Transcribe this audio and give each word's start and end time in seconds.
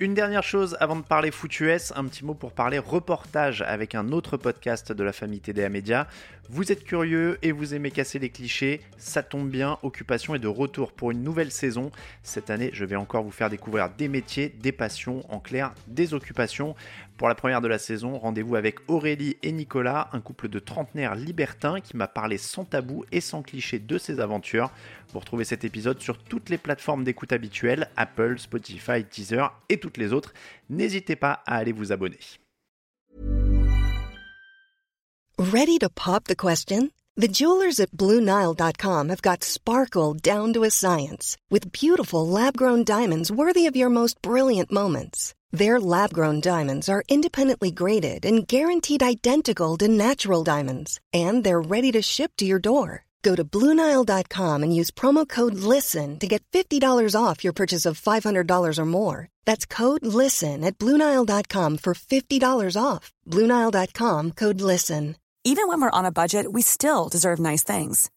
Une 0.00 0.14
dernière 0.14 0.44
chose 0.44 0.76
avant 0.78 0.94
de 0.94 1.02
parler 1.02 1.32
foot 1.32 1.58
US, 1.58 1.92
un 1.96 2.04
petit 2.04 2.24
mot 2.24 2.34
pour 2.34 2.52
parler 2.52 2.78
reportage 2.78 3.62
avec 3.62 3.96
un 3.96 4.12
autre 4.12 4.36
podcast 4.36 4.92
de 4.92 5.02
la 5.02 5.12
famille 5.12 5.40
TDA 5.40 5.68
Media. 5.70 6.06
Vous 6.50 6.70
êtes 6.70 6.84
curieux 6.84 7.36
et 7.42 7.50
vous 7.50 7.74
aimez 7.74 7.90
casser 7.90 8.20
les 8.20 8.30
clichés, 8.30 8.80
ça 8.96 9.24
tombe 9.24 9.50
bien, 9.50 9.76
Occupation 9.82 10.36
est 10.36 10.38
de 10.38 10.46
retour 10.46 10.92
pour 10.92 11.10
une 11.10 11.24
nouvelle 11.24 11.50
saison. 11.50 11.90
Cette 12.22 12.48
année, 12.48 12.70
je 12.72 12.84
vais 12.84 12.94
encore 12.94 13.24
vous 13.24 13.32
faire 13.32 13.50
découvrir 13.50 13.90
des 13.90 14.06
métiers, 14.06 14.48
des 14.48 14.70
passions, 14.70 15.24
en 15.34 15.40
clair, 15.40 15.74
des 15.88 16.14
occupations. 16.14 16.76
Pour 17.18 17.28
la 17.28 17.34
première 17.34 17.60
de 17.60 17.66
la 17.66 17.78
saison, 17.78 18.16
rendez-vous 18.16 18.54
avec 18.54 18.78
Aurélie 18.86 19.36
et 19.42 19.50
Nicolas, 19.50 20.08
un 20.12 20.20
couple 20.20 20.48
de 20.48 20.60
trentenaires 20.60 21.16
libertins 21.16 21.80
qui 21.80 21.96
m'a 21.96 22.06
parlé 22.06 22.38
sans 22.38 22.64
tabou 22.64 23.04
et 23.10 23.20
sans 23.20 23.42
cliché 23.42 23.80
de 23.80 23.98
ses 23.98 24.20
aventures. 24.20 24.70
Vous 25.12 25.18
retrouvez 25.18 25.42
cet 25.42 25.64
épisode 25.64 26.00
sur 26.00 26.18
toutes 26.18 26.48
les 26.48 26.58
plateformes 26.58 27.02
d'écoute 27.02 27.32
habituelles, 27.32 27.90
Apple, 27.96 28.38
Spotify, 28.38 29.04
Teaser 29.04 29.46
et 29.68 29.80
toutes 29.80 29.96
les 29.96 30.12
autres. 30.12 30.32
N'hésitez 30.70 31.16
pas 31.16 31.42
à 31.44 31.56
aller 31.56 31.72
vous 31.72 31.90
abonner. 31.90 32.20
Ready 35.38 35.78
to 35.78 35.88
pop 35.88 36.24
the 36.24 36.36
question? 36.36 36.92
The 37.16 37.26
jewelers 37.26 37.80
at 37.80 37.90
BlueNile.com 37.96 39.08
have 39.08 39.22
got 39.22 39.42
sparkle 39.42 40.14
down 40.14 40.52
to 40.52 40.62
a 40.62 40.70
science 40.70 41.36
with 41.50 41.72
beautiful 41.72 42.28
lab-grown 42.28 42.84
diamonds 42.84 43.32
worthy 43.32 43.66
of 43.66 43.74
your 43.74 43.90
most 43.90 44.22
brilliant 44.22 44.70
moments. 44.70 45.34
Their 45.50 45.80
lab 45.80 46.12
grown 46.12 46.40
diamonds 46.40 46.88
are 46.88 47.02
independently 47.08 47.70
graded 47.70 48.26
and 48.26 48.46
guaranteed 48.46 49.02
identical 49.02 49.76
to 49.78 49.88
natural 49.88 50.44
diamonds, 50.44 51.00
and 51.12 51.42
they're 51.42 51.60
ready 51.60 51.90
to 51.92 52.02
ship 52.02 52.32
to 52.36 52.44
your 52.44 52.58
door. 52.58 53.06
Go 53.22 53.34
to 53.34 53.44
Bluenile.com 53.44 54.62
and 54.62 54.74
use 54.74 54.90
promo 54.90 55.28
code 55.28 55.54
LISTEN 55.54 56.18
to 56.18 56.26
get 56.26 56.44
$50 56.52 57.14
off 57.20 57.42
your 57.42 57.52
purchase 57.52 57.86
of 57.86 58.00
$500 58.00 58.78
or 58.78 58.84
more. 58.84 59.28
That's 59.44 59.66
code 59.66 60.06
LISTEN 60.06 60.62
at 60.64 60.78
Bluenile.com 60.78 61.78
for 61.78 61.94
$50 61.94 62.82
off. 62.82 63.12
Bluenile.com 63.26 64.32
code 64.32 64.60
LISTEN. 64.60 65.16
Even 65.44 65.68
when 65.68 65.80
we're 65.80 65.98
on 65.98 66.04
a 66.04 66.12
budget, 66.12 66.52
we 66.52 66.62
still 66.62 67.08
deserve 67.08 67.38
nice 67.40 67.62
things. 67.62 68.10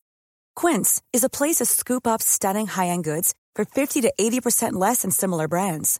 Quince 0.56 1.02
is 1.14 1.24
a 1.24 1.30
place 1.30 1.58
to 1.58 1.66
scoop 1.66 2.06
up 2.06 2.22
stunning 2.22 2.68
high 2.68 2.88
end 2.88 3.06
goods 3.06 3.34
for 3.56 3.64
50 3.64 4.02
to 4.02 4.14
80% 4.20 4.74
less 4.74 5.04
than 5.04 5.12
similar 5.12 5.48
brands. 5.48 6.00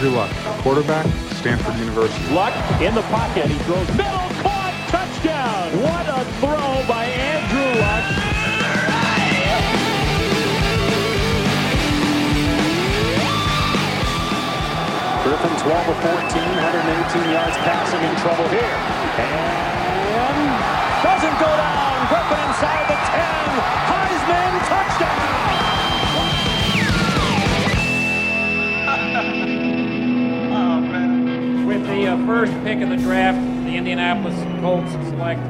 Andrew 0.00 0.16
Luck, 0.16 0.32
quarterback, 0.64 1.04
Stanford 1.36 1.76
University. 1.76 2.32
Luck 2.32 2.56
in 2.80 2.94
the 2.94 3.02
pocket. 3.12 3.44
He 3.44 3.58
throws 3.68 3.86
middle, 3.92 4.32
caught, 4.40 4.72
touchdown. 4.88 5.76
What 5.76 6.08
a 6.08 6.24
throw 6.40 6.88
by 6.88 7.04
Andrew 7.04 7.68
Luck. 7.84 8.08
Griffin 15.20 15.68
12 15.68 15.88
of 15.92 16.00
14, 16.00 16.48
118 16.48 17.32
yards 17.36 17.56
passing 17.60 18.00
in 18.00 18.16
trouble 18.24 18.48
here. 18.48 18.72
And 19.20 20.48
doesn't 21.04 21.36
go 21.36 21.50
down. 21.60 22.08
Griffin 22.08 22.40
inside 22.48 22.89
uh, 32.06 32.64
pick 32.64 32.80
of 32.80 32.88
the 32.88 32.96
draft, 32.96 33.38
the 33.64 33.76
Indianapolis 33.76 34.34
Colts 34.60 34.90
select 35.08 35.40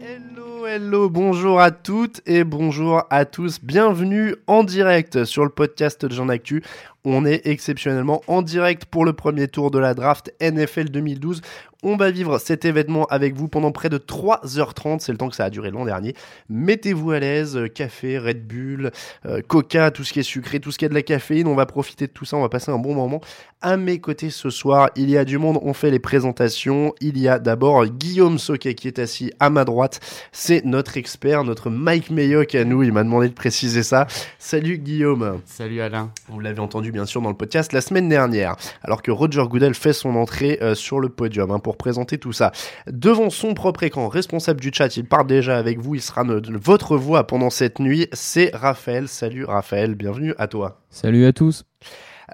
Hello, 0.00 0.66
hello, 0.66 1.10
bonjour 1.10 1.60
à 1.60 1.70
toutes 1.70 2.20
et 2.26 2.44
bonjour 2.44 3.02
à 3.10 3.24
tous. 3.24 3.60
Bienvenue 3.60 4.36
en 4.46 4.62
direct 4.62 5.24
sur 5.24 5.44
le 5.44 5.50
podcast 5.50 6.04
de 6.04 6.14
Jean 6.14 6.28
Actu. 6.28 6.62
On 7.08 7.24
est 7.24 7.46
exceptionnellement 7.46 8.20
en 8.26 8.42
direct 8.42 8.86
pour 8.86 9.04
le 9.04 9.12
premier 9.12 9.46
tour 9.46 9.70
de 9.70 9.78
la 9.78 9.94
draft 9.94 10.34
NFL 10.40 10.90
2012. 10.90 11.40
On 11.82 11.96
va 11.96 12.10
vivre 12.10 12.38
cet 12.38 12.64
événement 12.64 13.04
avec 13.06 13.36
vous 13.36 13.46
pendant 13.46 13.70
près 13.70 13.88
de 13.88 13.98
3h30, 13.98 14.98
c'est 14.98 15.12
le 15.12 15.18
temps 15.18 15.28
que 15.28 15.36
ça 15.36 15.44
a 15.44 15.50
duré 15.50 15.70
l'an 15.70 15.84
dernier. 15.84 16.14
Mettez-vous 16.48 17.12
à 17.12 17.20
l'aise, 17.20 17.56
euh, 17.56 17.68
café, 17.68 18.18
Red 18.18 18.44
Bull, 18.44 18.90
euh, 19.26 19.40
Coca, 19.46 19.92
tout 19.92 20.02
ce 20.02 20.12
qui 20.12 20.18
est 20.18 20.24
sucré, 20.24 20.58
tout 20.58 20.72
ce 20.72 20.78
qui 20.78 20.84
a 20.84 20.88
de 20.88 20.94
la 20.94 21.02
caféine, 21.02 21.46
on 21.46 21.54
va 21.54 21.64
profiter 21.64 22.08
de 22.08 22.12
tout 22.12 22.24
ça, 22.24 22.38
on 22.38 22.40
va 22.40 22.48
passer 22.48 22.72
un 22.72 22.78
bon 22.78 22.94
moment. 22.94 23.20
À 23.60 23.76
mes 23.76 24.00
côtés 24.00 24.30
ce 24.30 24.50
soir, 24.50 24.90
il 24.96 25.10
y 25.10 25.16
a 25.16 25.24
du 25.24 25.38
monde, 25.38 25.60
on 25.62 25.74
fait 25.74 25.90
les 25.90 25.98
présentations. 25.98 26.92
Il 27.00 27.18
y 27.18 27.28
a 27.28 27.38
d'abord 27.38 27.86
Guillaume 27.86 28.38
Soquet 28.38 28.74
qui 28.74 28.88
est 28.88 28.98
assis 28.98 29.32
à 29.38 29.50
ma 29.50 29.64
droite, 29.64 30.00
c'est 30.32 30.64
notre 30.64 30.96
expert, 30.96 31.44
notre 31.44 31.70
Mike 31.70 32.10
Mayock 32.10 32.54
à 32.54 32.64
nous, 32.64 32.82
il 32.82 32.92
m'a 32.92 33.04
demandé 33.04 33.28
de 33.28 33.34
préciser 33.34 33.82
ça. 33.82 34.06
Salut 34.38 34.78
Guillaume. 34.78 35.40
Salut 35.44 35.80
Alain. 35.80 36.10
Vous 36.28 36.40
l'avez 36.40 36.60
entendu 36.60 36.90
bien 36.96 37.04
sûr 37.04 37.20
dans 37.20 37.28
le 37.28 37.36
podcast 37.36 37.74
la 37.74 37.82
semaine 37.82 38.08
dernière, 38.08 38.56
alors 38.82 39.02
que 39.02 39.10
Roger 39.10 39.44
Goodell 39.46 39.74
fait 39.74 39.92
son 39.92 40.16
entrée 40.16 40.58
euh, 40.62 40.74
sur 40.74 40.98
le 40.98 41.10
podium 41.10 41.50
hein, 41.50 41.58
pour 41.58 41.76
présenter 41.76 42.16
tout 42.16 42.32
ça. 42.32 42.52
Devant 42.86 43.28
son 43.28 43.52
propre 43.52 43.82
écran, 43.82 44.08
responsable 44.08 44.62
du 44.62 44.70
chat, 44.72 44.96
il 44.96 45.04
part 45.04 45.26
déjà 45.26 45.58
avec 45.58 45.78
vous, 45.78 45.94
il 45.94 46.00
sera 46.00 46.24
votre 46.24 46.96
voix 46.96 47.26
pendant 47.26 47.50
cette 47.50 47.80
nuit, 47.80 48.08
c'est 48.14 48.50
Raphaël. 48.54 49.08
Salut 49.08 49.44
Raphaël, 49.44 49.94
bienvenue 49.94 50.32
à 50.38 50.46
toi. 50.46 50.80
Salut 50.88 51.26
à 51.26 51.34
tous. 51.34 51.64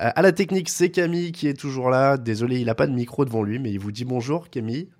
Euh, 0.00 0.11
à 0.15 0.23
la 0.23 0.31
technique, 0.31 0.69
c'est 0.69 0.91
Camille 0.91 1.33
qui 1.33 1.49
est 1.49 1.59
toujours 1.59 1.91
là. 1.91 2.17
Désolé, 2.17 2.61
il 2.61 2.67
n'a 2.67 2.77
pas 2.77 2.87
de 2.87 2.94
micro 2.94 3.25
devant 3.25 3.43
lui, 3.43 3.59
mais 3.59 3.73
il 3.73 3.81
vous 3.81 3.91
dit 3.91 4.05
bonjour 4.05 4.49
Camille. 4.49 4.91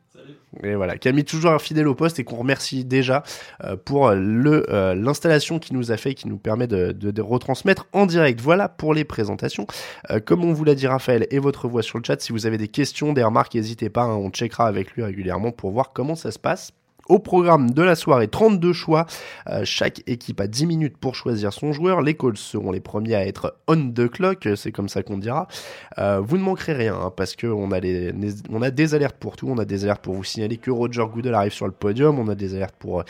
Et 0.63 0.75
voilà, 0.75 0.99
Camille 0.99 1.25
toujours 1.25 1.61
fidèle 1.61 1.89
au 1.89 1.95
poste 1.95 2.19
et 2.19 2.25
qu'on 2.25 2.37
remercie 2.37 2.85
déjà 2.85 3.23
euh, 3.65 3.77
pour 3.77 4.11
le 4.11 4.71
euh, 4.71 4.95
l'installation 4.95 5.59
qu'il 5.59 5.77
nous 5.77 5.93
a 5.93 5.97
fait, 5.97 6.15
qui 6.15 6.29
nous 6.29 6.39
permet 6.39 6.67
de, 6.67 7.21
retransmettre 7.21 7.87
en 7.93 8.07
direct. 8.07 8.41
Voilà 8.41 8.69
pour 8.69 8.95
les 8.95 9.05
présentations. 9.05 9.67
Euh, 10.11 10.21
comme 10.21 10.45
on 10.45 10.53
vous 10.53 10.65
l'a 10.65 10.75
dit 10.75 10.87
Raphaël 10.87 11.27
et 11.31 11.39
votre 11.39 11.69
voix 11.69 11.83
sur 11.83 11.99
le 11.99 12.05
chat, 12.05 12.21
si 12.21 12.33
vous 12.33 12.47
avez 12.47 12.59
des 12.59 12.69
questions, 12.69 13.13
des 13.13 13.23
remarques, 13.23 13.55
n'hésitez 13.55 13.91
pas, 13.91 14.03
hein, 14.03 14.17
on 14.17 14.31
checkera 14.31 14.67
avec 14.67 14.93
lui 14.93 15.03
régulièrement 15.03 15.53
pour 15.53 15.71
voir 15.71 15.93
comment 15.93 16.17
ça 16.17 16.31
se 16.31 16.39
passe. 16.39 16.73
Au 17.09 17.19
programme 17.19 17.71
de 17.71 17.83
la 17.83 17.97
soirée, 17.97 18.29
32 18.29 18.73
choix. 18.73 19.07
Euh, 19.49 19.63
chaque 19.65 20.03
équipe 20.07 20.41
a 20.41 20.47
10 20.47 20.67
minutes 20.67 20.97
pour 20.97 21.15
choisir 21.15 21.53
son 21.53 21.73
joueur. 21.73 22.01
Les 22.01 22.15
Colts 22.15 22.39
seront 22.39 22.71
les 22.71 22.81
premiers 22.81 23.17
à 23.17 23.27
être 23.27 23.57
on 23.67 23.91
the 23.91 24.09
clock, 24.09 24.49
c'est 24.57 24.71
comme 24.71 24.89
ça 24.89 25.03
qu'on 25.03 25.19
dira. 25.19 25.49
Euh, 25.99 26.21
vous 26.21 26.39
ne 26.39 26.43
manquerez 26.43 26.75
rien 26.75 26.95
hein, 26.95 27.13
parce 27.15 27.35
qu'on 27.35 27.71
a, 27.73 27.79
a 27.79 28.71
des 28.71 28.95
alertes 28.95 29.17
pour 29.17 29.37
tout. 29.37 29.49
On 29.49 29.59
a 29.59 29.65
des 29.65 29.85
alertes 29.85 30.03
pour 30.03 30.15
vous 30.15 30.25
signaler 30.25 30.59
que 30.59 30.71
Roger 30.71 31.05
Goodell 31.13 31.35
arrive 31.35 31.53
sur 31.53 31.67
le 31.67 31.73
podium. 31.73 32.19
On 32.19 32.29
a 32.29 32.37
des 32.37 32.55
alertes 32.55 32.77
pour 32.79 33.01
euh, 33.01 33.05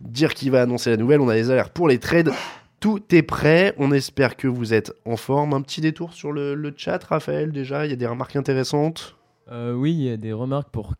dire 0.00 0.32
qu'il 0.32 0.50
va 0.50 0.62
annoncer 0.62 0.90
la 0.90 0.96
nouvelle. 0.96 1.20
On 1.20 1.28
a 1.28 1.34
des 1.34 1.50
alertes 1.50 1.72
pour 1.72 1.88
les 1.88 1.98
trades. 1.98 2.32
Tout 2.80 3.02
est 3.14 3.22
prêt. 3.22 3.74
On 3.76 3.92
espère 3.92 4.36
que 4.36 4.48
vous 4.48 4.72
êtes 4.72 4.92
en 5.04 5.16
forme. 5.16 5.52
Un 5.52 5.60
petit 5.60 5.82
détour 5.82 6.14
sur 6.14 6.32
le 6.32 6.74
chat, 6.74 7.02
Raphaël, 7.04 7.52
déjà. 7.52 7.84
Il 7.84 7.90
y 7.90 7.94
a 7.94 7.96
des 7.96 8.06
remarques 8.06 8.36
intéressantes? 8.36 9.16
Euh, 9.52 9.74
oui, 9.74 9.92
il 9.92 10.02
y 10.02 10.10
a 10.10 10.16
des 10.16 10.32
remarques 10.32 10.70
pour 10.70 10.94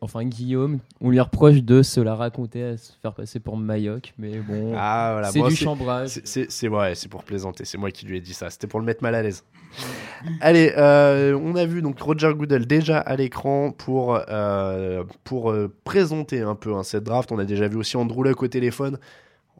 enfin 0.00 0.24
Guillaume. 0.24 0.80
On 1.00 1.10
lui 1.10 1.20
reproche 1.20 1.62
de 1.62 1.82
se 1.82 2.00
la 2.00 2.16
raconter, 2.16 2.64
à 2.64 2.76
se 2.76 2.90
faire 3.00 3.14
passer 3.14 3.38
pour 3.38 3.56
Mayoc, 3.56 4.14
mais 4.18 4.38
bon, 4.38 4.72
Ah, 4.76 5.10
voilà. 5.12 5.30
c'est 5.30 5.38
Bon, 5.38 5.46
du 5.46 5.54
chambrage. 5.54 6.20
C'est- 6.24 6.68
ouais, 6.68 6.94
c'est 6.96 7.08
pour 7.08 7.22
plaisanter. 7.22 7.64
C'est 7.64 7.78
moi 7.78 7.92
qui 7.92 8.06
lui 8.06 8.16
ai 8.16 8.20
dit 8.20 8.34
ça. 8.34 8.50
C'était 8.50 8.66
pour 8.66 8.80
le 8.80 8.86
mettre 8.86 9.02
mal 9.04 9.14
à 9.14 9.22
l'aise. 9.22 9.44
Allez, 10.40 10.72
euh, 10.76 11.38
on 11.40 11.54
a 11.54 11.66
vu 11.66 11.82
donc 11.82 12.00
Roger 12.00 12.32
Goodell 12.34 12.66
déjà 12.66 12.98
à 12.98 13.14
l'écran 13.14 13.70
pour 13.70 14.20
euh, 14.28 15.04
pour 15.22 15.54
présenter 15.84 16.40
un 16.42 16.56
peu 16.56 16.74
hein, 16.74 16.82
cette 16.82 17.04
draft. 17.04 17.30
On 17.30 17.38
a 17.38 17.44
déjà 17.44 17.68
vu 17.68 17.76
aussi 17.76 17.96
Andrew 17.96 18.24
Luck 18.24 18.42
au 18.42 18.48
téléphone. 18.48 18.98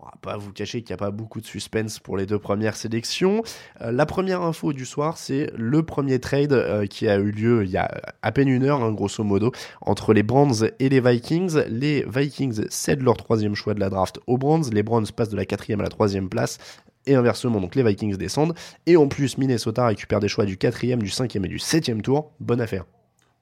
On 0.04 0.08
va 0.08 0.18
pas 0.20 0.36
vous 0.36 0.52
cacher 0.52 0.82
qu'il 0.82 0.90
n'y 0.90 1.00
a 1.00 1.04
pas 1.04 1.10
beaucoup 1.10 1.40
de 1.40 1.46
suspense 1.46 1.98
pour 1.98 2.18
les 2.18 2.26
deux 2.26 2.38
premières 2.38 2.76
sélections. 2.76 3.42
Euh, 3.80 3.90
la 3.90 4.04
première 4.04 4.42
info 4.42 4.74
du 4.74 4.84
soir, 4.84 5.16
c'est 5.16 5.50
le 5.56 5.82
premier 5.82 6.18
trade 6.18 6.52
euh, 6.52 6.84
qui 6.84 7.08
a 7.08 7.16
eu 7.16 7.30
lieu 7.30 7.64
il 7.64 7.70
y 7.70 7.78
a 7.78 7.90
à 8.20 8.30
peine 8.30 8.48
une 8.48 8.64
heure, 8.64 8.82
hein, 8.82 8.92
grosso 8.92 9.24
modo, 9.24 9.50
entre 9.80 10.12
les 10.12 10.22
Browns 10.22 10.68
et 10.78 10.90
les 10.90 11.00
Vikings. 11.00 11.64
Les 11.68 12.04
Vikings 12.06 12.66
cèdent 12.68 13.02
leur 13.02 13.16
troisième 13.16 13.54
choix 13.54 13.72
de 13.72 13.80
la 13.80 13.88
draft 13.88 14.20
aux 14.26 14.36
Browns. 14.36 14.64
Les 14.72 14.82
Browns 14.82 15.06
passent 15.06 15.30
de 15.30 15.36
la 15.36 15.46
quatrième 15.46 15.80
à 15.80 15.84
la 15.84 15.88
troisième 15.88 16.28
place 16.28 16.58
et 17.06 17.14
inversement, 17.14 17.60
donc 17.60 17.74
les 17.74 17.82
Vikings 17.82 18.16
descendent. 18.16 18.54
Et 18.84 18.98
en 18.98 19.08
plus, 19.08 19.38
Minnesota 19.38 19.86
récupère 19.86 20.20
des 20.20 20.28
choix 20.28 20.44
du 20.44 20.58
quatrième, 20.58 21.02
du 21.02 21.08
cinquième 21.10 21.46
et 21.46 21.48
du 21.48 21.58
septième 21.58 22.02
tour. 22.02 22.32
Bonne 22.40 22.60
affaire. 22.60 22.84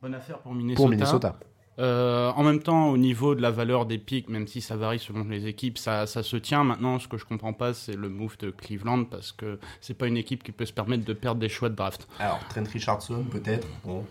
Bonne 0.01 0.15
affaire 0.15 0.39
pour 0.39 0.55
Minnesota. 0.55 0.77
Pour 0.77 0.89
Minnesota. 0.89 1.39
Euh, 1.79 2.31
en 2.37 2.43
même 2.43 2.61
temps, 2.61 2.91
au 2.91 2.99
niveau 2.99 3.35
de 3.35 3.41
la 3.41 3.51
valeur 3.51 3.87
des 3.87 3.99
pics, 3.99 4.29
même 4.29 4.47
si 4.47 4.61
ça 4.61 4.77
varie 4.77 4.99
selon 4.99 5.25
les 5.25 5.47
équipes, 5.47 5.79
ça, 5.79 6.07
ça 6.07 6.23
se 6.23 6.37
tient. 6.37 6.65
Maintenant, 6.65 6.99
ce 6.99 7.09
que 7.09 7.17
je 7.17 7.25
comprends 7.25 7.55
pas, 7.55 7.73
c'est 7.73 7.97
le 7.97 8.09
move 8.09 8.37
de 8.39 8.51
Cleveland 8.51 9.05
parce 9.05 9.33
que 9.33 9.59
c'est 9.81 9.95
pas 9.95 10.07
une 10.07 10.17
équipe 10.17 10.43
qui 10.43 10.53
peut 10.53 10.67
se 10.67 10.73
permettre 10.73 11.05
de 11.05 11.13
perdre 11.13 11.41
des 11.41 11.49
choix 11.49 11.71
de 11.71 11.75
draft. 11.75 12.07
Alors, 12.19 12.41
Trent 12.49 12.65
Richardson, 12.71 13.25
peut-être. 13.31 13.67
Bon. 13.85 14.05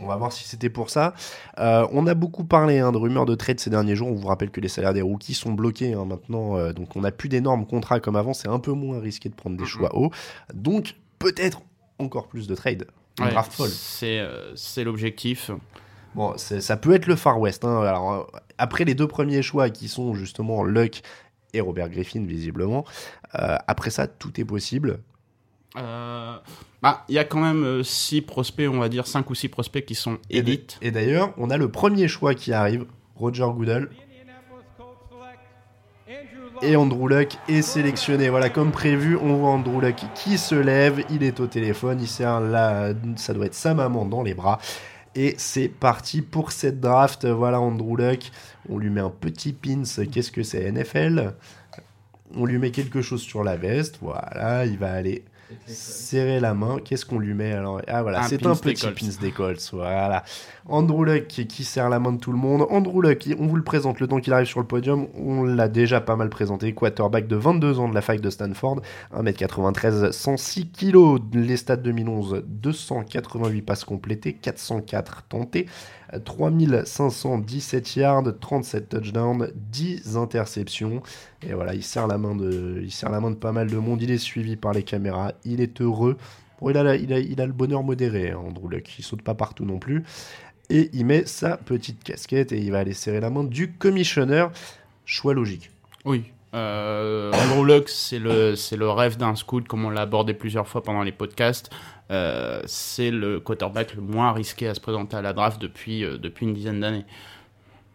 On 0.00 0.06
va 0.06 0.16
voir 0.16 0.32
si 0.32 0.44
c'était 0.44 0.70
pour 0.70 0.90
ça. 0.90 1.14
Euh, 1.58 1.86
on 1.90 2.06
a 2.06 2.14
beaucoup 2.14 2.44
parlé 2.44 2.78
hein, 2.78 2.92
de 2.92 2.98
rumeurs 2.98 3.26
de 3.26 3.34
trade 3.34 3.58
ces 3.58 3.70
derniers 3.70 3.96
jours. 3.96 4.08
On 4.08 4.14
vous 4.14 4.28
rappelle 4.28 4.50
que 4.50 4.60
les 4.60 4.68
salaires 4.68 4.94
des 4.94 5.02
rookies 5.02 5.34
sont 5.34 5.52
bloqués 5.52 5.94
hein, 5.94 6.04
maintenant. 6.04 6.56
Euh, 6.56 6.72
donc, 6.72 6.94
on 6.94 7.00
n'a 7.00 7.10
plus 7.10 7.28
d'énormes 7.28 7.66
contrats 7.66 7.98
comme 7.98 8.14
avant. 8.14 8.32
C'est 8.32 8.48
un 8.48 8.60
peu 8.60 8.72
moins 8.72 9.00
risqué 9.00 9.28
de 9.28 9.34
prendre 9.34 9.56
des 9.56 9.66
choix 9.66 9.96
hauts. 9.96 10.10
Donc, 10.54 10.94
peut-être 11.18 11.62
encore 11.98 12.28
plus 12.28 12.46
de 12.46 12.54
trades. 12.54 12.86
Ouais, 13.18 13.30
draft 13.30 13.52
folle. 13.52 13.70
C'est 13.70 14.24
c'est 14.54 14.84
l'objectif. 14.84 15.50
Bon, 16.18 16.34
ça 16.36 16.76
peut 16.76 16.94
être 16.94 17.06
le 17.06 17.14
Far 17.14 17.38
West. 17.38 17.64
hein. 17.64 17.80
Alors, 17.82 18.12
euh, 18.12 18.24
après 18.58 18.84
les 18.84 18.96
deux 18.96 19.06
premiers 19.06 19.40
choix 19.40 19.70
qui 19.70 19.86
sont 19.86 20.14
justement 20.14 20.64
Luck 20.64 21.02
et 21.54 21.60
Robert 21.60 21.88
Griffin, 21.88 22.24
visiblement, 22.24 22.84
euh, 23.38 23.56
après 23.68 23.90
ça, 23.90 24.08
tout 24.08 24.40
est 24.40 24.44
possible. 24.44 24.98
Euh, 25.76 26.36
bah, 26.82 27.04
il 27.08 27.14
y 27.14 27.20
a 27.20 27.24
quand 27.24 27.38
même 27.38 27.84
6 27.84 28.22
prospects, 28.22 28.68
on 28.68 28.80
va 28.80 28.88
dire 28.88 29.06
5 29.06 29.30
ou 29.30 29.36
6 29.36 29.48
prospects 29.48 29.86
qui 29.86 29.94
sont 29.94 30.18
élites. 30.28 30.76
Et 30.82 30.90
d'ailleurs, 30.90 31.32
on 31.36 31.50
a 31.50 31.56
le 31.56 31.70
premier 31.70 32.08
choix 32.08 32.34
qui 32.34 32.52
arrive, 32.52 32.86
Roger 33.14 33.46
Goodell. 33.54 33.88
Et 36.62 36.74
Andrew 36.74 37.06
Luck 37.08 37.36
est 37.48 37.62
sélectionné. 37.62 38.28
Voilà, 38.28 38.50
comme 38.50 38.72
prévu, 38.72 39.16
on 39.16 39.36
voit 39.36 39.50
Andrew 39.50 39.80
Luck 39.80 39.94
qui 40.16 40.36
se 40.36 40.56
lève, 40.56 41.04
il 41.10 41.22
est 41.22 41.38
au 41.38 41.46
téléphone, 41.46 42.00
il 42.00 42.08
serre 42.08 42.40
la... 42.40 42.92
ça 43.14 43.32
doit 43.34 43.46
être 43.46 43.54
sa 43.54 43.72
maman 43.74 44.04
dans 44.04 44.24
les 44.24 44.34
bras. 44.34 44.58
Et 45.14 45.34
c'est 45.38 45.68
parti 45.68 46.22
pour 46.22 46.52
cette 46.52 46.80
draft. 46.80 47.26
Voilà 47.26 47.60
Andrew 47.60 47.96
Luck. 47.96 48.30
On 48.68 48.78
lui 48.78 48.90
met 48.90 49.00
un 49.00 49.10
petit 49.10 49.52
pins. 49.52 49.82
Qu'est-ce 50.10 50.30
que 50.30 50.42
c'est 50.42 50.70
NFL 50.70 51.34
On 52.34 52.44
lui 52.44 52.58
met 52.58 52.70
quelque 52.70 53.02
chose 53.02 53.22
sur 53.22 53.42
la 53.44 53.56
veste. 53.56 53.98
Voilà, 54.00 54.66
il 54.66 54.78
va 54.78 54.92
aller 54.92 55.24
serrer 55.66 56.40
la 56.40 56.54
main. 56.54 56.78
Qu'est-ce 56.84 57.06
qu'on 57.06 57.18
lui 57.18 57.34
met 57.34 57.52
alors? 57.52 57.80
Ah 57.86 58.02
voilà, 58.02 58.22
c'est 58.22 58.44
un 58.46 58.54
petit 58.54 58.86
pins 58.86 59.20
des 59.20 59.30
Colts. 59.30 59.70
Voilà. 59.72 60.24
Andrew 60.66 61.04
Luck 61.04 61.26
qui, 61.26 61.46
qui 61.46 61.64
serre 61.64 61.88
la 61.88 61.98
main 61.98 62.12
de 62.12 62.18
tout 62.18 62.32
le 62.32 62.38
monde. 62.38 62.66
Andrew 62.70 63.00
Luck, 63.00 63.28
on 63.38 63.46
vous 63.46 63.56
le 63.56 63.64
présente 63.64 64.00
le 64.00 64.06
temps 64.06 64.20
qu'il 64.20 64.32
arrive 64.32 64.46
sur 64.46 64.60
le 64.60 64.66
podium. 64.66 65.06
On 65.14 65.44
l'a 65.44 65.68
déjà 65.68 66.00
pas 66.00 66.16
mal 66.16 66.28
présenté. 66.28 66.72
Quarterback 66.74 67.26
de 67.26 67.36
22 67.36 67.78
ans 67.78 67.88
de 67.88 67.94
la 67.94 68.02
fac 68.02 68.20
de 68.20 68.30
Stanford. 68.30 68.80
1m93, 69.14 70.12
106 70.12 70.70
kg. 70.70 71.18
Les 71.32 71.56
stats 71.56 71.76
2011, 71.76 72.44
288 72.46 73.62
passes 73.62 73.84
complétées, 73.84 74.34
404 74.34 75.24
tentées, 75.28 75.66
3517 76.24 77.96
yards, 77.96 78.38
37 78.40 78.88
touchdowns, 78.88 79.50
10 79.54 80.16
interceptions. 80.16 81.02
Et 81.42 81.52
voilà, 81.52 81.74
il 81.74 81.82
serre 81.82 82.06
la 82.06 82.18
main 82.18 82.34
de, 82.34 83.34
pas 83.34 83.52
mal 83.52 83.68
de 83.68 83.76
monde. 83.76 84.02
Il 84.02 84.10
est 84.10 84.18
suivi 84.18 84.56
par 84.56 84.72
les 84.72 84.82
caméras. 84.82 85.32
Il 85.44 85.60
est 85.60 85.80
heureux. 85.80 86.16
Bon, 86.60 86.70
il 86.70 86.76
a 86.76 87.46
le 87.46 87.52
bonheur 87.52 87.82
modéré, 87.82 88.30
hein, 88.30 88.38
Andrew 88.38 88.68
Luck. 88.68 88.98
Il 88.98 89.04
saute 89.04 89.22
pas 89.22 89.34
partout 89.34 89.64
non 89.64 89.78
plus. 89.78 90.04
Et 90.70 90.90
il 90.92 91.06
met 91.06 91.24
sa 91.26 91.56
petite 91.56 92.02
casquette 92.02 92.52
et 92.52 92.58
il 92.58 92.70
va 92.70 92.80
aller 92.80 92.94
serrer 92.94 93.20
la 93.20 93.30
main 93.30 93.44
du 93.44 93.72
commissionneur. 93.72 94.52
Choix 95.04 95.34
logique. 95.34 95.70
Oui. 96.04 96.24
Euh, 96.54 97.32
Andrew 97.32 97.64
Luck, 97.64 97.88
c'est 97.88 98.18
le, 98.18 98.56
c'est 98.56 98.76
le 98.76 98.88
rêve 98.90 99.16
d'un 99.16 99.36
scout, 99.36 99.66
comme 99.68 99.84
on 99.84 99.90
l'a 99.90 100.02
abordé 100.02 100.34
plusieurs 100.34 100.66
fois 100.66 100.82
pendant 100.82 101.02
les 101.02 101.12
podcasts. 101.12 101.70
Euh, 102.10 102.62
c'est 102.64 103.10
le 103.10 103.38
quarterback 103.38 103.94
le 103.94 104.00
moins 104.02 104.32
risqué 104.32 104.66
à 104.68 104.74
se 104.74 104.80
présenter 104.80 105.16
à 105.16 105.22
la 105.22 105.32
draft 105.34 105.60
depuis, 105.60 106.04
euh, 106.04 106.16
depuis 106.16 106.46
une 106.46 106.54
dizaine 106.54 106.80
d'années. 106.80 107.04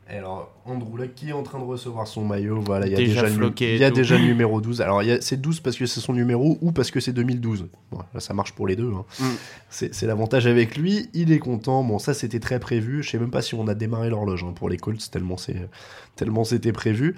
Alors, 0.08 0.52
Andrew 0.66 0.98
Luck 0.98 1.16
qui 1.16 1.30
est 1.30 1.34
en 1.34 1.44
train 1.44 1.58
de 1.60 1.64
recevoir 1.64 2.08
son 2.08 2.26
maillot, 2.26 2.60
voilà, 2.60 2.86
il 2.86 2.92
y 2.92 2.96
a 2.96 2.98
Déjà 2.98 3.22
déjà, 3.22 3.34
floqué 3.34 3.74
il 3.76 3.80
y 3.82 3.86
a 3.86 3.90
déjà 3.90 4.18
le 4.18 4.26
numéro 4.26 4.60
12. 4.60 4.82
Alors, 4.82 5.02
c'est 5.22 5.42
12 5.42 5.62
parce 5.62 5.78
que 5.78 5.86
c'est 5.86 6.02
son 6.02 6.14
numéro 6.14 6.58
ou 6.62 6.72
parce 6.74 6.92
que 6.92 7.00
c'est 7.00 7.14
2012. 7.14 7.70
Bon, 7.90 8.00
là, 8.14 8.20
ça 8.20 8.34
marche 8.34 8.52
pour 8.52 8.68
les 8.68 8.76
deux. 8.76 8.92
hein. 8.92 9.06
Mm. 9.20 9.26
C'est 9.70 10.04
l'avantage 10.04 10.46
avec 10.46 10.78
lui. 10.78 11.10
Il 11.14 11.32
est 11.32 11.40
content. 11.40 11.84
Bon, 11.84 12.00
ça, 12.00 12.14
c'était 12.14 12.42
très 12.42 12.60
prévu. 12.60 13.02
Je 13.02 13.12
sais 13.12 13.18
même 13.18 13.32
pas 13.32 13.42
si 13.42 13.56
on 13.56 13.66
a 13.68 13.74
démarré 13.76 14.10
l'horloge 14.10 14.44
hein, 14.44 14.54
pour 14.54 14.70
les 14.70 14.78
Colts, 14.78 15.10
tellement 15.10 15.38
c'est 15.38 15.70
tellement 16.18 16.44
c'était 16.44 16.74
prévu. 16.74 17.16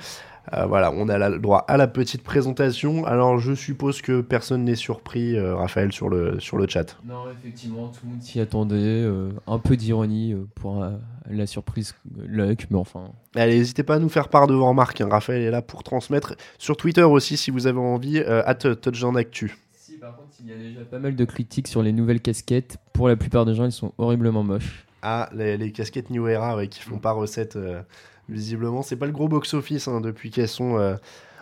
Euh, 0.54 0.66
voilà, 0.66 0.92
on 0.92 1.10
a 1.10 1.30
le 1.30 1.40
droit 1.40 1.66
à 1.68 1.78
la 1.78 1.88
petite 1.88 2.22
présentation. 2.24 3.06
Alors, 3.06 3.40
je 3.40 3.54
suppose 3.54 4.02
que 4.02 4.22
personne 4.22 4.64
n'est 4.64 4.76
surpris, 4.76 5.36
euh, 5.36 5.56
Raphaël, 5.56 5.92
sur 5.92 6.08
le, 6.10 6.40
sur 6.40 6.58
le 6.58 6.68
chat. 6.68 6.98
Non, 7.06 7.24
effectivement, 7.32 7.88
tout 7.88 8.02
le 8.06 8.12
monde 8.12 8.22
s'y 8.22 8.40
attendait. 8.40 8.76
euh, 8.76 9.32
un 9.48 9.60
peu 9.60 9.76
d'ironie 9.76 10.36
pour 10.56 10.86
la 11.30 11.48
surprise 11.48 11.96
Luck, 12.28 12.68
mais 12.70 12.78
enfin. 12.78 13.12
Allez, 13.36 13.58
n'hésitez 13.58 13.84
pas 13.84 13.96
à 13.96 14.00
nous 14.00 14.10
faire 14.10 14.30
part 14.30 14.48
de 14.48 14.54
vos 14.54 14.68
remarques. 14.68 15.02
hein. 15.02 15.08
Raphaël 15.10 15.42
est 15.42 15.52
là 15.52 15.62
pour 15.62 15.84
transmettre. 15.84 16.36
Sur 16.58 16.78
Twitter 16.78 17.04
aussi, 17.04 17.38
si 17.38 17.52
vous 17.52 17.68
avez 17.68 17.80
envie, 17.80 18.20
at 18.20 18.58
Actu. 19.18 19.58
Si, 19.74 19.98
par 19.98 20.16
contre, 20.16 20.30
il 20.42 20.50
y 20.50 20.54
a 20.54 20.58
déjà 20.58 20.82
pas 20.86 21.00
mal 21.00 21.16
de 21.16 21.26
critiques 21.26 21.68
sur 21.68 21.82
les 21.82 21.92
nouvelles 21.92 22.22
casquettes. 22.22 22.78
Pour 22.94 23.08
la 23.08 23.16
plupart 23.16 23.46
des 23.46 23.56
gens, 23.56 23.66
elles 23.66 23.72
sont 23.72 23.94
horriblement 23.98 24.44
moches. 24.44 24.86
Ah, 25.02 25.30
les, 25.36 25.58
les 25.58 25.72
casquettes 25.72 26.10
New 26.10 26.28
Era 26.28 26.56
ouais, 26.56 26.68
qui 26.68 26.82
font 26.82 26.98
pas 26.98 27.12
recette, 27.12 27.56
visiblement. 28.30 28.82
C'est 28.82 28.96
pas 28.96 29.06
le 29.06 29.12
gros 29.12 29.28
box-office 29.28 29.88
hein, 29.88 30.02
depuis 30.02 30.32
qu'elles 30.32 30.48
sont, 30.48 30.78
euh, 30.78 30.96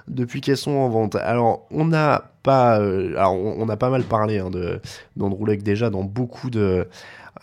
depuis 0.07 0.41
qu'elles 0.41 0.57
sont 0.57 0.71
en 0.71 0.89
vente. 0.89 1.15
Alors, 1.15 1.65
on 1.71 1.85
n'a 1.85 2.31
pas, 2.44 2.80
euh, 2.80 3.15
alors 3.15 3.33
on, 3.33 3.68
a 3.69 3.77
pas 3.77 3.89
mal 3.89 4.03
parlé 4.03 4.39
hein, 4.39 4.50
de 4.50 4.81
d'Andrew 5.15 5.45
Luck 5.45 5.63
déjà 5.63 5.89
dans 5.89 6.03
beaucoup 6.03 6.50
de 6.50 6.88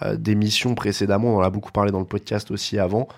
euh, 0.02 0.16
d'émissions 0.16 0.75
précédemment. 0.75 1.37
On 1.37 1.38
en 1.38 1.42
a 1.42 1.50
beaucoup 1.50 1.72
parlé 1.72 1.90
dans 1.90 2.00
le 2.00 2.06
podcast 2.06 2.50
aussi 2.50 2.78
avant. 2.78 3.08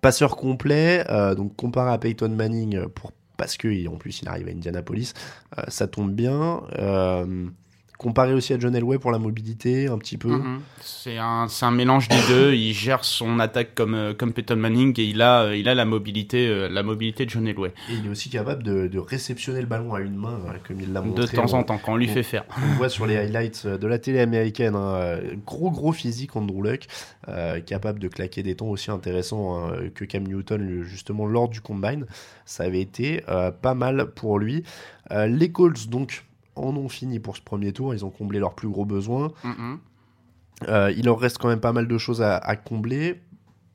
Passeur 0.00 0.36
complet, 0.36 1.04
euh, 1.10 1.34
donc 1.34 1.54
comparé 1.56 1.92
à 1.92 1.98
Peyton 1.98 2.28
Manning 2.28 2.86
pour 2.88 3.12
parce 3.36 3.56
que 3.56 3.88
en 3.88 3.96
plus 3.96 4.22
il 4.22 4.28
arrive 4.28 4.48
à 4.48 4.50
Indianapolis, 4.50 5.12
ça 5.68 5.86
tombe 5.86 6.12
bien. 6.12 6.62
Comparé 7.98 8.34
aussi 8.34 8.52
à 8.52 8.58
John 8.58 8.74
Elway 8.76 8.98
pour 8.98 9.10
la 9.10 9.18
mobilité, 9.18 9.88
un 9.88 9.96
petit 9.98 10.18
peu. 10.18 10.28
Mhm. 10.28 10.60
C'est 10.80 11.16
un, 11.18 11.48
mélange 11.70 12.08
des 12.08 12.16
deux. 12.28 12.52
Il 12.54 12.72
gère 12.74 13.04
son 13.04 13.38
attaque 13.40 13.74
comme, 13.74 13.94
euh, 13.94 14.12
comme 14.12 14.32
Peyton 14.32 14.56
Manning 14.56 14.92
et 15.00 15.04
il 15.04 15.22
a, 15.22 15.44
euh, 15.44 15.56
il 15.56 15.68
a 15.68 15.74
la 15.74 15.84
mobilité, 15.86 16.46
euh, 16.46 16.68
la 16.68 16.82
mobilité 16.82 17.24
de 17.24 17.30
John 17.30 17.46
Elway. 17.48 17.72
Et 17.90 17.94
il 17.94 18.06
est 18.06 18.08
aussi 18.10 18.28
capable 18.28 18.62
de, 18.62 18.86
de 18.86 18.98
réceptionner 18.98 19.60
le 19.60 19.66
ballon 19.66 19.94
à 19.94 20.00
une 20.00 20.14
main, 20.16 20.38
euh, 20.46 20.52
comme 20.66 20.80
il 20.80 20.92
l'a 20.92 21.00
montré. 21.00 21.22
De 21.24 21.30
temps 21.30 21.44
on- 21.52 21.58
en 21.58 21.62
temps, 21.62 21.78
quand 21.78 21.92
on 21.92 21.96
lui 21.96 22.08
on- 22.10 22.12
fait 22.14 22.22
faire. 22.22 22.44
On 22.62 22.66
le 22.68 22.74
voit 22.74 22.88
sur 22.88 23.06
les 23.06 23.16
highlights 23.16 23.66
de 23.66 23.86
la 23.86 23.98
télé 23.98 24.20
américaine. 24.20 24.74
hein, 24.76 25.18
Gros, 25.46 25.70
gros 25.70 25.92
physique, 25.92 26.36
Andrew 26.36 26.62
Luck. 26.62 26.86
euh, 27.28 27.60
capable 27.60 27.98
de 27.98 28.08
claquer 28.08 28.42
des 28.42 28.54
temps 28.54 28.66
aussi 28.68 28.90
intéressants 28.90 29.56
hein, 29.58 29.72
que 29.94 30.04
Cam 30.04 30.22
Newton, 30.22 30.82
justement, 30.84 31.26
lors 31.26 31.48
du 31.48 31.60
combine. 31.60 32.04
Ça 32.44 32.64
avait 32.64 32.80
été 32.80 33.22
euh, 33.28 33.50
pas 33.50 33.74
mal 33.74 34.06
pour 34.14 34.38
lui. 34.38 34.62
Euh, 35.10 35.26
les 35.26 35.50
Colts, 35.50 35.88
donc, 35.88 36.24
en 36.56 36.76
ont 36.76 36.88
fini 36.88 37.18
pour 37.20 37.36
ce 37.36 37.42
premier 37.42 37.72
tour. 37.72 37.94
Ils 37.94 38.04
ont 38.04 38.10
comblé 38.10 38.38
leurs 38.38 38.54
plus 38.54 38.68
gros 38.68 38.84
besoins. 38.84 39.32
Mhm. 39.44 39.78
Euh, 40.68 40.92
il 40.96 41.04
leur 41.04 41.18
reste 41.18 41.38
quand 41.38 41.48
même 41.48 41.60
pas 41.60 41.72
mal 41.72 41.86
de 41.86 41.98
choses 41.98 42.22
à, 42.22 42.36
à 42.36 42.56
combler. 42.56 43.20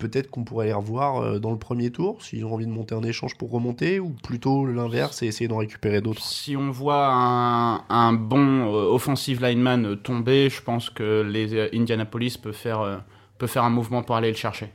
Peut-être 0.01 0.31
qu'on 0.31 0.43
pourrait 0.43 0.65
les 0.65 0.73
revoir 0.73 1.17
euh, 1.17 1.37
dans 1.37 1.51
le 1.51 1.59
premier 1.59 1.91
tour, 1.91 2.23
s'ils 2.23 2.43
ont 2.43 2.55
envie 2.55 2.65
de 2.65 2.71
monter 2.71 2.95
un 2.95 3.03
échange 3.03 3.37
pour 3.37 3.51
remonter, 3.51 3.99
ou 3.99 4.09
plutôt 4.09 4.65
l'inverse 4.65 5.21
et 5.21 5.27
essayer 5.27 5.47
d'en 5.47 5.57
récupérer 5.57 6.01
d'autres. 6.01 6.23
Si 6.23 6.57
on 6.57 6.71
voit 6.71 7.05
un, 7.07 7.83
un 7.87 8.13
bon 8.13 8.73
euh, 8.73 8.91
offensive 8.91 9.45
lineman 9.45 9.95
tomber, 9.97 10.49
je 10.49 10.59
pense 10.63 10.89
que 10.89 11.21
les 11.21 11.69
Indianapolis 11.75 12.35
peut 12.41 12.51
faire, 12.51 12.81
euh, 12.81 12.97
peut 13.37 13.45
faire 13.45 13.63
un 13.63 13.69
mouvement 13.69 14.01
pour 14.01 14.15
aller 14.15 14.29
le 14.31 14.37
chercher. 14.37 14.71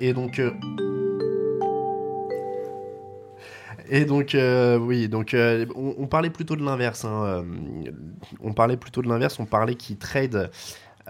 Et 0.00 0.12
donc. 0.12 0.42
Et 3.88 4.04
donc, 4.04 4.34
euh, 4.34 4.78
oui, 4.78 5.08
donc 5.08 5.34
euh, 5.34 5.66
on, 5.74 6.06
parlait 6.06 6.30
plutôt 6.30 6.56
de 6.56 6.64
l'inverse. 6.64 7.04
hein, 7.04 7.24
euh, 7.24 7.92
on 8.40 8.52
parlait 8.52 8.76
plutôt 8.76 9.02
de 9.02 9.08
l'inverse. 9.08 9.38
On 9.38 9.46
parlait 9.46 9.74
qu'ils 9.74 9.98
trade, 9.98 10.50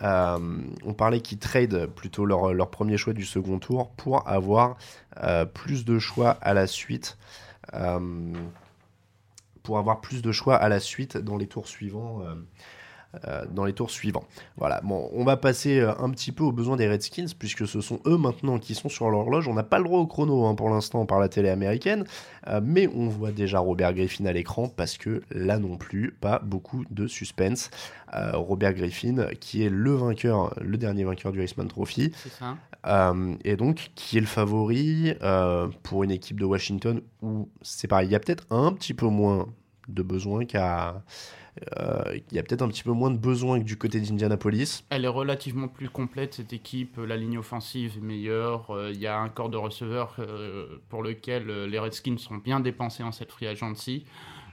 on 0.01 0.95
parlait 0.97 1.21
qu'ils 1.21 1.39
trade 1.39 1.87
plutôt 1.95 2.27
leur, 2.27 2.53
leur 2.53 2.71
premier 2.71 2.97
choix 2.97 3.13
du 3.13 3.25
second 3.25 3.59
tour 3.59 3.91
pour 3.91 4.29
avoir 4.29 4.77
plus 5.55 5.85
de 5.85 5.99
choix 5.99 6.31
à 6.31 6.55
la 6.55 6.67
suite. 6.67 7.17
pour 9.63 9.79
avoir 9.79 10.01
plus 10.01 10.21
de 10.21 10.33
choix 10.33 10.57
à 10.57 10.69
la 10.69 10.81
suite 10.81 11.17
dans 11.17 11.37
les 11.37 11.47
tours 11.47 11.69
suivants. 11.69 12.23
Euh, 13.27 13.45
dans 13.51 13.65
les 13.65 13.73
tours 13.73 13.91
suivants. 13.91 14.25
Voilà, 14.57 14.81
bon, 14.83 15.09
on 15.13 15.25
va 15.25 15.37
passer 15.37 15.81
euh, 15.81 15.93
un 15.99 16.11
petit 16.11 16.33
peu 16.33 16.45
aux 16.45 16.53
besoins 16.53 16.77
des 16.77 16.89
Redskins, 16.89 17.27
puisque 17.39 17.67
ce 17.67 17.81
sont 17.81 18.01
eux 18.07 18.17
maintenant 18.17 18.59
qui 18.59 18.75
sont 18.75 18.89
sur 18.89 19.11
l'horloge. 19.11 19.49
On 19.49 19.55
n'a 19.55 19.63
pas 19.63 19.79
le 19.79 19.85
droit 19.85 20.01
au 20.01 20.07
chrono 20.07 20.47
hein, 20.47 20.55
pour 20.55 20.71
l'instant 20.71 21.07
par 21.07 21.21
la 21.21 21.29
télé 21.29 21.49
américaine, 21.49 22.05
euh, 22.49 22.61
mais 22.63 22.89
on 22.89 23.09
voit 23.09 23.33
déjà 23.33 23.59
Robert 23.59 23.95
Griffin 23.95 24.27
à 24.27 24.33
l'écran, 24.33 24.69
parce 24.69 24.97
que 24.99 25.23
là 25.31 25.59
non 25.59 25.77
plus, 25.77 26.17
pas 26.21 26.41
beaucoup 26.41 26.85
de 26.91 27.07
suspense. 27.07 27.71
Robert 28.33 28.75
Griffin, 28.75 29.27
qui 29.41 29.65
est 29.65 29.69
le 29.69 29.93
vainqueur, 29.93 30.55
le 30.61 30.79
dernier 30.79 31.03
vainqueur 31.03 31.33
du 31.33 31.43
Iceman 31.43 31.67
Trophy, 31.67 32.13
et 33.45 33.57
donc 33.57 33.91
qui 33.97 34.19
est 34.19 34.21
le 34.21 34.27
favori 34.27 35.15
pour 35.83 36.05
une 36.05 36.13
équipe 36.13 36.39
de 36.39 36.45
Washington 36.45 37.01
où 37.23 37.49
c'est 37.61 37.89
pareil, 37.89 38.07
il 38.07 38.13
y 38.13 38.15
a 38.15 38.21
peut-être 38.21 38.47
un 38.51 38.73
petit 38.73 38.95
peu 38.95 39.07
moins 39.07 39.49
de 39.89 40.03
besoins 40.03 40.45
qu'à 40.45 41.03
il 41.61 42.37
y 42.37 42.39
a 42.39 42.43
peut-être 42.43 42.63
un 42.63 42.69
petit 42.69 42.83
peu 42.83 42.93
moins 42.93 43.11
de 43.11 43.17
besoin 43.17 43.59
que 43.59 43.65
du 43.65 43.77
côté 43.77 44.01
d'Indianapolis. 44.01 44.85
Elle 44.91 45.05
est 45.05 45.09
relativement 45.09 45.69
plus 45.69 45.89
complète 45.89 46.35
cette 46.35 46.53
équipe. 46.53 46.97
La 46.97 47.17
ligne 47.17 47.39
offensive 47.39 47.95
est 47.97 48.05
meilleure. 48.05 48.71
Euh, 48.71 48.91
il 48.93 49.01
y 49.01 49.07
a 49.07 49.19
un 49.19 49.29
corps 49.29 49.49
de 49.49 49.57
receveurs 49.57 50.17
euh, 50.19 50.81
pour 50.89 51.03
lequel 51.03 51.47
les 51.47 51.79
Redskins 51.79 52.19
sont 52.19 52.37
bien 52.37 52.61
dépensés 52.61 53.03
en 53.03 53.13
cette 53.13 53.31
free 53.31 53.47
agency. 53.47 54.05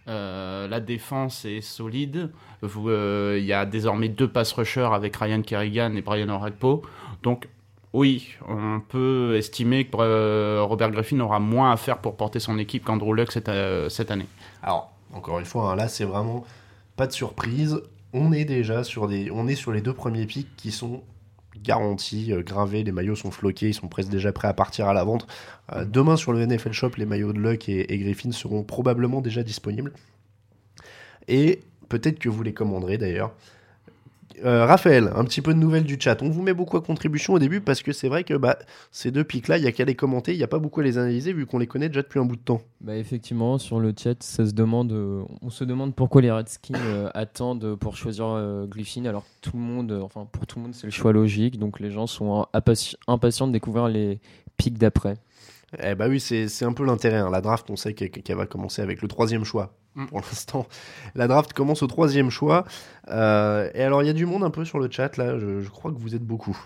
la 0.08 0.80
défense 0.80 1.46
est 1.46 1.62
solide. 1.62 2.32
Il 2.64 3.46
y 3.46 3.54
a 3.54 3.66
désormais 3.66 4.10
deux 4.10 4.28
pass 4.28 4.54
rushers 4.54 4.90
avec 4.94 5.16
Ryan 5.16 5.42
Kerrigan 5.42 5.96
et 5.96 6.02
Brian 6.02 6.30
Orakpo. 6.30 6.84
Donc 7.24 7.48
oui, 7.94 8.36
on 8.48 8.80
peut 8.80 9.36
estimer 9.36 9.86
que 9.86 10.60
Robert 10.62 10.92
Griffin 10.92 11.20
aura 11.20 11.40
moins 11.40 11.72
à 11.72 11.78
faire 11.78 11.98
pour 11.98 12.16
porter 12.16 12.40
son 12.40 12.58
équipe 12.58 12.86
qu'Andrew 12.86 13.14
Luck 13.14 13.32
cette, 13.32 13.52
cette 13.90 14.12
année. 14.12 14.28
Alors, 14.64 14.92
encore 15.14 15.40
une 15.40 15.46
fois, 15.46 15.72
hein, 15.72 15.76
là 15.76 15.88
c'est 15.88 16.06
vraiment 16.06 16.46
pas 17.02 17.08
de 17.08 17.14
surprise, 17.14 17.82
on 18.14 18.32
est 18.32 18.46
déjà 18.46 18.84
sur 18.84 19.08
des, 19.08 19.32
on 19.32 19.48
est 19.48 19.56
sur 19.56 19.72
les 19.72 19.82
deux 19.82 19.92
premiers 19.92 20.28
pics 20.28 20.56
qui 20.56 20.70
sont 20.70 21.02
garantis, 21.64 22.32
euh, 22.32 22.44
gravés, 22.44 22.84
les 22.84 22.92
maillots 22.92 23.16
sont 23.16 23.32
floqués, 23.32 23.70
ils 23.70 23.74
sont 23.74 23.88
presque 23.88 24.10
déjà 24.10 24.32
prêts 24.32 24.48
à 24.48 24.54
partir 24.54 24.88
à 24.88 24.94
la 24.94 25.04
vente. 25.04 25.26
Euh, 25.74 25.84
demain 25.84 26.16
sur 26.16 26.32
le 26.32 26.46
NFL 26.46 26.74
Shop, 26.74 26.92
les 26.98 27.08
maillots 27.08 27.34
de 27.34 27.40
Luck 27.40 27.70
et, 27.70 27.98
Griffin 27.98 28.32
seront 28.32 28.62
probablement 28.62 29.20
déjà 29.20 29.42
disponibles. 29.42 29.94
Et 31.28 31.62
peut-être 31.90 32.20
que 32.20 32.30
vous 32.30 32.44
les 32.44 32.54
commanderez 32.54 33.00
d'ailleurs. 33.00 33.34
Euh, 34.44 34.66
Raphaël, 34.66 35.12
un 35.16 35.24
petit 35.24 35.42
peu 35.42 35.54
de 35.54 35.60
nouvelles 35.60 35.84
du 35.84 35.98
chat. 36.00 36.22
On 36.22 36.30
vous 36.30 36.42
met 36.42 36.54
beaucoup 36.54 36.78
à 36.78 36.82
contribution 36.82 37.34
au 37.34 37.40
début 37.40 37.62
parce 37.62 37.82
que 37.82 37.92
c'est 37.92 38.08
vrai 38.08 38.24
que 38.24 38.34
bah, 38.34 38.58
ces 38.92 39.12
deux 39.12 39.24
pics-là, 39.24 39.58
il 39.58 39.64
y 39.64 39.68
a 39.68 39.72
qu'à 39.72 39.86
les 39.86 39.96
commenter, 39.96 40.34
il 40.34 40.38
n'y 40.38 40.44
a 40.44 40.48
pas 40.48 40.60
beaucoup 40.60 40.80
à 40.80 40.84
les 40.84 40.98
analyser 40.98 41.34
vu 41.34 41.46
qu'on 41.46 41.60
les 41.60 41.68
connaît 41.68 41.90
déjà 41.90 42.02
depuis 42.02 42.20
un 42.20 42.26
bout 42.26 42.36
de 42.36 42.42
temps. 42.42 42.62
Bah 42.82 42.96
effectivement, 42.96 43.58
sur 43.58 43.80
le 43.80 43.94
chat, 43.98 44.22
ça 44.24 44.46
se 44.46 44.54
demande, 44.54 44.92
euh, 44.92 45.24
on 45.42 45.50
se 45.50 45.64
demande 45.64 45.96
pourquoi 45.96 46.22
les 46.22 46.32
Redskins 46.32 46.76
euh, 46.76 47.10
attendent 47.14 47.76
pour 47.76 47.96
choisir 47.96 48.66
Griffin. 48.68 49.06
Alors 49.06 49.26
tout 49.42 49.56
le 49.56 49.64
monde, 49.64 50.00
enfin 50.04 50.28
pour 50.32 50.48
tout 50.48 50.60
le 50.60 50.64
monde, 50.64 50.76
c'est 50.76 50.88
le 50.88 50.92
choix 50.92 51.14
logique, 51.14 51.60
donc 51.60 51.80
les 51.80 51.92
gens 51.92 52.08
sont 52.08 52.46
impatients 53.08 53.48
de 53.48 53.54
découvrir 53.54 53.88
les 53.88 54.20
pics 54.58 54.78
d'après. 54.78 55.16
Eh 55.82 55.96
bah 55.96 56.08
oui, 56.10 56.20
c'est 56.20 56.66
un 56.66 56.74
peu 56.74 56.86
l'intérêt. 56.86 57.18
Hein. 57.18 57.30
La 57.32 57.42
draft, 57.42 57.70
on 57.70 57.76
sait 57.76 57.94
qu'elle 57.94 58.36
va 58.36 58.46
commencer 58.46 58.82
avec 58.82 59.02
le 59.02 59.08
troisième 59.08 59.46
choix 59.46 59.74
Mm. 59.96 60.06
pour 60.06 60.22
l'instant. 60.22 60.68
La 61.16 61.28
draft 61.28 61.54
commence 61.54 61.84
au 61.84 61.88
troisième 61.88 62.30
choix. 62.30 62.66
Euh, 63.10 63.70
et 63.74 63.84
alors, 63.84 64.04
il 64.04 64.08
y 64.08 64.10
a 64.10 64.14
du 64.14 64.26
monde 64.26 64.44
un 64.44 64.50
peu 64.50 64.64
sur 64.66 64.80
le 64.80 64.90
chat, 64.90 65.18
là. 65.18 65.38
Je, 65.38 65.68
crois 65.70 65.92
que 65.92 65.98
vous 65.98 66.16
êtes 66.16 66.24
beaucoup. 66.24 66.58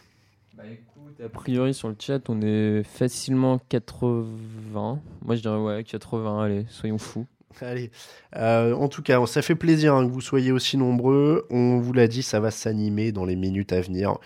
Bah 0.56 0.64
écoute, 0.66 1.22
a 1.24 1.30
priori, 1.30 1.74
sur 1.74 1.88
le 1.90 1.96
chat, 1.98 2.30
on 2.30 2.42
est 2.42 2.84
facilement 2.84 3.60
80. 3.70 5.00
Moi, 5.24 5.36
je 5.36 5.42
dirais, 5.42 5.58
ouais, 5.58 5.84
80. 5.84 6.44
Allez, 6.44 6.66
soyons 6.70 6.98
fous. 6.98 7.26
Allez. 7.62 7.90
Euh, 8.36 8.74
en 8.74 8.90
tout 8.90 9.02
cas, 9.02 9.26
ça 9.26 9.42
fait 9.42 9.56
plaisir 9.56 9.96
hein, 9.96 10.06
que 10.06 10.12
vous 10.12 10.22
soyez 10.22 10.52
aussi 10.52 10.78
nombreux. 10.78 11.48
On 11.50 11.80
vous 11.80 11.94
l'a 11.94 12.08
dit, 12.08 12.22
ça 12.22 12.40
va 12.40 12.52
s'animer 12.52 13.12
dans 13.12 13.26
les 13.26 13.36
minutes 13.36 13.72
à 13.72 13.82
venir. 13.82 14.18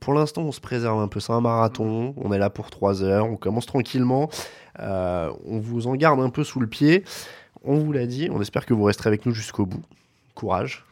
Pour 0.00 0.14
l'instant, 0.14 0.42
on 0.42 0.52
se 0.52 0.60
préserve 0.60 1.00
un 1.00 1.08
peu. 1.08 1.20
C'est 1.20 1.32
un 1.32 1.40
marathon. 1.40 2.14
On 2.16 2.32
est 2.32 2.38
là 2.38 2.50
pour 2.50 2.70
3 2.70 3.02
heures. 3.02 3.26
On 3.26 3.36
commence 3.36 3.66
tranquillement. 3.66 4.30
Euh, 4.78 5.32
on 5.44 5.58
vous 5.58 5.88
en 5.88 5.96
garde 5.96 6.20
un 6.20 6.30
peu 6.30 6.44
sous 6.44 6.60
le 6.60 6.68
pied. 6.68 7.04
On 7.70 7.76
vous 7.80 7.92
l'a 7.92 8.06
dit, 8.06 8.30
on 8.32 8.40
espère 8.40 8.64
que 8.64 8.72
vous 8.72 8.84
resterez 8.84 9.08
avec 9.08 9.26
nous 9.26 9.34
jusqu'au 9.34 9.66
bout. 9.66 9.82
Courage. 10.34 10.86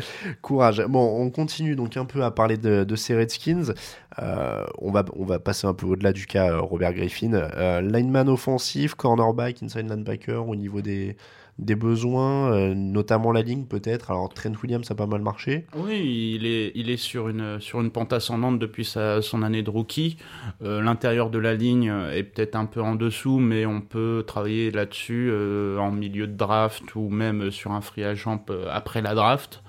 Courage. 0.42 0.84
Bon, 0.88 1.20
on 1.20 1.30
continue 1.30 1.76
donc 1.76 1.96
un 1.96 2.04
peu 2.04 2.22
à 2.22 2.30
parler 2.30 2.56
de, 2.56 2.96
ces 2.96 3.16
Redskins. 3.16 3.74
Euh, 4.20 4.64
on, 4.78 4.90
va, 4.90 5.04
on 5.16 5.24
va 5.24 5.38
passer 5.38 5.66
un 5.66 5.74
peu 5.74 5.86
au-delà 5.86 6.12
du 6.12 6.26
cas 6.26 6.52
euh, 6.52 6.60
Robert 6.60 6.92
Griffin. 6.92 7.32
Euh, 7.34 7.80
lineman 7.80 8.28
offensif, 8.28 8.94
cornerback, 8.94 9.62
inside 9.62 9.88
linebacker 9.88 10.48
au 10.48 10.56
niveau 10.56 10.80
des, 10.80 11.16
des 11.58 11.76
besoins, 11.76 12.74
notamment 12.74 13.32
la 13.32 13.42
ligne 13.42 13.64
peut-être. 13.64 14.10
Alors 14.10 14.28
Trent 14.28 14.52
Williams 14.62 14.90
a 14.90 14.94
pas 14.94 15.06
mal 15.06 15.22
marché. 15.22 15.66
Oui, 15.76 16.36
il 16.36 16.46
est, 16.46 16.72
il 16.74 16.90
est 16.90 16.96
sur, 16.96 17.28
une, 17.28 17.60
sur 17.60 17.80
une 17.80 17.90
pente 17.90 18.12
ascendante 18.12 18.58
depuis 18.58 18.84
son 18.84 19.42
année 19.42 19.62
de 19.62 19.70
rookie. 19.70 20.16
L'intérieur 20.60 21.30
de 21.30 21.38
la 21.38 21.54
ligne 21.54 21.92
est 22.12 22.22
peut-être 22.22 22.56
un 22.56 22.66
peu 22.66 22.80
en 22.80 22.94
dessous, 22.94 23.38
mais 23.38 23.66
on 23.66 23.80
peut 23.80 24.24
travailler 24.26 24.70
là-dessus 24.70 25.32
en 25.78 25.90
milieu 25.90 26.26
de 26.26 26.36
draft 26.36 26.94
ou 26.94 27.08
même 27.08 27.50
sur 27.50 27.72
un 27.72 27.80
free 27.80 28.04
agent 28.04 28.44
après 28.70 29.02
la 29.02 29.14
draft. 29.14 29.62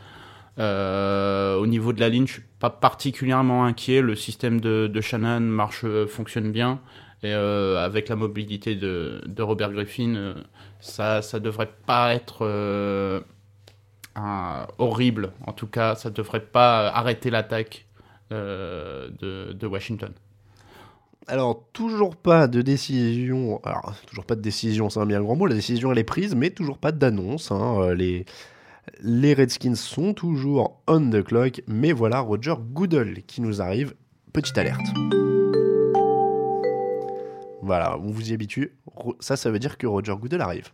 Au 0.60 1.68
niveau 1.68 1.94
de 1.94 2.00
la 2.00 2.10
ligne, 2.10 2.28
je 2.28 2.34
suis 2.34 2.44
pas 2.60 2.70
particulièrement 2.70 3.66
inquiet. 3.66 4.02
Le 4.02 4.16
système 4.16 4.60
de, 4.60 5.02
Shannon 5.02 5.40
marche, 5.40 5.86
fonctionne 6.08 6.52
bien. 6.52 6.80
Et 7.24 7.34
avec 7.34 8.10
la 8.10 8.16
mobilité 8.16 8.76
de, 8.76 9.22
Robert 9.40 9.72
Griffin, 9.72 10.36
ça 10.80 11.22
ça 11.22 11.40
devrait 11.40 11.72
pas 11.86 12.14
être 12.14 12.46
euh, 14.20 14.66
horrible. 14.78 15.32
En 15.46 15.54
tout 15.54 15.68
cas, 15.68 15.96
ça 15.96 16.10
devrait 16.10 16.46
pas 16.46 16.90
arrêter 16.90 17.30
l'attaque 17.30 17.86
euh, 18.32 19.10
de, 19.20 19.68
Washington. 19.68 20.12
Alors, 21.28 21.64
toujours 21.74 22.16
pas 22.16 22.48
de 22.48 22.62
décision. 22.62 23.62
Alors, 23.64 23.94
toujours 24.08 24.26
pas 24.26 24.36
de 24.36 24.42
décision, 24.42 24.90
c'est 24.90 25.00
un 25.00 25.06
bien 25.06 25.22
grand 25.22 25.36
mot. 25.36 25.46
La 25.46 25.56
décision, 25.56 25.92
elle 25.92 26.00
est 26.00 26.04
prise, 26.04 26.36
mais 26.36 26.50
toujours 26.50 26.80
pas 26.80 26.92
d'annonce. 26.92 27.52
Hein. 27.52 27.78
Euh, 27.82 27.96
les, 27.96 28.26
les 29.02 29.34
Redskins 29.34 29.76
sont 29.76 30.14
toujours 30.14 30.82
on 30.88 31.10
the 31.10 31.24
clock. 31.24 31.62
Mais 31.68 31.92
voilà 31.92 32.20
Roger 32.20 32.56
Goodell 32.60 33.24
qui 33.24 33.42
nous 33.42 33.62
arrive. 33.62 33.94
Petite 34.34 34.58
alerte. 34.58 34.86
Voilà, 37.62 37.98
on 38.00 38.12
vous 38.12 38.32
y 38.32 38.34
habitue. 38.34 38.76
Ça, 39.20 39.36
ça 39.36 39.52
veut 39.52 39.60
dire 39.60 39.78
que 39.78 39.88
Roger 39.88 40.16
Goodell 40.20 40.42
arrive. 40.42 40.70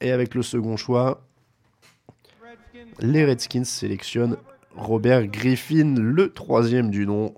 Et 0.00 0.10
avec 0.10 0.34
le 0.34 0.42
second 0.42 0.76
choix, 0.76 1.26
les 3.00 3.24
Redskins 3.24 3.64
sélectionnent 3.64 4.36
Robert 4.74 5.26
Griffin, 5.26 5.94
le 5.98 6.32
troisième 6.32 6.90
du 6.90 7.06
nom. 7.06 7.34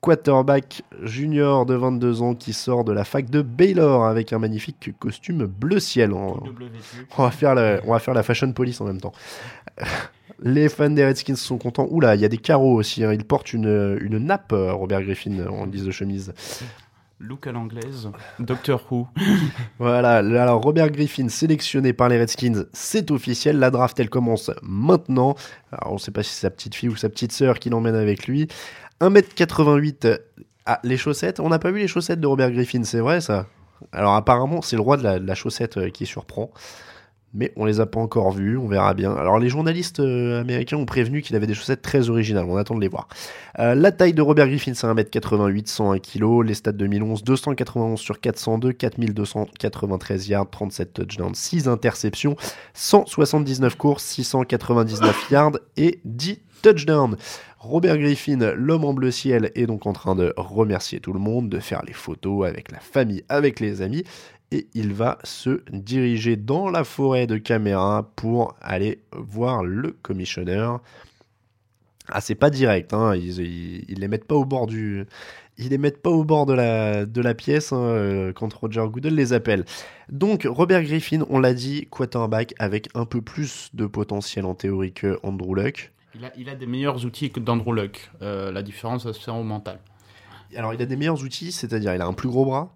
Quarterback 0.00 0.82
junior 1.02 1.66
de 1.66 1.74
22 1.74 2.22
ans 2.22 2.34
qui 2.34 2.52
sort 2.52 2.84
de 2.84 2.92
la 2.92 3.04
fac 3.04 3.30
de 3.30 3.42
Baylor 3.42 4.06
avec 4.06 4.32
un 4.32 4.38
magnifique 4.38 4.96
costume 4.98 5.46
bleu 5.46 5.80
ciel. 5.80 6.12
On, 6.12 6.40
va, 7.16 7.30
faire 7.30 7.54
la, 7.54 7.80
on 7.84 7.92
va 7.92 7.98
faire 7.98 8.14
la 8.14 8.22
fashion 8.22 8.52
police 8.52 8.80
en 8.80 8.84
même 8.84 9.00
temps. 9.00 9.12
Les 10.40 10.68
fans 10.68 10.90
des 10.90 11.04
Redskins 11.04 11.34
sont 11.34 11.58
contents. 11.58 11.88
Oula, 11.90 12.14
il 12.14 12.20
y 12.20 12.24
a 12.24 12.28
des 12.28 12.38
carreaux 12.38 12.74
aussi. 12.74 13.02
Hein. 13.02 13.12
Il 13.12 13.24
porte 13.24 13.52
une, 13.52 13.98
une 14.00 14.18
nappe, 14.18 14.52
Robert 14.52 15.02
Griffin, 15.02 15.46
en 15.48 15.66
guise 15.66 15.84
de 15.84 15.90
chemise. 15.90 16.32
Look 17.20 17.48
à 17.48 17.52
l'anglaise, 17.52 18.08
Doctor 18.38 18.80
Who. 18.92 19.08
voilà, 19.80 20.18
alors 20.18 20.62
Robert 20.62 20.88
Griffin 20.92 21.28
sélectionné 21.28 21.92
par 21.92 22.08
les 22.08 22.16
Redskins, 22.16 22.66
c'est 22.72 23.10
officiel, 23.10 23.58
la 23.58 23.72
draft 23.72 23.98
elle 23.98 24.08
commence 24.08 24.52
maintenant. 24.62 25.34
Alors 25.72 25.90
on 25.90 25.94
ne 25.94 25.98
sait 25.98 26.12
pas 26.12 26.22
si 26.22 26.30
c'est 26.30 26.42
sa 26.42 26.50
petite 26.50 26.76
fille 26.76 26.88
ou 26.88 26.94
sa 26.94 27.08
petite 27.08 27.32
sœur 27.32 27.58
qui 27.58 27.70
l'emmène 27.70 27.96
avec 27.96 28.28
lui. 28.28 28.46
1m88, 29.00 30.20
ah, 30.66 30.80
les 30.82 30.96
chaussettes, 30.96 31.40
on 31.40 31.48
n'a 31.48 31.58
pas 31.58 31.70
vu 31.70 31.78
les 31.78 31.88
chaussettes 31.88 32.20
de 32.20 32.26
Robert 32.26 32.50
Griffin, 32.50 32.84
c'est 32.84 33.00
vrai 33.00 33.20
ça. 33.20 33.46
Alors 33.92 34.14
apparemment 34.14 34.60
c'est 34.60 34.76
le 34.76 34.82
roi 34.82 34.96
de 34.96 35.02
la 35.04 35.34
chaussette 35.34 35.76
euh, 35.76 35.90
qui 35.90 36.04
surprend. 36.04 36.50
Mais 37.34 37.52
on 37.56 37.66
les 37.66 37.78
a 37.78 37.84
pas 37.84 38.00
encore 38.00 38.32
vus, 38.32 38.56
on 38.56 38.68
verra 38.68 38.94
bien. 38.94 39.14
Alors 39.14 39.38
les 39.38 39.50
journalistes 39.50 40.00
euh, 40.00 40.40
américains 40.40 40.78
ont 40.78 40.86
prévenu 40.86 41.20
qu'il 41.20 41.36
avait 41.36 41.46
des 41.46 41.52
chaussettes 41.52 41.82
très 41.82 42.08
originales, 42.08 42.46
on 42.48 42.56
attend 42.56 42.74
de 42.74 42.80
les 42.80 42.88
voir. 42.88 43.06
Euh, 43.58 43.74
la 43.74 43.92
taille 43.92 44.14
de 44.14 44.22
Robert 44.22 44.48
Griffin 44.48 44.72
c'est 44.72 44.86
1m88, 44.86 45.66
101 45.66 45.98
kg, 45.98 46.42
les 46.42 46.54
stats 46.54 46.72
2011, 46.72 47.22
291 47.24 48.00
sur 48.00 48.18
402, 48.20 48.72
4293 48.72 50.28
yards, 50.28 50.50
37 50.50 50.92
touchdowns, 50.94 51.34
6 51.34 51.68
interceptions, 51.68 52.34
179 52.72 53.76
courses, 53.76 54.04
699 54.04 55.30
yards 55.30 55.58
et 55.76 56.00
10 56.06 56.40
touchdowns. 56.62 57.16
Robert 57.58 57.98
Griffin, 57.98 58.38
l'homme 58.54 58.84
en 58.84 58.94
bleu 58.94 59.10
ciel, 59.10 59.50
est 59.54 59.66
donc 59.66 59.86
en 59.86 59.92
train 59.92 60.14
de 60.14 60.32
remercier 60.36 61.00
tout 61.00 61.12
le 61.12 61.18
monde, 61.18 61.48
de 61.48 61.58
faire 61.58 61.82
les 61.84 61.92
photos 61.92 62.46
avec 62.46 62.70
la 62.70 62.78
famille, 62.78 63.24
avec 63.28 63.58
les 63.58 63.82
amis, 63.82 64.04
et 64.52 64.68
il 64.74 64.92
va 64.92 65.18
se 65.24 65.62
diriger 65.72 66.36
dans 66.36 66.70
la 66.70 66.84
forêt 66.84 67.26
de 67.26 67.36
caméra 67.36 68.10
pour 68.16 68.54
aller 68.60 69.02
voir 69.12 69.64
le 69.64 69.96
commissionneur. 70.02 70.80
Ah, 72.10 72.20
c'est 72.20 72.34
pas 72.34 72.48
direct, 72.48 72.94
hein. 72.94 73.14
ils, 73.14 73.84
les 73.98 74.08
mettent 74.08 74.24
pas 74.24 74.34
au 74.34 74.46
bord 74.46 74.66
du. 74.66 75.04
ils 75.58 75.68
les 75.68 75.76
mettent 75.76 76.00
pas 76.00 76.10
au 76.10 76.24
bord 76.24 76.46
de 76.46 76.54
la, 76.54 77.04
de 77.04 77.20
la 77.20 77.34
pièce 77.34 77.72
hein, 77.72 77.82
euh, 77.82 78.32
quand 78.32 78.50
Roger 78.54 78.86
Goodell 78.88 79.14
les 79.14 79.34
appelle. 79.34 79.66
Donc 80.10 80.46
Robert 80.48 80.82
Griffin, 80.84 81.26
on 81.28 81.38
l'a 81.38 81.52
dit, 81.52 81.86
quarterback 81.90 82.54
avec 82.58 82.88
un 82.94 83.04
peu 83.04 83.20
plus 83.20 83.68
de 83.74 83.86
potentiel 83.86 84.46
en 84.46 84.54
théorie 84.54 84.92
que 84.92 85.18
Andrew 85.22 85.54
Luck. 85.54 85.92
Il 86.18 86.24
a, 86.24 86.32
il 86.36 86.48
a 86.48 86.54
des 86.54 86.66
meilleurs 86.66 87.04
outils 87.04 87.30
que 87.30 87.40
d'Andrew 87.40 87.72
Luck. 87.72 88.10
Euh, 88.22 88.50
la 88.50 88.62
différence, 88.62 89.04
ça 89.04 89.12
se 89.12 89.20
fait 89.20 89.30
au 89.30 89.44
mental. 89.44 89.78
Alors 90.56 90.74
il 90.74 90.82
a 90.82 90.86
des 90.86 90.96
meilleurs 90.96 91.22
outils, 91.22 91.52
c'est-à-dire 91.52 91.94
il 91.94 92.00
a 92.00 92.06
un 92.06 92.12
plus 92.12 92.28
gros 92.28 92.44
bras? 92.44 92.74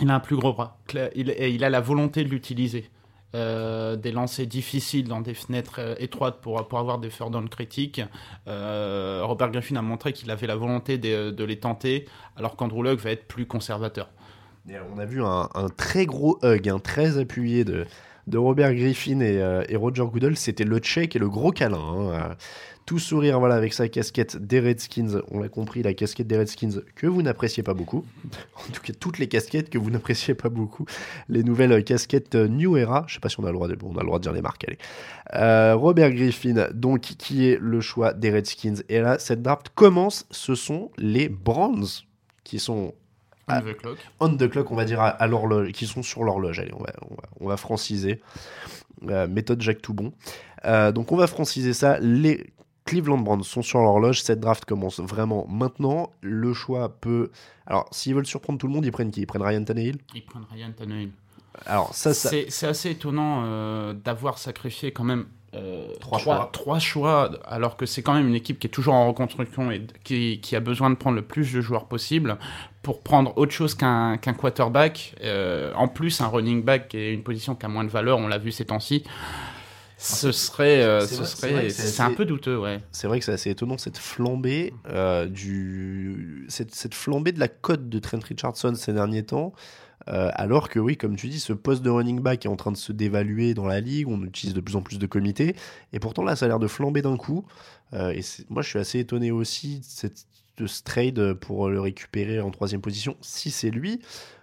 Il 0.00 0.10
a 0.10 0.14
un 0.14 0.20
plus 0.20 0.36
gros 0.36 0.52
bras. 0.52 0.78
Il, 1.14 1.30
et 1.30 1.50
il 1.50 1.64
a 1.64 1.70
la 1.70 1.80
volonté 1.80 2.22
de 2.22 2.28
l'utiliser. 2.28 2.90
Euh, 3.34 3.96
des 3.96 4.12
lancers 4.12 4.46
difficiles 4.46 5.08
dans 5.08 5.20
des 5.20 5.34
fenêtres 5.34 5.80
euh, 5.80 5.94
étroites 5.98 6.40
pour, 6.40 6.68
pour 6.68 6.78
avoir 6.78 7.00
des 7.00 7.08
third 7.08 7.32
down 7.32 7.48
critiques. 7.48 8.00
Euh, 8.46 9.22
Robert 9.24 9.50
Griffin 9.50 9.74
a 9.74 9.82
montré 9.82 10.12
qu'il 10.12 10.30
avait 10.30 10.46
la 10.46 10.54
volonté 10.54 10.98
de, 10.98 11.32
de 11.32 11.44
les 11.44 11.58
tenter, 11.58 12.06
alors 12.36 12.54
qu'Andrew 12.54 12.84
Luck 12.84 13.00
va 13.00 13.10
être 13.10 13.26
plus 13.26 13.46
conservateur. 13.46 14.08
Et 14.68 14.74
on 14.94 14.98
a 14.98 15.04
vu 15.04 15.20
un, 15.20 15.48
un 15.54 15.68
très 15.68 16.06
gros 16.06 16.38
hug, 16.44 16.68
un 16.68 16.78
très 16.78 17.18
appuyé 17.18 17.64
de, 17.64 17.86
de 18.28 18.38
Robert 18.38 18.72
Griffin 18.72 19.18
et, 19.18 19.42
euh, 19.42 19.64
et 19.68 19.74
Roger 19.74 20.04
Goodell. 20.04 20.36
C'était 20.36 20.62
le 20.62 20.78
check 20.78 21.16
et 21.16 21.18
le 21.18 21.28
gros 21.28 21.50
câlin. 21.50 21.76
hein. 21.78 22.36
Tout 22.86 22.98
sourire 22.98 23.38
voilà, 23.38 23.54
avec 23.54 23.72
sa 23.72 23.88
casquette 23.88 24.36
des 24.36 24.60
Redskins. 24.60 25.22
On 25.30 25.40
l'a 25.40 25.48
compris, 25.48 25.82
la 25.82 25.94
casquette 25.94 26.26
des 26.26 26.36
Redskins 26.36 26.82
que 26.94 27.06
vous 27.06 27.22
n'appréciez 27.22 27.62
pas 27.62 27.74
beaucoup. 27.74 28.04
En 28.56 28.72
tout 28.72 28.82
cas, 28.82 28.92
toutes 28.98 29.18
les 29.18 29.28
casquettes 29.28 29.70
que 29.70 29.78
vous 29.78 29.90
n'appréciez 29.90 30.34
pas 30.34 30.48
beaucoup. 30.48 30.86
Les 31.28 31.42
nouvelles 31.42 31.82
casquettes 31.84 32.34
euh, 32.34 32.48
New 32.48 32.76
Era. 32.76 33.04
Je 33.06 33.14
sais 33.14 33.20
pas 33.20 33.28
si 33.28 33.40
on 33.40 33.44
a 33.44 33.48
le 33.48 33.54
droit 33.54 33.68
de, 33.68 33.74
bon, 33.74 33.92
on 33.94 33.96
a 33.98 34.00
le 34.00 34.06
droit 34.06 34.18
de 34.18 34.22
dire 34.22 34.32
les 34.32 34.42
marques. 34.42 34.64
Allez. 34.66 34.78
Euh, 35.34 35.74
Robert 35.74 36.10
Griffin, 36.12 36.68
donc, 36.72 37.00
qui 37.00 37.48
est 37.48 37.58
le 37.60 37.80
choix 37.80 38.12
des 38.12 38.30
Redskins. 38.30 38.82
Et 38.88 39.00
là, 39.00 39.18
cette 39.18 39.42
draft 39.42 39.70
commence. 39.74 40.26
Ce 40.30 40.54
sont 40.54 40.90
les 40.98 41.28
Browns 41.28 41.86
qui 42.42 42.58
sont 42.58 42.94
On 43.48 43.60
the 43.60 43.76
clock. 43.76 43.98
on 44.20 44.36
the 44.36 44.48
clock, 44.48 44.70
on 44.70 44.76
va 44.76 44.84
dire 44.84 45.00
à, 45.00 45.08
à 45.08 45.26
l'horloge, 45.26 45.72
qui 45.72 45.86
sont 45.86 46.02
sur 46.02 46.24
l'horloge. 46.24 46.58
Allez, 46.58 46.72
on 46.74 46.82
va, 46.82 46.92
on 47.10 47.14
va, 47.14 47.22
on 47.40 47.48
va 47.48 47.56
franciser. 47.56 48.20
Euh, 49.08 49.26
méthode 49.26 49.60
Jacques 49.60 49.82
Toubon. 49.82 50.12
Euh, 50.64 50.92
donc 50.92 51.12
on 51.12 51.16
va 51.16 51.26
franciser 51.26 51.72
ça. 51.72 51.98
Les 52.00 52.46
Cleveland 52.84 53.18
Browns 53.18 53.44
sont 53.44 53.62
sur 53.62 53.80
l'horloge. 53.80 54.22
Cette 54.22 54.40
draft 54.40 54.64
commence 54.64 55.00
vraiment 55.00 55.46
maintenant. 55.48 56.10
Le 56.20 56.52
choix 56.52 56.88
peut. 57.00 57.30
Alors, 57.66 57.88
s'ils 57.92 58.14
veulent 58.14 58.26
surprendre 58.26 58.58
tout 58.58 58.66
le 58.66 58.72
monde, 58.72 58.84
ils 58.84 58.92
prennent 58.92 59.10
qui? 59.10 59.22
Ils 59.22 59.26
prennent 59.26 59.42
Ryan 59.42 59.64
Tannehill? 59.64 59.96
Ils 60.14 60.24
prennent 60.24 60.44
Ryan 60.52 60.72
Tannehill. 60.76 61.10
Alors, 61.66 61.94
ça, 61.94 62.12
ça. 62.12 62.30
C'est 62.48 62.66
assez 62.66 62.90
étonnant 62.90 63.44
euh, 63.44 63.92
d'avoir 63.92 64.38
sacrifié 64.38 64.90
quand 64.92 65.04
même 65.04 65.26
euh, 65.54 65.86
Trois 66.00 66.18
trois, 66.18 66.34
choix. 66.36 66.50
trois 66.52 66.78
choix, 66.80 67.30
alors 67.44 67.76
que 67.76 67.86
c'est 67.86 68.02
quand 68.02 68.14
même 68.14 68.26
une 68.26 68.34
équipe 68.34 68.58
qui 68.58 68.66
est 68.66 68.70
toujours 68.70 68.94
en 68.94 69.06
reconstruction 69.06 69.70
et 69.70 69.86
qui, 70.02 70.40
qui 70.40 70.56
a 70.56 70.60
besoin 70.60 70.90
de 70.90 70.96
prendre 70.96 71.14
le 71.14 71.22
plus 71.22 71.52
de 71.52 71.60
joueurs 71.60 71.86
possible 71.86 72.38
pour 72.82 73.02
prendre 73.02 73.32
autre 73.38 73.52
chose 73.52 73.76
qu'un 73.76 74.16
qu'un 74.16 74.34
quarterback. 74.34 75.14
Euh, 75.22 75.72
en 75.76 75.86
plus, 75.86 76.20
un 76.20 76.26
running 76.26 76.64
back 76.64 76.88
qui 76.88 76.96
est 76.98 77.14
une 77.14 77.22
position 77.22 77.54
qui 77.54 77.64
a 77.64 77.68
moins 77.68 77.84
de 77.84 77.88
valeur, 77.88 78.18
on 78.18 78.26
l'a 78.26 78.38
vu 78.38 78.50
ces 78.50 78.64
temps-ci. 78.64 79.04
Ce 80.04 80.32
serait, 80.32 80.82
euh, 80.82 81.00
c'est 81.00 81.14
ce 81.14 81.46
vrai- 81.46 81.70
serait, 81.70 82.04
un 82.04 82.12
peu 82.14 82.24
douteux, 82.26 82.58
ouais. 82.58 82.80
C'est 82.92 83.06
vrai 83.06 83.18
que 83.18 83.24
c'est 83.24 83.32
assez 83.32 83.50
étonnant 83.50 83.78
cette 83.78 83.96
flambée 83.96 84.74
euh, 84.88 85.26
du 85.26 86.44
cette, 86.48 86.74
cette 86.74 86.94
flambée 86.94 87.32
de 87.32 87.40
la 87.40 87.48
cote 87.48 87.88
de 87.88 87.98
Trent 87.98 88.18
Richardson 88.22 88.74
ces 88.74 88.92
derniers 88.92 89.24
temps. 89.24 89.54
Euh, 90.08 90.30
alors 90.34 90.68
que 90.68 90.78
oui, 90.78 90.98
comme 90.98 91.16
tu 91.16 91.28
dis, 91.28 91.40
ce 91.40 91.54
poste 91.54 91.82
de 91.82 91.88
running 91.88 92.20
back 92.20 92.44
est 92.44 92.48
en 92.50 92.56
train 92.56 92.72
de 92.72 92.76
se 92.76 92.92
dévaluer 92.92 93.54
dans 93.54 93.66
la 93.66 93.80
ligue, 93.80 94.06
on 94.08 94.22
utilise 94.22 94.54
de 94.54 94.60
plus 94.60 94.76
en 94.76 94.82
plus 94.82 94.98
de 94.98 95.06
comités, 95.06 95.56
et 95.94 95.98
pourtant 95.98 96.22
là, 96.22 96.36
ça 96.36 96.44
a 96.44 96.48
l'air 96.48 96.58
de 96.58 96.66
flamber 96.66 97.00
d'un 97.00 97.16
coup. 97.16 97.46
Et 97.94 98.20
moi, 98.50 98.60
je 98.60 98.68
suis 98.68 98.78
assez 98.78 98.98
étonné 98.98 99.30
aussi 99.30 99.78
de, 99.78 99.84
cette, 99.86 100.26
de 100.58 100.66
ce 100.66 100.82
trade 100.82 101.34
pour 101.34 101.70
le 101.70 101.80
récupérer 101.80 102.40
en 102.40 102.50
troisième 102.50 102.82
position, 102.82 103.16
si 103.22 103.50
c'est 103.50 103.70
lui. 103.70 104.00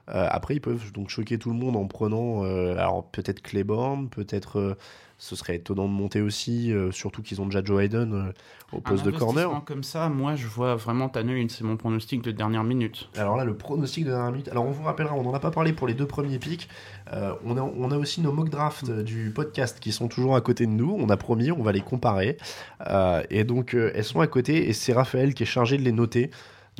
Après, 0.08 0.56
ils 0.56 0.62
peuvent 0.62 0.91
donc 0.94 1.10
choquer 1.10 1.38
tout 1.38 1.51
le 1.51 1.56
monde 1.56 1.75
en 1.75 1.86
prenant, 1.86 2.44
euh, 2.44 2.74
alors 2.74 3.06
peut-être 3.12 3.41
Claiborne, 3.41 4.10
peut-être, 4.10 4.77
ce 5.21 5.35
serait 5.35 5.57
étonnant 5.57 5.87
de 5.87 5.93
monter 5.93 6.19
aussi, 6.19 6.73
euh, 6.73 6.91
surtout 6.91 7.21
qu'ils 7.21 7.41
ont 7.41 7.45
déjà 7.45 7.63
Joe 7.63 7.83
Hayden 7.83 8.11
euh, 8.11 8.31
au 8.73 8.77
Un 8.77 8.81
poste 8.81 9.05
de 9.05 9.11
corner. 9.11 9.63
comme 9.65 9.83
ça, 9.83 10.09
moi, 10.09 10.33
je 10.35 10.47
vois 10.47 10.75
vraiment 10.75 11.09
Tannehill, 11.09 11.51
c'est 11.51 11.63
mon 11.63 11.77
pronostic 11.77 12.23
de 12.23 12.31
dernière 12.31 12.63
minute. 12.63 13.07
Alors 13.15 13.37
là, 13.37 13.45
le 13.45 13.55
pronostic 13.55 14.03
de 14.03 14.09
dernière 14.09 14.31
minute. 14.31 14.47
Alors 14.47 14.65
on 14.65 14.71
vous 14.71 14.81
rappellera, 14.81 15.13
on 15.13 15.21
n'en 15.21 15.35
a 15.35 15.39
pas 15.39 15.51
parlé 15.51 15.73
pour 15.73 15.85
les 15.85 15.93
deux 15.93 16.07
premiers 16.07 16.39
pics. 16.39 16.67
Euh, 17.13 17.35
on, 17.45 17.55
a, 17.55 17.61
on 17.61 17.91
a 17.91 17.97
aussi 17.97 18.19
nos 18.21 18.31
mock 18.31 18.49
drafts 18.49 18.89
euh, 18.89 19.03
du 19.03 19.29
podcast 19.29 19.79
qui 19.79 19.91
sont 19.91 20.07
toujours 20.07 20.35
à 20.35 20.41
côté 20.41 20.65
de 20.65 20.71
nous. 20.71 20.97
On 20.99 21.07
a 21.09 21.17
promis, 21.17 21.51
on 21.51 21.61
va 21.61 21.71
les 21.71 21.81
comparer. 21.81 22.37
Et 23.29 23.43
donc 23.43 23.75
elles 23.75 24.03
sont 24.03 24.21
à 24.21 24.27
côté 24.27 24.69
et 24.69 24.73
c'est 24.73 24.91
Raphaël 24.91 25.35
qui 25.35 25.43
est 25.43 25.45
chargé 25.45 25.77
de 25.77 25.83
les 25.83 25.91
noter. 25.91 26.31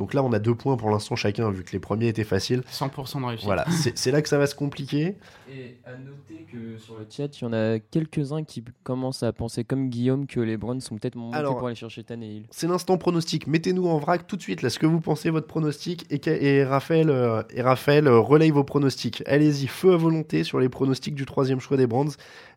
Donc 0.02 0.16
là, 0.16 0.24
on 0.24 0.34
a 0.34 0.40
deux 0.40 0.56
points 0.56 0.78
pour 0.78 0.90
l'instant 0.90 1.16
chacun, 1.16 1.52
vu 1.52 1.64
que 1.64 1.74
les 1.74 1.80
premiers 1.80 2.08
étaient 2.08 2.24
faciles. 2.24 2.64
100% 2.72 3.22
de 3.22 3.26
réussite. 3.28 3.46
Voilà, 3.46 3.68
c'est 3.70 4.10
là 4.10 4.24
que 4.24 4.30
ça 4.30 4.40
va 4.40 4.48
se 4.48 4.56
compliquer. 4.56 5.16
Et 5.48 5.78
à 5.86 5.96
noter 5.96 6.48
que 6.52 6.80
sur 6.80 6.98
le 6.98 7.06
chat, 7.08 7.40
il 7.40 7.44
y 7.44 7.46
en 7.46 7.54
a 7.54 7.78
quelques-uns 7.78 8.44
qui 8.44 8.64
commencent 8.82 9.22
à 9.22 9.32
penser 9.32 9.64
comme 9.64 9.90
Guillaume 9.90 10.26
que 10.26 10.40
les 10.40 10.58
Browns 10.58 10.82
sont 10.82 10.98
peut-être 10.98 11.18
montés 11.18 11.38
Alors- 11.38 11.56
pour 11.60 11.68
aller 11.68 11.76
chercher 11.76 12.04
Tannehill. 12.04 12.48
C'est 12.50 12.66
l'instant 12.66 12.98
pronostic. 12.98 13.46
Mettez-nous 13.46 13.86
en 13.86 14.00
vrac 14.00 14.26
tout 14.26 14.38
de 14.38 14.42
suite 14.42 14.64
là 14.64 14.72
ce 14.72 14.80
que 14.80 14.88
vous 14.88 15.02
pensez 15.02 15.30
votre 15.30 15.46
pronostic 15.46 16.08
et, 16.10 16.64
Raphaël, 16.64 17.12
euh, 17.12 17.44
et 17.54 17.62
Raphaël 17.62 18.08
euh, 18.08 18.18
relaye 18.18 18.50
vos 18.50 18.64
pronostics. 18.64 19.22
Allez-y, 19.28 19.68
feu 19.68 19.94
à 19.94 19.98
volonté 19.98 20.44
sur 20.44 20.60
les 20.60 20.68
pronostics 20.68 21.14
du 21.14 21.28
troisième 21.28 21.60
choix 21.60 21.78
des 21.78 21.86
Brands. 21.86 22.08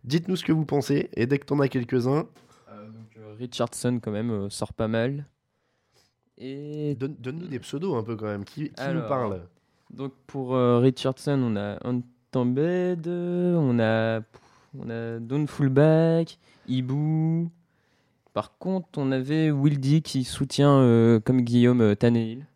Dites-nous 0.04 0.36
ce 0.36 0.44
que 0.44 0.52
vous 0.52 0.64
pensez 0.64 1.10
et 1.12 1.26
dès 1.26 1.38
que 1.38 1.44
t'en 1.44 1.60
as 1.60 1.68
quelques-uns, 1.68 2.20
donc, 2.94 3.18
euh, 3.18 3.34
Richardson, 3.38 4.00
quand 4.02 4.12
même, 4.12 4.30
euh, 4.30 4.48
sort 4.50 4.72
pas 4.72 4.88
mal. 4.88 5.26
Et 6.38 6.94
donne- 6.96 7.16
donne-nous 7.18 7.46
des 7.46 7.58
pseudos 7.60 7.94
un 7.96 8.02
peu 8.02 8.16
quand 8.16 8.26
même. 8.26 8.44
Qui, 8.44 8.70
qui 8.70 8.88
nous 8.92 9.08
parle? 9.08 9.40
donc 9.90 10.12
pour 10.26 10.54
euh, 10.56 10.78
Richardson, 10.78 11.40
on 11.42 11.56
a 11.56 11.78
Antambed, 11.86 13.06
on 13.06 13.78
a, 13.78 14.20
on 14.78 14.90
a 14.90 15.18
Don 15.20 15.46
Fullback, 15.46 16.38
Ibu. 16.68 17.48
Par 18.32 18.58
contre, 18.58 18.88
on 18.96 19.12
avait 19.12 19.50
Wildy 19.52 20.02
qui 20.02 20.24
soutient, 20.24 20.78
euh, 20.80 21.20
comme 21.20 21.42
Guillaume, 21.42 21.80
euh, 21.80 21.94
Tannehill. 21.94 22.46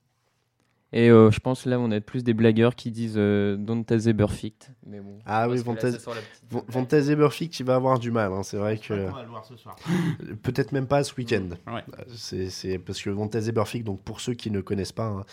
Et 0.92 1.11
euh, 1.11 1.31
je 1.31 1.38
pense 1.40 1.66
là, 1.66 1.79
on 1.79 1.90
a 1.90 2.01
plus 2.01 2.24
des 2.24 2.33
blagueurs 2.33 2.74
qui 2.74 2.90
disent 2.90 3.16
euh, 3.18 3.57
Don't 3.59 3.85
Perfect. 3.85 4.70
Mais 4.87 5.01
bon, 5.01 5.18
Ah 5.27 5.46
oui, 5.48 5.62
pense 5.62 5.77
que 5.77 5.87
là, 5.87 5.90
Vantaz- 5.90 5.92
ça 5.92 5.98
sort 5.98 6.14
la 6.14 6.20
petite 6.22 6.44
Von- 6.51 6.61
blague. 6.61 6.70
Vantaz 6.74 7.11
Eberfic, 7.11 7.61
il 7.61 7.66
va 7.66 7.74
avoir 7.74 7.98
du 7.98 8.11
mal. 8.11 8.33
hein, 8.33 8.42
C'est 8.42 8.57
vrai 8.57 8.79
que 8.79 8.94
On 8.94 9.11
va 9.12 9.22
le 9.22 9.29
voir 9.29 9.44
ce 9.44 9.55
soir. 9.57 9.77
peut-être 10.42 10.72
même 10.72 10.87
pas 10.87 11.05
ce 11.05 11.14
week-end. 11.16 11.51
Ouais. 11.66 11.85
C'est 12.14 12.48
c'est 12.48 12.79
parce 12.79 13.03
que 13.03 13.11
Vantaz 13.11 13.48
Eberfic, 13.51 13.85
donc 13.85 14.01
pour 14.03 14.20
ceux 14.22 14.33
qui 14.33 14.51
ne 14.51 14.62
connaissent 14.62 14.92
pas, 14.92 15.09
hein, 15.09 15.24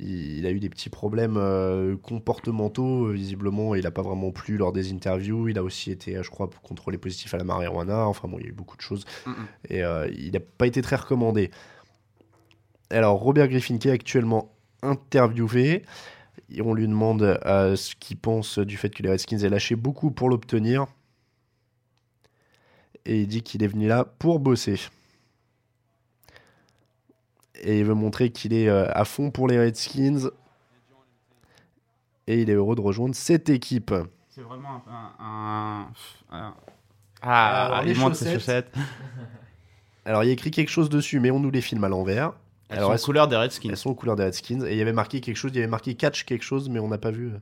il, 0.00 0.38
il 0.38 0.46
a 0.46 0.50
eu 0.50 0.58
des 0.58 0.68
petits 0.68 0.90
problèmes 0.90 1.36
euh, 1.36 1.96
comportementaux. 1.96 3.06
euh, 3.06 3.12
Visiblement, 3.12 3.76
il 3.76 3.84
n'a 3.84 3.92
pas 3.92 4.02
vraiment 4.02 4.32
plu 4.32 4.56
lors 4.56 4.72
des 4.72 4.92
interviews. 4.92 5.48
Il 5.48 5.56
a 5.56 5.62
aussi 5.62 5.92
été, 5.92 6.16
euh, 6.16 6.24
je 6.24 6.30
crois, 6.30 6.50
contrôlé 6.64 6.98
positif 6.98 7.32
à 7.32 7.36
la 7.36 7.44
marijuana. 7.44 8.08
Enfin 8.08 8.26
bon, 8.26 8.38
il 8.40 8.42
y 8.42 8.46
a 8.46 8.50
eu 8.50 8.52
beaucoup 8.54 8.76
de 8.76 8.82
choses. 8.82 9.04
Mm, 9.24 9.30
mm. 9.30 9.34
Et 9.70 9.84
euh, 9.84 10.08
il 10.18 10.32
n'a 10.32 10.40
pas 10.40 10.66
été 10.66 10.82
très 10.82 10.96
recommandé. 10.96 11.52
Alors, 12.90 13.20
Robert 13.20 13.46
Griffin, 13.48 13.78
qui 13.78 13.88
est 13.88 13.92
actuellement 13.92 14.52
interviewé, 14.82 15.84
et 16.50 16.62
on 16.62 16.74
lui 16.74 16.86
demande 16.86 17.22
euh, 17.22 17.76
ce 17.76 17.94
qu'il 17.96 18.16
pense 18.16 18.58
du 18.58 18.76
fait 18.76 18.90
que 18.90 19.02
les 19.02 19.10
Redskins 19.10 19.38
aient 19.38 19.48
lâché 19.48 19.74
beaucoup 19.76 20.10
pour 20.10 20.28
l'obtenir. 20.28 20.86
Et 23.04 23.20
il 23.22 23.26
dit 23.28 23.42
qu'il 23.42 23.62
est 23.62 23.68
venu 23.68 23.86
là 23.88 24.04
pour 24.04 24.40
bosser. 24.40 24.80
Et 27.62 27.78
il 27.78 27.84
veut 27.84 27.94
montrer 27.94 28.30
qu'il 28.30 28.52
est 28.52 28.68
euh, 28.68 28.86
à 28.92 29.04
fond 29.04 29.30
pour 29.30 29.48
les 29.48 29.58
Redskins. 29.58 30.30
Et 32.26 32.42
il 32.42 32.50
est 32.50 32.54
heureux 32.54 32.74
de 32.74 32.80
rejoindre 32.80 33.14
cette 33.14 33.48
équipe. 33.48 33.94
C'est 34.28 34.40
vraiment 34.42 34.82
un. 34.88 35.24
un- 35.24 35.88
un- 36.36 36.54
Alors, 37.22 37.76
Ah, 37.78 37.82
les 37.84 37.92
il 37.92 37.98
monte 37.98 38.14
ses 38.16 38.34
chaussettes. 38.34 38.72
chaussettes. 38.74 38.86
Alors, 40.04 40.22
il 40.22 40.26
y 40.26 40.30
a 40.30 40.32
écrit 40.32 40.50
quelque 40.50 40.68
chose 40.70 40.88
dessus, 40.90 41.18
mais 41.20 41.30
on 41.30 41.40
nous 41.40 41.50
les 41.50 41.60
filme 41.60 41.82
à 41.84 41.88
l'envers. 41.88 42.32
Elles 42.68 42.78
Alors, 42.78 42.88
sont 42.90 42.94
elles- 42.94 43.00
aux 43.00 43.04
couleurs 43.04 43.28
des 43.28 43.36
Redskins. 43.36 43.70
Elles 43.70 43.76
sont 43.76 43.90
aux 43.90 43.94
couleurs 43.94 44.16
des 44.16 44.24
Redskins. 44.24 44.64
Et 44.66 44.72
il 44.72 44.78
y 44.78 44.82
avait 44.82 44.92
marqué 44.92 45.20
quelque 45.20 45.36
chose, 45.36 45.50
il 45.54 45.56
y 45.56 45.58
avait 45.60 45.66
marqué 45.70 45.94
catch 45.94 46.24
quelque 46.24 46.42
chose, 46.44 46.68
mais 46.68 46.78
on 46.80 46.88
n'a 46.88 46.98
pas 46.98 47.10
vu. 47.10 47.32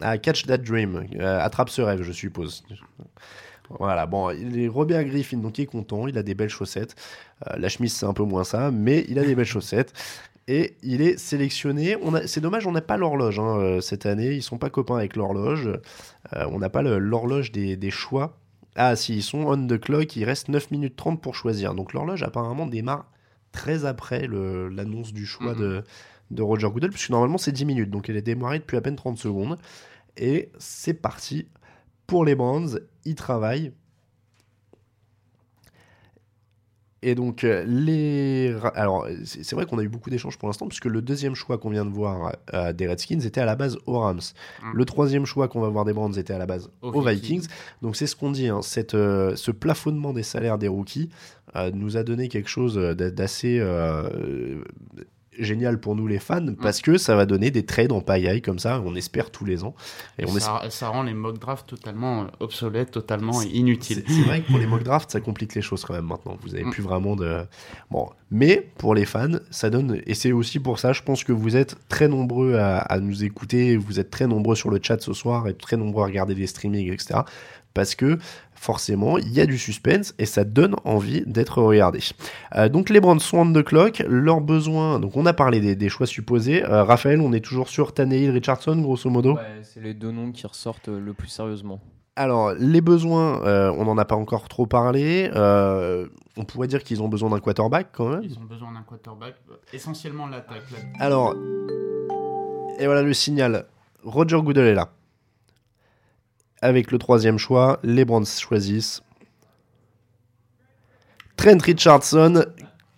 Ah, 0.00 0.18
catch 0.18 0.46
that 0.46 0.58
dream. 0.58 1.06
Euh, 1.18 1.40
attrape 1.40 1.68
ce 1.70 1.80
rêve, 1.82 2.02
je 2.02 2.12
suppose. 2.12 2.64
Voilà, 3.78 4.04
bon, 4.06 4.30
il 4.30 4.58
est 4.60 4.68
Robert 4.68 5.04
Griffin, 5.04 5.38
donc 5.38 5.58
il 5.58 5.62
est 5.62 5.66
content, 5.66 6.06
il 6.08 6.18
a 6.18 6.22
des 6.22 6.34
belles 6.34 6.48
chaussettes. 6.50 6.94
Euh, 7.46 7.56
la 7.56 7.68
chemise, 7.68 7.94
c'est 7.94 8.06
un 8.06 8.12
peu 8.12 8.24
moins 8.24 8.44
ça, 8.44 8.70
mais 8.70 9.04
il 9.08 9.18
a 9.18 9.24
des 9.24 9.34
belles 9.34 9.46
chaussettes. 9.46 9.92
Et 10.48 10.76
il 10.82 11.00
est 11.02 11.16
sélectionné. 11.18 11.96
On 12.02 12.14
a, 12.14 12.26
c'est 12.26 12.40
dommage, 12.40 12.66
on 12.66 12.72
n'a 12.72 12.80
pas 12.80 12.96
l'horloge 12.96 13.38
hein, 13.38 13.58
euh, 13.58 13.80
cette 13.80 14.06
année. 14.06 14.32
Ils 14.34 14.42
sont 14.42 14.58
pas 14.58 14.70
copains 14.70 14.96
avec 14.96 15.14
l'horloge. 15.14 15.68
Euh, 15.68 16.46
on 16.50 16.58
n'a 16.58 16.68
pas 16.68 16.82
l'horloge 16.82 17.52
des, 17.52 17.76
des 17.76 17.90
choix. 17.92 18.36
Ah, 18.76 18.96
si, 18.96 19.16
ils 19.16 19.22
sont 19.22 19.40
on 19.44 19.66
the 19.66 19.78
clock. 19.78 20.16
Il 20.16 20.24
reste 20.24 20.48
9 20.48 20.70
minutes 20.70 20.96
30 20.96 21.20
pour 21.20 21.34
choisir. 21.34 21.74
Donc 21.74 21.92
l'horloge 21.92 22.22
apparemment 22.22 22.66
démarre 22.66 23.10
très 23.52 23.84
après 23.84 24.26
l'annonce 24.26 25.12
du 25.12 25.26
choix 25.26 25.52
Mhm. 25.54 25.60
de, 25.60 25.84
de 26.30 26.42
Roger 26.42 26.68
Goodell, 26.70 26.90
puisque 26.90 27.10
normalement 27.10 27.38
c'est 27.38 27.52
10 27.52 27.64
minutes. 27.66 27.90
Donc 27.90 28.08
elle 28.08 28.16
est 28.16 28.22
démarrée 28.22 28.58
depuis 28.60 28.76
à 28.76 28.80
peine 28.80 28.96
30 28.96 29.18
secondes. 29.18 29.58
Et 30.16 30.50
c'est 30.58 30.94
parti 30.94 31.48
pour 32.06 32.24
les 32.24 32.34
Browns. 32.34 32.80
Ils 33.04 33.14
travaillent. 33.14 33.72
Et 37.04 37.14
donc, 37.16 37.42
euh, 37.42 37.64
les. 37.66 38.54
Alors, 38.74 39.06
c'est 39.24 39.54
vrai 39.54 39.66
qu'on 39.66 39.78
a 39.78 39.82
eu 39.82 39.88
beaucoup 39.88 40.08
d'échanges 40.08 40.38
pour 40.38 40.48
l'instant, 40.48 40.68
puisque 40.68 40.84
le 40.86 41.02
deuxième 41.02 41.34
choix 41.34 41.58
qu'on 41.58 41.70
vient 41.70 41.84
de 41.84 41.90
voir 41.90 42.36
euh, 42.54 42.72
des 42.72 42.86
Redskins 42.86 43.20
était 43.20 43.40
à 43.40 43.44
la 43.44 43.56
base 43.56 43.76
aux 43.86 43.98
Rams. 43.98 44.20
Mm. 44.62 44.70
Le 44.74 44.84
troisième 44.84 45.26
choix 45.26 45.48
qu'on 45.48 45.60
va 45.60 45.68
voir 45.68 45.84
des 45.84 45.92
Browns 45.92 46.16
était 46.16 46.32
à 46.32 46.38
la 46.38 46.46
base 46.46 46.70
Aux 46.80 46.92
aux, 46.92 47.00
Vikings. 47.02 47.40
Vikings. 47.40 47.48
Donc, 47.82 47.96
c'est 47.96 48.06
ce 48.06 48.14
qu'on 48.14 48.30
dit, 48.30 48.46
hein, 48.48 48.62
cette, 48.62 48.94
euh, 48.94 49.34
ce 49.34 49.50
plafonnement 49.50 50.12
des 50.12 50.22
salaires 50.22 50.58
des 50.58 50.68
rookies 50.68 51.10
euh, 51.56 51.70
nous 51.74 51.96
a 51.96 52.04
donné 52.04 52.28
quelque 52.28 52.48
chose 52.48 52.76
d'a- 52.76 53.10
d'assez. 53.10 53.60
Génial 55.38 55.78
pour 55.80 55.94
nous 55.96 56.06
les 56.06 56.18
fans 56.18 56.54
parce 56.60 56.80
que 56.82 56.98
ça 56.98 57.14
va 57.16 57.24
donner 57.26 57.50
des 57.50 57.64
trades 57.64 57.92
en 57.92 58.00
pagaille 58.00 58.42
comme 58.42 58.58
ça 58.58 58.82
on 58.84 58.94
espère 58.94 59.30
tous 59.30 59.44
les 59.44 59.64
ans 59.64 59.74
et 60.18 60.26
on 60.26 60.38
ça, 60.38 60.62
ça 60.68 60.88
rend 60.88 61.02
les 61.04 61.14
mock 61.14 61.38
drafts 61.38 61.68
totalement 61.68 62.22
euh, 62.22 62.26
obsolètes, 62.40 62.90
totalement 62.90 63.40
inutiles. 63.42 64.04
c'est 64.06 64.22
vrai 64.22 64.42
que 64.42 64.48
pour 64.48 64.58
les 64.58 64.66
mock 64.72 64.82
drafts, 64.82 65.10
ça 65.10 65.20
complique 65.20 65.54
les 65.54 65.62
choses 65.62 65.84
quand 65.84 65.94
même 65.94 66.06
maintenant. 66.06 66.36
Vous 66.42 66.54
avez 66.54 66.64
Mm. 66.64 66.70
plus 66.70 66.82
vraiment 66.82 67.16
de. 67.16 67.42
Bon, 67.90 68.08
mais 68.30 68.68
pour 68.78 68.94
les 68.94 69.04
fans, 69.04 69.38
ça 69.50 69.70
donne. 69.70 70.00
Et 70.06 70.14
c'est 70.14 70.32
aussi 70.32 70.58
pour 70.60 70.78
ça, 70.78 70.92
je 70.92 71.02
pense 71.02 71.24
que 71.24 71.32
vous 71.32 71.56
êtes 71.56 71.76
très 71.88 72.08
nombreux 72.08 72.54
à, 72.56 72.78
à 72.78 72.98
nous 73.00 73.24
écouter. 73.24 73.76
Vous 73.76 73.98
êtes 74.00 74.10
très 74.10 74.26
nombreux 74.26 74.54
sur 74.54 74.70
le 74.70 74.78
chat 74.82 75.00
ce 75.00 75.12
soir 75.12 75.48
et 75.48 75.54
très 75.54 75.76
nombreux 75.76 76.02
à 76.02 76.06
regarder 76.06 76.34
les 76.34 76.46
streamings, 76.46 76.92
etc. 76.92 77.20
Parce 77.74 77.94
que 77.94 78.18
forcément, 78.62 79.18
il 79.18 79.32
y 79.32 79.40
a 79.40 79.46
du 79.46 79.58
suspense 79.58 80.14
et 80.18 80.26
ça 80.26 80.44
donne 80.44 80.76
envie 80.84 81.22
d'être 81.26 81.60
regardé. 81.60 81.98
Euh, 82.54 82.68
donc 82.68 82.90
les 82.90 83.00
Browns 83.00 83.18
sont 83.18 83.38
on 83.38 83.52
the 83.52 83.64
clock. 83.64 84.04
Leurs 84.08 84.40
besoins. 84.40 85.00
Donc 85.00 85.16
on 85.16 85.26
a 85.26 85.32
parlé 85.32 85.60
des, 85.60 85.74
des 85.74 85.88
choix 85.88 86.06
supposés. 86.06 86.64
Euh, 86.64 86.84
Raphaël, 86.84 87.20
on 87.20 87.32
est 87.32 87.40
toujours 87.40 87.68
sur 87.68 87.92
Tannehill, 87.92 88.30
Richardson, 88.30 88.76
grosso 88.76 89.10
modo? 89.10 89.34
Ouais, 89.34 89.42
c'est 89.62 89.82
les 89.82 89.94
deux 89.94 90.12
noms 90.12 90.30
qui 90.30 90.46
ressortent 90.46 90.88
euh, 90.88 91.00
le 91.00 91.12
plus 91.12 91.28
sérieusement. 91.28 91.80
Alors, 92.14 92.52
les 92.58 92.82
besoins, 92.82 93.42
euh, 93.44 93.74
on 93.76 93.84
n'en 93.84 93.98
a 93.98 94.04
pas 94.04 94.16
encore 94.16 94.46
trop 94.48 94.66
parlé. 94.66 95.30
Euh, 95.34 96.06
on 96.36 96.44
pourrait 96.44 96.68
dire 96.68 96.84
qu'ils 96.84 97.02
ont 97.02 97.08
besoin 97.08 97.30
d'un 97.30 97.40
quarterback 97.40 97.88
quand 97.92 98.10
même. 98.10 98.20
Ils 98.22 98.38
ont 98.38 98.44
besoin 98.44 98.70
d'un 98.72 98.82
quarterback, 98.82 99.34
essentiellement 99.72 100.28
l'attaque. 100.28 100.62
Alors, 101.00 101.34
et 102.78 102.86
voilà 102.86 103.02
le 103.02 103.14
signal. 103.14 103.64
Roger 104.04 104.40
Goodell 104.42 104.66
est 104.66 104.74
là. 104.74 104.90
Avec 106.62 106.92
le 106.92 106.98
troisième 106.98 107.38
choix, 107.38 107.80
les 107.82 108.04
Browns 108.04 108.24
choisissent 108.24 109.02
Trent 111.36 111.58
Richardson, 111.60 112.44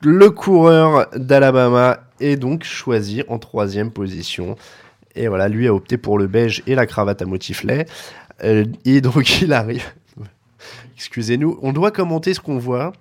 le 0.03 0.31
coureur 0.31 1.09
d'Alabama, 1.17 2.01
est 2.21 2.37
donc 2.37 2.65
choisi 2.65 3.23
en 3.27 3.39
troisième 3.39 3.91
position. 3.91 4.57
Et 5.15 5.29
voilà, 5.29 5.49
lui 5.49 5.67
a 5.67 5.75
opté 5.75 5.97
pour 5.97 6.19
le 6.19 6.27
beige 6.27 6.63
et 6.67 6.75
la 6.75 6.87
cravate 6.87 7.23
à 7.23 7.25
motiflet. 7.25 7.87
Euh, 8.43 8.67
et 8.85 9.01
donc 9.01 9.41
il 9.43 9.55
arrive. 9.55 9.87
Excusez-nous, 10.97 11.59
on 11.63 11.73
doit 11.73 11.91
commenter 11.91 12.35
ce 12.35 12.41
qu'on 12.41 12.59
voit. 12.59 12.93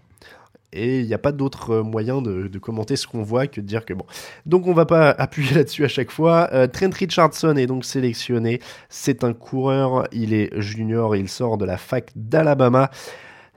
Et 0.73 0.99
il 0.99 1.05
n'y 1.05 1.13
a 1.13 1.19
pas 1.19 1.31
d'autre 1.31 1.69
euh, 1.69 1.83
moyen 1.83 2.21
de, 2.21 2.57
commenter 2.57 2.95
ce 2.95 3.07
qu'on 3.07 3.21
voit 3.21 3.47
que 3.47 3.61
de 3.61 3.65
dire 3.65 3.85
que 3.85 3.93
bon. 3.93 4.05
Donc 4.45 4.67
on 4.67 4.73
va 4.73 4.85
pas 4.85 5.09
appuyer 5.17 5.53
là-dessus 5.53 5.85
à 5.85 5.87
chaque 5.87 6.11
fois. 6.11 6.49
Euh, 6.51 6.67
Trent 6.67 6.93
Richardson 6.93 7.55
est 7.55 7.67
donc 7.67 7.85
sélectionné. 7.85 8.59
C'est 8.89 9.23
un 9.23 9.33
coureur, 9.33 10.07
il 10.11 10.33
est 10.33 10.49
junior, 10.59 11.15
il 11.15 11.29
sort 11.29 11.57
de 11.57 11.65
la 11.65 11.77
fac 11.77 12.11
d'Alabama. 12.15 12.89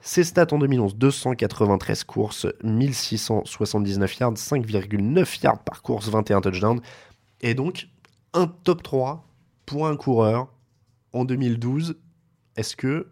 Ses 0.03 0.25
stats 0.25 0.47
en 0.53 0.59
2011, 0.59 0.97
293 0.97 2.05
courses, 2.05 2.47
1679 2.63 4.19
yards, 4.21 4.35
5,9 4.35 5.43
yards 5.43 5.65
par 5.65 5.83
course, 5.83 6.09
21 6.09 6.43
touchdowns. 6.43 6.81
Et 7.41 7.55
donc 7.55 7.89
un 8.35 8.47
top 8.47 8.83
3 8.83 9.27
pour 9.65 9.89
un 9.89 9.97
coureur 9.97 10.49
en 11.13 11.25
2012. 11.25 11.97
Est-ce 12.57 12.77
que 12.77 13.09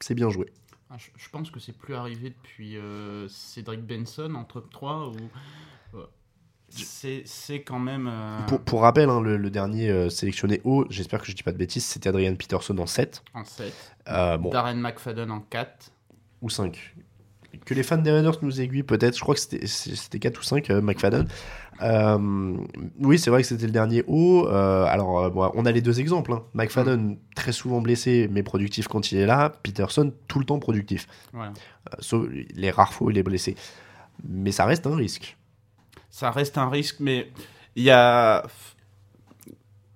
c'est 0.00 0.14
bien 0.14 0.30
joué? 0.30 0.46
Ah, 0.90 0.96
Je, 0.98 1.06
je 1.16 1.28
pense 1.30 1.50
que 1.50 1.60
c'est 1.60 1.76
plus 1.76 1.94
arrivé 1.94 2.30
depuis 2.30 2.76
euh, 2.76 3.28
Cédric 3.28 3.80
Benson 3.82 4.34
en 4.34 4.44
top 4.44 4.70
3 4.70 5.08
ou. 5.08 5.16
euh, 5.98 6.04
C'est 6.70 7.62
quand 7.62 7.78
même. 7.78 8.08
euh, 8.10 8.40
pour, 8.46 8.60
pour 8.60 8.82
rappel, 8.82 9.08
hein, 9.10 9.20
le, 9.20 9.36
le 9.36 9.50
dernier 9.50 9.88
euh, 9.90 10.08
sélectionné 10.10 10.60
haut, 10.64 10.86
j'espère 10.90 11.20
que 11.20 11.26
je 11.26 11.32
dis 11.32 11.42
pas 11.42 11.52
de 11.52 11.56
bêtises, 11.58 11.84
c'était 11.84 12.08
Adrian 12.08 12.34
Peterson 12.34 12.76
en 12.78 12.86
7. 12.86 13.22
En 13.34 13.44
7. 13.44 13.72
Euh, 14.08 14.36
bon, 14.38 14.50
Darren 14.50 14.74
McFadden 14.76 15.30
en 15.30 15.40
4. 15.40 15.90
ou 16.42 16.50
5. 16.50 16.94
Que 17.64 17.74
les 17.74 17.82
fans 17.82 17.96
des 17.98 18.10
Raiders 18.12 18.36
nous 18.42 18.60
aiguillent 18.60 18.82
peut-être, 18.82 19.16
je 19.16 19.20
crois 19.20 19.34
que 19.34 19.40
c'était- 19.40 19.66
c'était 19.66 20.18
4 20.18 20.38
ou 20.38 20.42
5, 20.42 20.70
euh, 20.70 20.80
McFadden. 20.80 21.26
Euh, 21.82 22.56
oui, 23.00 23.18
c'est 23.18 23.30
vrai 23.30 23.42
que 23.42 23.48
c'était 23.48 23.66
le 23.66 23.72
dernier 23.72 24.04
haut. 24.06 24.46
Euh, 24.48 24.84
alors, 24.84 25.20
euh, 25.20 25.30
bon, 25.30 25.50
on 25.54 25.66
a 25.66 25.72
les 25.72 25.80
deux 25.80 26.00
exemples. 26.00 26.32
hein. 26.32 26.42
McFadden, 26.54 27.18
très 27.34 27.52
souvent 27.52 27.80
blessé, 27.80 28.28
mais 28.30 28.42
productif 28.42 28.88
quand 28.88 29.12
il 29.12 29.18
est 29.18 29.26
là. 29.26 29.50
Peterson, 29.62 30.12
tout 30.26 30.38
le 30.38 30.44
temps 30.44 30.58
productif. 30.58 31.06
Sauf 32.00 32.26
les 32.54 32.70
rares 32.70 32.92
fois 32.92 33.08
où 33.08 33.10
il 33.10 33.18
est 33.18 33.22
blessé. 33.22 33.56
Mais 34.28 34.52
ça 34.52 34.64
reste 34.64 34.86
un 34.86 34.96
risque. 34.96 35.36
Ça 36.10 36.30
reste 36.30 36.58
un 36.58 36.68
risque, 36.68 36.96
mais 37.00 37.30
il 37.76 37.84
y 37.84 37.90
a. 37.90 38.44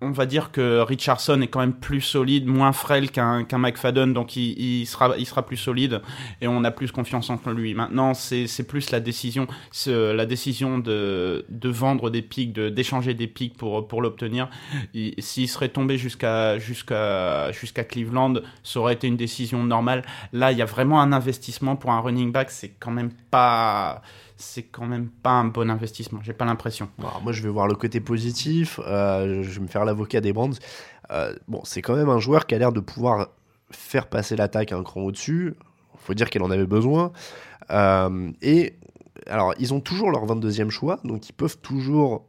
On 0.04 0.10
va 0.10 0.26
dire 0.26 0.50
que 0.50 0.80
Richardson 0.80 1.40
est 1.42 1.46
quand 1.46 1.60
même 1.60 1.72
plus 1.72 2.00
solide, 2.00 2.46
moins 2.46 2.72
frêle 2.72 3.12
qu'un 3.12 3.44
qu'un 3.44 3.58
McFadden, 3.58 4.12
donc 4.12 4.34
il, 4.34 4.84
sera, 4.84 5.14
plus 5.46 5.56
solide 5.56 6.02
et 6.40 6.48
on 6.48 6.64
a 6.64 6.72
plus 6.72 6.90
confiance 6.90 7.30
en 7.30 7.38
lui. 7.52 7.72
Maintenant, 7.72 8.12
c'est 8.12 8.66
plus 8.66 8.90
la 8.90 8.98
décision, 8.98 9.46
la 9.86 10.26
décision 10.26 10.78
de, 10.80 11.44
vendre 11.62 12.10
des 12.10 12.20
pics, 12.22 12.52
de 12.52 12.68
d'échanger 12.68 13.14
des 13.14 13.28
pics 13.28 13.56
pour, 13.56 14.02
l'obtenir. 14.02 14.50
Il- 14.92 15.14
S'il 15.18 15.48
serait 15.48 15.68
tombé 15.68 15.98
jusqu'à 15.98 16.58
jusqu'à 16.58 17.52
jusqu'à 17.52 17.84
Cleveland, 17.84 18.34
ça 18.64 18.80
aurait 18.80 18.94
été 18.94 19.06
une 19.06 19.16
décision 19.16 19.62
normale. 19.62 20.02
Là, 20.32 20.50
il 20.50 20.58
y 20.58 20.62
a 20.62 20.66
vraiment 20.66 21.00
un 21.00 21.12
investissement 21.12 21.76
pour 21.76 21.92
un 21.92 22.00
running 22.00 22.32
back, 22.32 22.50
c'est 22.50 22.72
quand 22.80 22.90
même 22.90 23.12
pas 23.30 24.02
c'est 24.42 24.64
quand 24.64 24.86
même 24.86 25.08
pas 25.08 25.30
un 25.30 25.44
bon 25.44 25.70
investissement, 25.70 26.20
j'ai 26.22 26.32
pas 26.32 26.44
l'impression. 26.44 26.88
Moi, 27.22 27.32
je 27.32 27.42
vais 27.42 27.48
voir 27.48 27.68
le 27.68 27.74
côté 27.74 28.00
positif. 28.00 28.80
euh, 28.86 29.42
je 29.42 29.50
vais 29.50 29.60
me 29.60 29.66
faire 29.68 29.84
l'avocat 29.84 30.20
des 30.20 30.32
Brands. 30.32 30.50
Euh, 31.10 31.34
bon, 31.48 31.60
c'est 31.64 31.82
quand 31.82 31.94
même 31.94 32.08
un 32.08 32.18
joueur 32.18 32.46
qui 32.46 32.54
a 32.54 32.58
l'air 32.58 32.72
de 32.72 32.80
pouvoir 32.80 33.28
faire 33.70 34.08
passer 34.08 34.36
l'attaque 34.36 34.72
un 34.72 34.82
cran 34.82 35.02
au-dessus. 35.02 35.54
faut 35.96 36.14
dire 36.14 36.28
qu'elle 36.28 36.42
en 36.42 36.50
avait 36.50 36.66
besoin. 36.66 37.12
Euh, 37.70 38.30
et 38.42 38.74
alors, 39.28 39.54
ils 39.58 39.72
ont 39.72 39.80
toujours 39.80 40.10
leur 40.10 40.26
22e 40.26 40.70
choix, 40.70 40.98
donc 41.04 41.28
ils 41.28 41.32
peuvent 41.32 41.58
toujours 41.58 42.26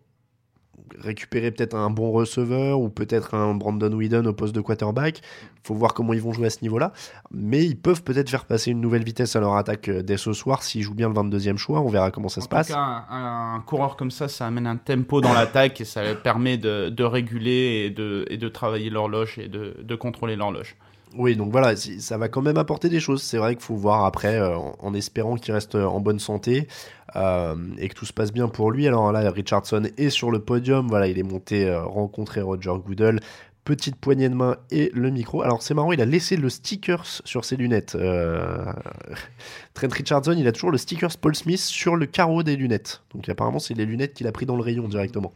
récupérer 1.00 1.52
peut-être 1.52 1.76
un 1.76 1.90
bon 1.90 2.12
receveur 2.12 2.80
ou 2.80 2.90
peut-être 2.90 3.34
un 3.34 3.54
Brandon 3.56 3.92
Whedon 3.92 4.26
au 4.26 4.34
poste 4.34 4.54
de 4.56 4.62
quarterback. 4.62 5.22
faut 5.64 5.74
voir 5.74 5.94
comment 5.94 6.14
ils 6.14 6.22
vont 6.22 6.34
jouer 6.34 6.48
à 6.48 6.50
ce 6.50 6.60
niveau-là. 6.62 6.92
Mais 7.32 7.64
ils 7.64 7.76
peuvent 7.78 8.04
peut-être 8.04 8.30
faire 8.30 8.46
passer 8.46 8.72
une 8.72 8.82
nouvelle 8.82 9.04
vitesse 9.04 9.36
à 9.36 9.40
leur 9.40 9.56
attaque 9.56 9.90
euh, 9.90 10.02
dès 10.04 10.18
ce 10.18 10.34
soir 10.34 10.62
s'ils 10.64 10.82
jouent 10.84 10.94
bien 10.94 11.10
le 11.10 11.16
22e 11.16 11.58
choix. 11.58 11.82
On 11.82 11.90
verra 11.90 12.12
comment 12.12 12.30
ça 12.30 12.40
En 12.40 12.44
se 12.44 12.48
tout 12.48 12.56
passe. 12.56 12.68
cas, 12.70 13.06
un, 13.10 13.56
un 13.56 13.60
coureur 13.62 13.96
comme 13.96 14.12
ça, 14.12 14.28
ça 14.28 14.46
amène 14.48 14.68
un 14.68 14.78
tempo 14.78 15.22
dans 15.22 15.34
l'attaque 15.34 15.82
et 15.82 15.86
ça 15.86 16.02
permet 16.16 16.58
de, 16.58 16.90
de 16.90 17.04
réguler 17.04 17.86
et 17.86 17.90
de, 17.90 18.26
et 18.30 18.38
de 18.38 18.50
travailler 18.50 18.90
l'horloge 18.90 19.40
et 19.40 19.48
de, 19.48 19.76
de 19.82 19.96
contrôler 19.96 20.36
l'horloge. 20.36 20.76
Oui, 21.16 21.36
donc 21.36 21.52
voilà, 21.52 21.76
ça 21.76 22.18
va 22.18 22.28
quand 22.28 22.42
même 22.42 22.58
apporter 22.58 22.90
des 22.90 23.00
choses. 23.00 23.22
C'est 23.22 23.38
vrai 23.38 23.56
qu'il 23.56 23.64
faut 23.64 23.76
voir 23.76 24.06
après, 24.06 24.40
euh, 24.40 24.58
en, 24.58 24.94
espérant 24.96 25.36
qu'il 25.36 25.54
reste 25.54 25.76
euh, 25.76 25.86
en 25.86 26.00
bonne 26.00 26.20
santé 26.20 26.68
euh, 27.16 27.56
et 27.78 27.88
que 27.90 27.94
tout 27.94 28.06
se 28.06 28.14
passe 28.14 28.34
bien 28.34 28.48
pour 28.48 28.72
lui. 28.72 28.88
Alors 28.88 29.12
là, 29.12 29.30
Richardson 29.30 29.88
est 29.98 30.10
sur 30.10 30.32
le 30.32 30.40
podium. 30.40 30.88
Voilà, 30.88 31.08
il 31.08 31.20
est 31.20 31.24
monté 31.24 31.72
rencontrer 31.76 32.42
Roger 32.42 32.74
Goodell. 32.84 33.20
Petite 33.64 33.96
poignée 33.96 34.28
de 34.28 34.34
main 34.34 34.58
et 34.72 34.92
le 34.94 35.10
micro. 35.10 35.42
Alors 35.42 35.62
c'est 35.62 35.74
marrant, 35.74 35.94
il 35.94 36.02
a 36.02 36.06
laissé 36.06 36.36
le 36.36 36.50
stickers 36.50 37.22
sur 37.24 37.46
ses 37.46 37.56
lunettes. 37.56 37.96
Trent 39.74 39.88
Richardson, 39.90 40.36
il 40.38 40.46
a 40.48 40.52
toujours 40.52 40.72
le 40.72 40.78
stickers 40.78 41.16
Paul 41.16 41.34
Smith 41.34 41.62
sur 41.62 41.96
le 41.96 42.06
carreau 42.06 42.44
des 42.44 42.58
lunettes. 42.58 43.04
Donc 43.14 43.30
apparemment, 43.30 43.60
c'est 43.60 43.74
les 43.74 43.86
lunettes 43.86 44.16
qu'il 44.16 44.28
a 44.28 44.34
pris 44.34 44.46
dans 44.46 44.58
le 44.58 44.64
rayon 44.64 44.90
directement. 44.90 45.32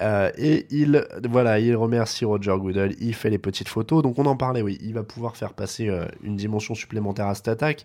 Euh, 0.00 0.30
et 0.36 0.66
il, 0.70 1.06
voilà, 1.28 1.60
il 1.60 1.74
remercie 1.76 2.24
Roger 2.24 2.54
Goodell, 2.58 2.96
il 3.00 3.14
fait 3.14 3.30
les 3.30 3.38
petites 3.38 3.68
photos. 3.68 4.02
Donc 4.02 4.18
on 4.18 4.26
en 4.26 4.36
parlait, 4.36 4.62
oui, 4.62 4.78
il 4.80 4.94
va 4.94 5.02
pouvoir 5.02 5.36
faire 5.36 5.52
passer 5.52 5.88
euh, 5.88 6.06
une 6.22 6.36
dimension 6.36 6.74
supplémentaire 6.74 7.26
à 7.26 7.34
cette 7.34 7.48
attaque. 7.48 7.84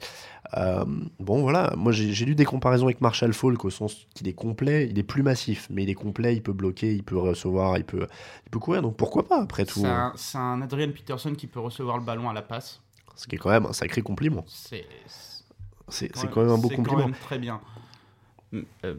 Euh, 0.57 0.85
bon, 1.19 1.41
voilà, 1.41 1.73
moi 1.77 1.91
j'ai 1.91 2.25
lu 2.25 2.35
des 2.35 2.45
comparaisons 2.45 2.85
avec 2.85 3.01
Marshall 3.01 3.33
Falk 3.33 3.63
au 3.65 3.69
sens 3.69 4.07
qu'il 4.15 4.27
est 4.27 4.33
complet, 4.33 4.87
il 4.89 4.97
est 4.97 5.03
plus 5.03 5.21
massif, 5.21 5.67
mais 5.69 5.83
il 5.83 5.89
est 5.89 5.95
complet, 5.95 6.35
il 6.35 6.41
peut 6.41 6.53
bloquer, 6.53 6.93
il 6.93 7.03
peut 7.03 7.17
recevoir, 7.17 7.77
il 7.77 7.83
peut, 7.83 8.07
il 8.45 8.49
peut 8.49 8.59
courir. 8.59 8.81
Donc 8.81 8.95
pourquoi 8.95 9.27
pas 9.27 9.41
après 9.41 9.65
tout 9.65 9.85
C'est 10.15 10.37
un, 10.37 10.61
Adrian 10.61 10.91
Peterson 10.91 11.33
qui 11.35 11.47
peut 11.47 11.59
recevoir 11.59 11.97
le 11.97 12.03
ballon 12.03 12.29
à 12.29 12.33
la 12.33 12.41
passe. 12.41 12.81
Ce 13.15 13.27
qui 13.27 13.35
est 13.35 13.39
quand 13.39 13.49
même 13.49 13.65
un 13.65 13.73
sacré 13.73 14.01
compliment. 14.01 14.45
C'est 14.47 14.85
C'est 15.89 16.15
c'est 16.15 16.29
quand 16.29 16.41
même 16.41 16.51
un 16.51 16.57
beau 16.57 16.69
compliment. 16.69 16.97
quand 16.99 17.05
même 17.05 17.15
très 17.15 17.37
bien. 17.37 17.61
Euh, 18.53 18.95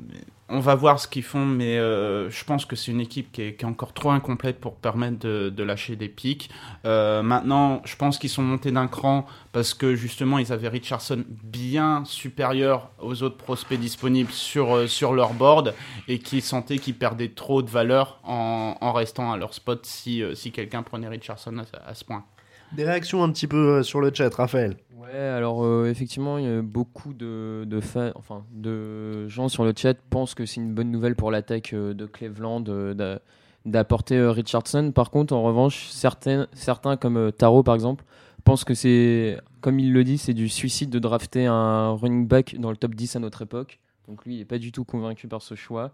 on 0.49 0.61
va 0.61 0.75
voir 0.75 1.01
ce 1.01 1.09
qu'ils 1.09 1.23
font, 1.23 1.45
mais 1.45 1.79
euh, 1.79 2.31
je 2.31 2.45
pense 2.45 2.65
que 2.65 2.77
c'est 2.77 2.91
une 2.91 3.01
équipe 3.01 3.33
qui 3.33 3.43
est, 3.43 3.65
encore 3.65 3.93
trop 3.93 4.11
incomplète 4.11 4.61
pour 4.61 4.77
permettre 4.77 5.19
de, 5.19 5.63
lâcher 5.63 5.97
des 5.97 6.09
pics. 6.09 6.51
Euh, 6.85 7.23
maintenant, 7.23 7.83
je 7.85 7.97
pense 7.97 8.19
qu'ils 8.19 8.31
sont 8.31 8.43
montés 8.43 8.73
d'un 8.73 8.89
cran 8.89 9.27
parce 9.53 9.75
que 9.75 9.95
justement, 9.95 10.39
ils 10.39 10.53
avaient 10.53 10.69
Richardson 10.69 11.25
bien 11.29 12.05
supérieur 12.05 12.91
aux 13.01 13.23
autres 13.23 13.37
prospects 13.37 13.79
disponibles 13.79 14.33
sur, 14.33 15.13
leur 15.13 15.35
board 15.35 15.75
et 16.09 16.19
qui 16.19 16.41
sentaient 16.41 16.79
qu'ils 16.79 16.97
perdaient 16.97 17.29
trop 17.29 17.63
de 17.63 17.71
valeur 17.71 18.21
en, 18.25 18.93
restant 18.93 19.33
à 19.33 19.37
leur 19.37 19.55
spot 19.55 19.85
si, 19.87 20.23
quelqu'un 20.53 20.83
prenait 20.83 21.09
Richardson 21.09 21.65
à 21.85 21.95
ce 21.95 22.05
point. 22.05 22.25
Des 22.73 22.85
réactions 22.85 23.23
un 23.23 23.31
petit 23.33 23.47
peu 23.47 23.79
euh, 23.79 23.83
sur 23.83 24.01
le 24.01 24.13
chat, 24.15 24.33
Raphaël. 24.35 24.77
Ouais, 24.97 25.19
alors 25.19 25.65
euh, 25.65 25.87
effectivement, 25.91 26.39
beaucoup 26.63 27.13
de, 27.13 27.65
de, 27.67 27.81
enfin, 28.15 28.45
de 28.53 29.27
gens 29.29 29.49
sur 29.49 29.65
le 29.65 29.73
chat 29.77 29.95
pensent 30.09 30.35
que 30.35 30.47
c'est 30.47 30.61
une 30.61 30.73
bonne 30.73 30.91
nouvelle 30.91 31.17
pour 31.17 31.33
l'attaque 31.33 31.73
euh, 31.73 31.95
de 31.95 32.07
Cleveland 32.07 32.61
d'a- 32.61 33.21
d'apporter 33.67 34.21
Richardson. 34.21 34.93
Par 34.95 35.11
contre, 35.11 35.35
en 35.35 35.43
revanche, 35.43 35.89
certains, 35.91 36.47
certains 36.53 36.97
comme 36.97 37.33
Taro 37.33 37.63
par 37.65 37.75
exemple, 37.75 38.05
pensent 38.45 38.65
que 38.65 38.75
c'est, 38.75 39.39
comme 39.61 39.81
il 39.81 39.93
le 39.93 40.05
dit, 40.05 40.17
c'est 40.17 40.33
du 40.35 40.49
suicide 40.49 40.91
de 40.91 40.99
drafter 41.01 41.47
un 41.47 41.93
running 41.95 42.29
back 42.29 42.57
dans 42.59 42.71
le 42.71 42.77
top 42.77 42.95
10 42.95 43.17
à 43.17 43.19
notre 43.19 43.43
époque. 43.43 43.81
Donc 44.07 44.25
lui, 44.25 44.35
il 44.35 44.39
n'est 44.39 44.45
pas 44.45 44.59
du 44.59 44.71
tout 44.71 44.85
convaincu 44.85 45.27
par 45.29 45.43
ce 45.43 45.55
choix. 45.57 45.91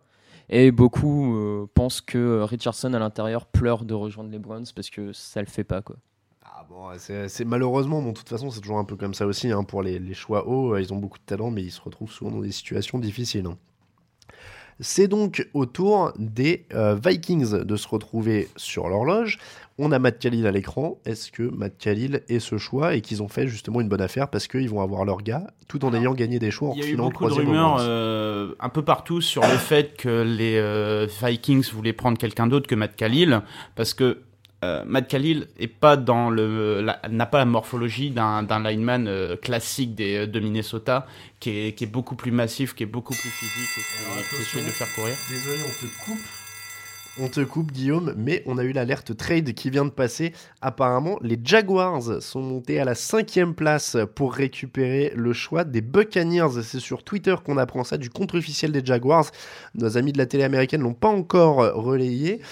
Et 0.48 0.70
beaucoup 0.70 1.66
pensent 1.74 2.00
que 2.00 2.42
Richardson 2.42 2.92
à 2.94 2.98
l'intérieur 3.00 3.46
pleure 3.46 3.84
de 3.84 3.94
rejoindre 3.94 4.30
les 4.30 4.38
Browns 4.38 4.66
parce 4.76 4.90
que 4.90 5.12
ça 5.12 5.40
le 5.40 5.46
fait 5.48 5.64
pas 5.64 5.82
quoi. 5.82 5.96
Ah 6.58 6.64
bon, 6.70 6.88
c'est 7.28 7.44
malheureusement, 7.44 8.00
bon, 8.00 8.12
de 8.12 8.16
toute 8.16 8.30
façon, 8.30 8.50
c'est 8.50 8.60
toujours 8.62 8.78
un 8.78 8.84
peu 8.84 8.96
comme 8.96 9.12
ça 9.12 9.26
aussi. 9.26 9.50
hein, 9.52 9.62
pour 9.62 9.82
les, 9.82 9.98
les 9.98 10.14
choix 10.14 10.48
hauts, 10.48 10.74
euh, 10.74 10.80
ils 10.80 10.90
ont 10.92 10.96
beaucoup 10.96 11.18
de 11.18 11.24
talent, 11.24 11.50
mais 11.50 11.62
ils 11.62 11.70
se 11.70 11.82
retrouvent 11.82 12.10
souvent 12.10 12.30
dans 12.30 12.40
des 12.40 12.50
situations 12.50 12.98
difficiles. 12.98 13.44
hein. 13.46 13.58
C'est 14.80 15.08
donc 15.08 15.48
au 15.54 15.64
tour 15.64 16.12
des 16.18 16.66
euh, 16.74 16.94
Vikings 17.02 17.62
de 17.64 17.76
se 17.76 17.88
retrouver 17.88 18.48
sur 18.56 18.88
l'horloge. 18.88 19.38
On 19.78 19.90
a 19.92 19.98
Matt 19.98 20.18
Khalil 20.18 20.46
à 20.46 20.50
l'écran. 20.50 20.98
Est-ce 21.06 21.32
que 21.32 21.42
Matt 21.42 21.78
Khalil 21.78 22.22
est 22.28 22.40
ce 22.40 22.58
choix 22.58 22.94
et 22.94 23.00
qu'ils 23.00 23.22
ont 23.22 23.28
fait 23.28 23.46
justement 23.48 23.80
une 23.80 23.88
bonne 23.88 24.02
affaire 24.02 24.28
parce 24.28 24.46
qu'ils 24.48 24.68
vont 24.68 24.82
avoir 24.82 25.06
leur 25.06 25.22
gars 25.22 25.46
tout 25.68 25.82
en 25.84 25.88
Alors, 25.88 26.00
ayant 26.00 26.14
gagné 26.14 26.38
des 26.38 26.50
choix 26.50 26.70
en 26.70 26.74
Il 26.74 26.80
y 26.84 26.86
a 26.86 26.90
eu 26.90 26.96
beaucoup 26.96 27.26
de 27.26 27.32
rumeurs 27.32 27.78
euh, 27.80 28.54
un 28.60 28.68
peu 28.68 28.82
partout 28.82 29.22
sur 29.22 29.42
le 29.42 29.56
fait 29.56 29.96
que 29.96 30.22
les 30.22 30.56
euh, 30.58 31.06
Vikings 31.22 31.70
voulaient 31.72 31.94
prendre 31.94 32.18
quelqu'un 32.18 32.46
d'autre 32.46 32.66
que 32.66 32.74
Matt 32.74 32.96
Khalil, 32.96 33.40
parce 33.76 33.94
que 33.94 34.22
euh, 34.66 34.82
Matt 34.86 35.08
Khalil 35.08 35.46
est 35.58 35.68
pas 35.68 35.96
dans 35.96 36.28
le 36.30 36.80
la- 36.80 37.00
n'a 37.08 37.26
pas 37.26 37.38
la 37.38 37.44
morphologie 37.44 38.10
d'un 38.10 38.42
lineman 38.62 39.06
euh, 39.06 39.36
classique 39.36 39.94
des, 39.94 40.26
de 40.26 40.40
Minnesota, 40.40 41.06
qui 41.40 41.50
est, 41.50 41.72
qui 41.72 41.84
est 41.84 41.88
beaucoup 41.88 42.16
plus 42.16 42.32
massif, 42.32 42.74
qui 42.74 42.82
est 42.82 42.86
beaucoup 42.86 43.14
plus 43.14 43.30
physique 43.30 43.70
et 43.78 44.36
qui, 44.36 44.42
essaie 44.42 44.66
de 44.66 44.70
faire 44.70 44.92
courir. 44.94 45.14
Désolé, 45.30 45.60
on 45.64 45.86
te 45.86 46.04
coupe. 46.04 46.26
On 47.18 47.28
te 47.28 47.40
coupe, 47.40 47.72
Guillaume, 47.72 48.12
mais 48.18 48.42
on 48.44 48.58
a 48.58 48.62
eu 48.62 48.72
l'alerte 48.72 49.16
trade 49.16 49.54
qui 49.54 49.70
vient 49.70 49.86
de 49.86 49.90
passer. 49.90 50.34
Apparemment, 50.60 51.18
les 51.22 51.40
Jaguars 51.42 52.20
sont 52.20 52.42
montés 52.42 52.78
à 52.78 52.84
la 52.84 52.94
cinquième 52.94 53.54
place 53.54 53.96
pour 54.14 54.34
récupérer 54.34 55.14
le 55.16 55.32
choix 55.32 55.64
des 55.64 55.80
Buccaneers. 55.80 56.62
C'est 56.62 56.80
sur 56.80 57.04
Twitter 57.04 57.34
qu'on 57.42 57.56
apprend 57.56 57.84
ça, 57.84 57.96
du 57.96 58.10
compte 58.10 58.34
officiel 58.34 58.70
des 58.70 58.84
Jaguars. 58.84 59.30
Nos 59.74 59.96
amis 59.96 60.12
de 60.12 60.18
la 60.18 60.26
télé 60.26 60.44
américaine 60.44 60.82
l'ont 60.82 60.92
pas 60.92 61.08
encore 61.08 61.56
relayé. 61.74 62.42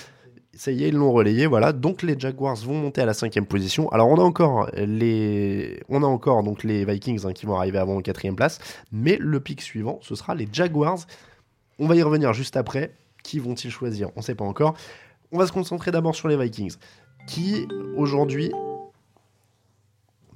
Ça 0.57 0.71
y 0.71 0.85
est, 0.85 0.89
ils 0.89 0.95
l'ont 0.95 1.13
relayé, 1.13 1.47
voilà. 1.47 1.73
Donc 1.73 2.03
les 2.03 2.19
Jaguars 2.19 2.57
vont 2.57 2.75
monter 2.75 3.01
à 3.01 3.07
la 3.07 3.15
cinquième 3.15 3.47
position. 3.47 3.89
Alors 3.91 4.09
on 4.09 4.17
a 4.17 4.23
encore 4.23 4.71
les, 4.75 5.81
on 5.89 6.03
a 6.03 6.07
encore 6.07 6.43
donc 6.43 6.63
les 6.63 6.85
Vikings 6.85 7.27
hein, 7.27 7.33
qui 7.33 7.47
vont 7.47 7.57
arriver 7.57 7.79
avant 7.79 7.97
en 7.97 8.01
quatrième 8.01 8.37
place, 8.37 8.59
mais 8.93 9.17
le 9.21 9.41
pic 9.41 9.61
suivant, 9.63 9.99
ce 10.03 10.15
sera 10.15 10.35
les 10.35 10.49
Jaguars. 10.53 11.07
On 11.79 11.87
va 11.87 11.97
y 11.97 12.03
revenir 12.03 12.33
juste 12.33 12.57
après. 12.57 12.93
Qui 13.23 13.39
vont-ils 13.39 13.71
choisir? 13.71 14.11
On 14.17 14.21
ne 14.21 14.25
sait 14.25 14.35
pas 14.35 14.45
encore. 14.45 14.75
On 15.33 15.39
va 15.39 15.47
se 15.47 15.53
concentrer 15.53 15.91
d'abord 15.91 16.15
sur 16.15 16.29
les 16.29 16.37
Vikings, 16.37 16.77
qui 17.27 17.67
aujourd'hui. 17.97 18.53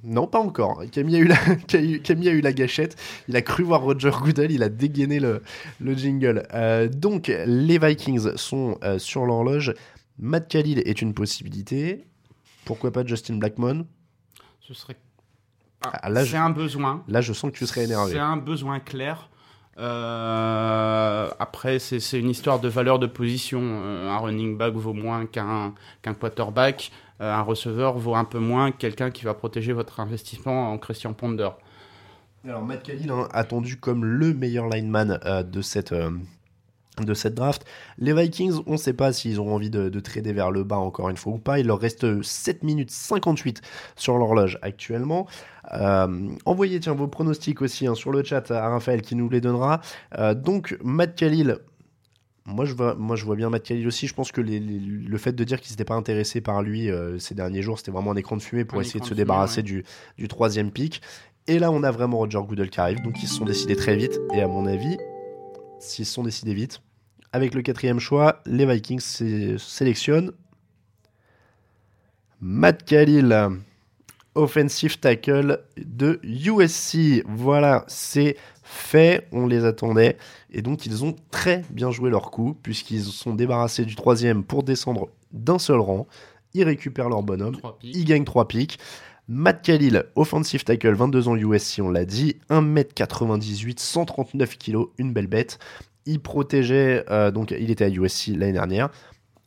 Non, 0.03 0.27
pas 0.27 0.39
encore. 0.39 0.83
Camille 0.91 1.17
a, 1.17 1.19
eu 1.19 1.27
la... 1.27 1.37
Camille 2.03 2.29
a 2.29 2.31
eu 2.31 2.41
la 2.41 2.53
gâchette. 2.53 2.95
Il 3.27 3.35
a 3.35 3.41
cru 3.41 3.63
voir 3.63 3.81
Roger 3.81 4.11
Goodell. 4.21 4.51
Il 4.51 4.63
a 4.63 4.69
dégainé 4.69 5.19
le, 5.19 5.41
le 5.81 5.93
jingle. 5.93 6.47
Euh, 6.53 6.87
donc, 6.87 7.31
les 7.45 7.77
Vikings 7.77 8.37
sont 8.37 8.77
euh, 8.83 8.97
sur 8.97 9.25
l'horloge. 9.25 9.73
Matt 10.19 10.47
Khalil 10.49 10.79
est 10.85 11.01
une 11.01 11.13
possibilité. 11.13 12.05
Pourquoi 12.65 12.91
pas 12.91 13.05
Justin 13.05 13.37
Blackmon? 13.37 13.87
Ce 14.59 14.73
serait 14.73 14.97
Ah, 15.81 16.09
là, 16.09 16.21
c'est 16.25 16.31
je- 16.31 16.35
un 16.37 16.49
besoin. 16.49 17.03
Là, 17.07 17.21
je 17.21 17.31
sens 17.33 17.51
que 17.51 17.57
tu 17.57 17.65
serais 17.65 17.85
énervé. 17.85 18.11
C'est 18.11 18.19
un 18.19 18.35
besoin 18.37 18.79
clair. 18.79 19.29
Euh, 19.77 21.29
après, 21.39 21.79
c'est 21.79 21.99
c'est 21.99 22.19
une 22.19 22.29
histoire 22.29 22.59
de 22.59 22.67
valeur 22.67 22.99
de 22.99 23.07
position. 23.07 23.61
Euh, 23.63 24.09
un 24.09 24.17
running 24.17 24.57
back 24.57 24.73
vaut 24.73 24.93
moins 24.93 25.25
qu'un 25.25 25.73
qu'un 26.01 26.13
quarterback. 26.13 26.91
Euh, 27.21 27.33
un 27.33 27.41
receveur 27.41 27.97
vaut 27.97 28.15
un 28.15 28.25
peu 28.25 28.39
moins 28.39 28.71
que 28.71 28.77
quelqu'un 28.77 29.11
qui 29.11 29.23
va 29.25 29.33
protéger 29.33 29.73
votre 29.73 29.99
investissement 29.99 30.71
en 30.71 30.77
Christian 30.77 31.13
Ponder. 31.13 31.49
Alors 32.45 32.61
Matt 32.63 32.83
Khalil, 32.83 33.09
hein, 33.11 33.27
attendu 33.31 33.77
comme 33.77 34.05
le 34.05 34.33
meilleur 34.33 34.67
lineman 34.69 35.19
de, 35.43 35.61
cette, 35.61 35.93
de 37.05 37.13
cette 37.13 37.33
draft. 37.35 37.65
Les 37.97 38.13
Vikings, 38.13 38.59
on 38.67 38.73
ne 38.73 38.77
sait 38.77 38.93
pas 38.93 39.13
s'ils 39.13 39.39
ont 39.41 39.53
envie 39.53 39.69
de, 39.69 39.89
de 39.89 39.99
trader 39.99 40.33
vers 40.33 40.51
le 40.51 40.63
bas 40.63 40.77
encore 40.77 41.09
une 41.09 41.17
fois 41.17 41.33
ou 41.33 41.37
pas. 41.37 41.59
Il 41.59 41.67
leur 41.67 41.79
reste 41.79 42.21
7 42.21 42.63
minutes 42.63 42.91
58 42.91 43.61
sur 43.95 44.17
l'horloge 44.17 44.57
actuellement. 44.61 45.27
Euh, 45.73 46.29
envoyez 46.45 46.79
tiens, 46.79 46.93
vos 46.93 47.07
pronostics 47.07 47.61
aussi 47.61 47.85
hein, 47.87 47.95
sur 47.95 48.11
le 48.11 48.23
chat 48.23 48.49
à 48.51 48.69
Raphaël 48.69 49.01
qui 49.01 49.15
nous 49.15 49.29
les 49.29 49.41
donnera. 49.41 49.81
Euh, 50.17 50.33
donc 50.33 50.77
Matt 50.83 51.15
Khalil, 51.15 51.57
moi 52.45 52.65
je, 52.65 52.73
vois, 52.73 52.95
moi 52.95 53.15
je 53.15 53.25
vois 53.25 53.35
bien 53.35 53.49
Matt 53.51 53.63
Khalil 53.63 53.85
aussi. 53.87 54.07
Je 54.07 54.13
pense 54.15 54.31
que 54.31 54.41
les- 54.41 54.59
les- 54.59 54.79
le 54.79 55.17
fait 55.19 55.33
de 55.33 55.43
dire 55.43 55.61
qu'ils 55.61 55.73
n'étaient 55.73 55.85
pas 55.85 55.93
intéressés 55.95 56.41
par 56.41 56.63
lui 56.63 56.89
euh, 56.89 57.19
ces 57.19 57.35
derniers 57.35 57.61
jours, 57.61 57.77
c'était 57.77 57.91
vraiment 57.91 58.11
un 58.11 58.15
écran 58.15 58.35
de 58.37 58.41
fumée 58.41 58.65
pour 58.65 58.79
Un 58.79 58.81
essayer 58.81 58.99
de 58.99 59.05
se 59.05 59.13
débarrasser 59.13 59.57
ouais. 59.57 59.63
du, 59.63 59.83
du 60.17 60.27
troisième 60.27 60.71
pic. 60.71 61.01
Et 61.47 61.59
là, 61.59 61.71
on 61.71 61.83
a 61.83 61.91
vraiment 61.91 62.17
Roger 62.17 62.39
Goodell 62.47 62.69
qui 62.69 62.79
arrive, 62.79 63.01
donc 63.01 63.21
ils 63.23 63.27
se 63.27 63.35
sont 63.35 63.45
décidés 63.45 63.75
très 63.75 63.95
vite. 63.95 64.19
Et 64.35 64.41
à 64.41 64.47
mon 64.47 64.65
avis, 64.67 64.97
s'ils 65.79 66.05
se 66.05 66.13
sont 66.13 66.23
décidés 66.23 66.53
vite, 66.53 66.81
avec 67.31 67.53
le 67.53 67.61
quatrième 67.61 67.99
choix, 67.99 68.41
les 68.45 68.65
Vikings 68.65 68.99
sé- 68.99 69.57
sélectionnent 69.57 70.31
Matt 72.41 72.85
Khalil, 72.85 73.49
offensive 74.35 74.99
tackle 74.99 75.59
de 75.77 76.19
USC. 76.23 77.23
Voilà, 77.27 77.83
c'est 77.87 78.37
fait, 78.63 79.27
on 79.31 79.45
les 79.47 79.65
attendait. 79.65 80.17
Et 80.51 80.61
donc, 80.61 80.85
ils 80.85 81.03
ont 81.03 81.15
très 81.31 81.63
bien 81.69 81.91
joué 81.91 82.09
leur 82.09 82.31
coup, 82.31 82.57
puisqu'ils 82.63 83.03
se 83.03 83.11
sont 83.11 83.33
débarrassés 83.33 83.83
du 83.85 83.95
troisième 83.95 84.43
pour 84.43 84.63
descendre 84.63 85.09
d'un 85.33 85.59
seul 85.59 85.79
rang. 85.79 86.07
Ils 86.53 86.63
récupèrent 86.63 87.09
leur 87.09 87.23
bonhomme. 87.23 87.57
Trois 87.57 87.77
pics. 87.77 87.95
Il 87.95 88.05
gagne 88.05 88.23
3 88.23 88.47
pics. 88.47 88.79
Matt 89.27 89.63
Khalil, 89.63 90.05
offensive 90.15 90.63
tackle, 90.63 90.93
22 90.93 91.27
ans 91.27 91.35
USC, 91.35 91.81
on 91.83 91.89
l'a 91.91 92.03
dit, 92.05 92.37
1m98, 92.49 93.77
139 93.79 94.57
kg, 94.57 94.77
une 94.97 95.13
belle 95.13 95.27
bête. 95.27 95.59
Il 96.05 96.19
protégeait, 96.19 97.05
euh, 97.09 97.31
donc 97.31 97.51
il 97.51 97.71
était 97.71 97.85
à 97.85 97.89
USC 97.89 98.27
l'année 98.35 98.53
dernière, 98.53 98.89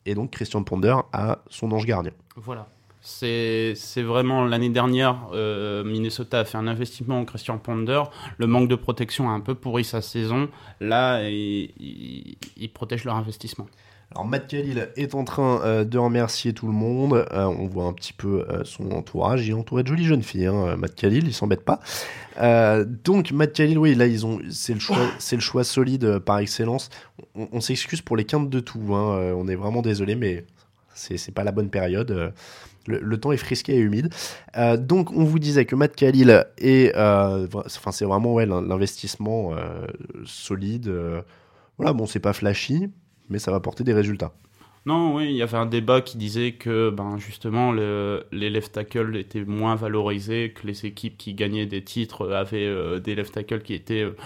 et 0.07 0.15
donc 0.15 0.31
Christian 0.31 0.63
Ponder 0.63 0.97
a 1.13 1.39
son 1.49 1.73
ange 1.73 1.87
gardien. 1.87 2.13
Voilà. 2.37 2.69
C'est 3.05 3.75
vraiment 3.97 4.45
l'année 4.45 4.69
dernière, 4.69 5.29
euh, 5.33 5.83
Minnesota 5.83 6.41
a 6.41 6.45
fait 6.45 6.57
un 6.57 6.69
investissement 6.69 7.19
en 7.19 7.25
Christian 7.25 7.59
Ponder. 7.59 8.05
Le 8.39 8.47
manque 8.47 8.69
de 8.69 8.77
protection 8.77 9.29
a 9.29 9.33
un 9.33 9.41
peu 9.41 9.57
pourri 9.57 9.83
sa 9.83 10.01
saison. 10.01 10.49
Là, 10.79 11.29
ils, 11.29 12.37
ils 12.57 12.73
protègent 12.73 13.05
leur 13.05 13.17
investissement. 13.17 13.67
Alors 14.15 14.27
Matt 14.27 14.47
Khalil 14.47 14.91
est 14.97 15.15
en 15.15 15.25
train 15.25 15.63
euh, 15.63 15.85
de 15.85 15.97
remercier 15.97 16.53
tout 16.53 16.67
le 16.67 16.73
monde. 16.75 17.15
Euh, 17.33 17.45
on 17.47 17.67
voit 17.67 17.85
un 17.87 17.95
petit 17.95 18.13
peu 18.13 18.45
euh, 18.51 18.63
son 18.65 18.91
entourage. 18.93 19.47
Il 19.47 19.51
est 19.53 19.55
entouré 19.55 19.83
de 19.83 19.89
jolies 19.89 20.05
jeunes 20.05 20.23
filles. 20.23 20.47
hein, 20.47 20.77
Matt 20.77 20.95
Khalil, 20.95 21.27
il 21.27 21.33
s'embête 21.33 21.65
pas. 21.65 21.81
Donc 23.05 23.33
Matt 23.33 23.55
Khalil, 23.55 23.79
oui, 23.79 23.95
là 23.95 24.07
ils 24.07 24.27
ont, 24.27 24.39
c'est 24.51 24.75
le 24.75 24.81
choix, 24.81 24.99
c'est 25.19 25.37
le 25.37 25.41
choix 25.43 25.65
solide 25.65 26.19
par 26.19 26.39
excellence. 26.41 26.91
On, 27.35 27.49
on 27.53 27.61
s'excuse 27.63 28.03
pour 28.03 28.17
les 28.17 28.25
quintes 28.25 28.51
de 28.51 28.61
tout. 28.61 28.95
hein, 28.95 29.33
on 29.35 29.49
est 29.49 29.55
vraiment 29.57 29.81
désolé, 29.81 30.15
mais 30.15 30.45
c'est, 30.95 31.33
pas 31.35 31.45
la 31.45 31.53
bonne 31.53 31.71
période. 31.71 32.35
le, 32.87 32.99
le 33.01 33.17
temps 33.21 33.33
est 33.33 33.39
frisqué 33.39 33.77
et 33.77 33.79
humide. 33.81 34.13
Euh, 34.59 34.77
donc 34.77 35.11
on 35.13 35.25
vous 35.25 35.39
disait 35.39 35.65
que 35.65 35.75
Matt 35.75 35.97
Khalil 35.97 36.45
est, 36.59 36.95
euh, 36.97 37.47
enfin 37.65 37.93
c'est 37.93 38.05
vraiment 38.05 38.35
ouais 38.35 38.45
l'in- 38.45 38.61
l'investissement 38.63 39.53
euh, 39.55 39.87
solide. 40.27 40.93
voilà, 41.79 41.93
bon 41.95 42.05
c'est 42.07 42.21
pas 42.21 42.33
flashy, 42.35 42.91
mais 43.33 43.41
ça 43.41 43.51
va 43.51 43.61
porter 43.61 43.85
des 43.85 43.95
résultats. 43.95 44.33
Non, 44.85 45.15
oui, 45.15 45.27
il 45.31 45.37
y 45.37 45.43
avait 45.43 45.57
un 45.59 45.67
débat 45.67 46.01
qui 46.01 46.17
disait 46.19 46.53
que 46.53 46.91
ben, 46.91 47.17
justement 47.19 47.71
le- 47.71 48.25
les 48.33 48.51
left 48.51 48.73
tackles 48.73 49.17
étaient 49.17 49.45
moins 49.45 49.77
valorisés, 49.77 50.53
que 50.53 50.67
les 50.67 50.87
équipes 50.87 51.17
qui 51.17 51.35
gagnaient 51.35 51.67
des 51.67 51.85
titres 51.85 52.33
avaient 52.33 52.67
euh, 52.67 52.99
des 52.99 53.15
left 53.15 53.33
tackles 53.35 53.63
qui 53.63 53.75
étaient 53.75 54.03
euh, 54.03 54.17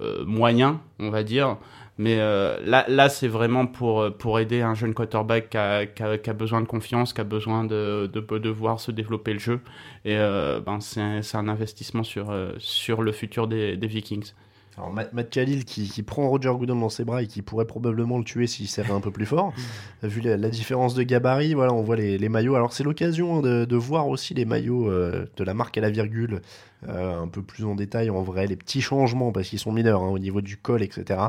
euh, 0.00 0.24
moyens, 0.24 0.76
on 0.98 1.10
va 1.10 1.22
dire. 1.22 1.58
Mais 1.98 2.16
là, 2.18 2.86
là 2.88 3.08
c'est 3.10 3.28
vraiment 3.28 3.66
pour, 3.66 4.10
pour 4.18 4.40
aider 4.40 4.62
un 4.62 4.74
jeune 4.74 4.94
quarterback 4.94 5.50
qui 5.50 5.58
a, 5.58 5.86
qui 5.86 6.02
a- 6.02 6.32
besoin 6.32 6.60
de 6.62 6.66
confiance, 6.66 7.12
qui 7.12 7.20
a 7.20 7.24
besoin 7.24 7.64
de, 7.64 8.10
de, 8.12 8.48
voir 8.50 8.80
se 8.80 8.90
développer 8.92 9.34
le 9.34 9.38
jeu. 9.38 9.60
Et 10.04 10.16
ben, 10.16 10.80
c'est 10.80 11.00
un, 11.36 11.48
investissement 11.48 12.02
sur, 12.02 12.32
sur 12.58 13.02
le 13.02 13.12
futur 13.12 13.46
des, 13.46 13.76
des 13.76 13.86
Vikings. 13.86 14.32
Alors 14.78 14.90
Matt, 14.90 15.12
Matt 15.12 15.28
Khalil 15.28 15.64
qui, 15.66 15.88
qui 15.90 16.02
prend 16.02 16.28
Roger 16.28 16.50
Goodell 16.56 16.78
dans 16.80 16.88
ses 16.88 17.04
bras 17.04 17.22
et 17.22 17.26
qui 17.26 17.42
pourrait 17.42 17.66
probablement 17.66 18.16
le 18.16 18.24
tuer 18.24 18.46
s'il 18.46 18.68
serrait 18.68 18.92
un 18.92 19.00
peu 19.00 19.10
plus 19.10 19.26
fort. 19.26 19.52
Vu 20.02 20.20
la, 20.22 20.36
la 20.38 20.48
différence 20.48 20.94
de 20.94 21.02
gabarit, 21.02 21.52
voilà, 21.54 21.74
on 21.74 21.82
voit 21.82 21.96
les, 21.96 22.16
les 22.16 22.28
maillots. 22.30 22.54
Alors 22.54 22.72
c'est 22.72 22.82
l'occasion 22.84 23.36
hein, 23.38 23.42
de, 23.42 23.64
de 23.66 23.76
voir 23.76 24.08
aussi 24.08 24.32
les 24.32 24.44
maillots 24.46 24.88
euh, 24.90 25.26
de 25.36 25.44
la 25.44 25.52
marque 25.54 25.76
à 25.76 25.82
la 25.82 25.90
virgule 25.90 26.40
euh, 26.88 27.20
un 27.22 27.28
peu 27.28 27.42
plus 27.42 27.64
en 27.64 27.74
détail 27.74 28.08
en 28.10 28.22
vrai, 28.22 28.46
les 28.46 28.56
petits 28.56 28.80
changements 28.80 29.30
parce 29.30 29.48
qu'ils 29.48 29.58
sont 29.58 29.72
mineurs 29.72 30.02
hein, 30.02 30.08
au 30.08 30.18
niveau 30.18 30.40
du 30.40 30.56
col, 30.56 30.82
etc. 30.82 31.20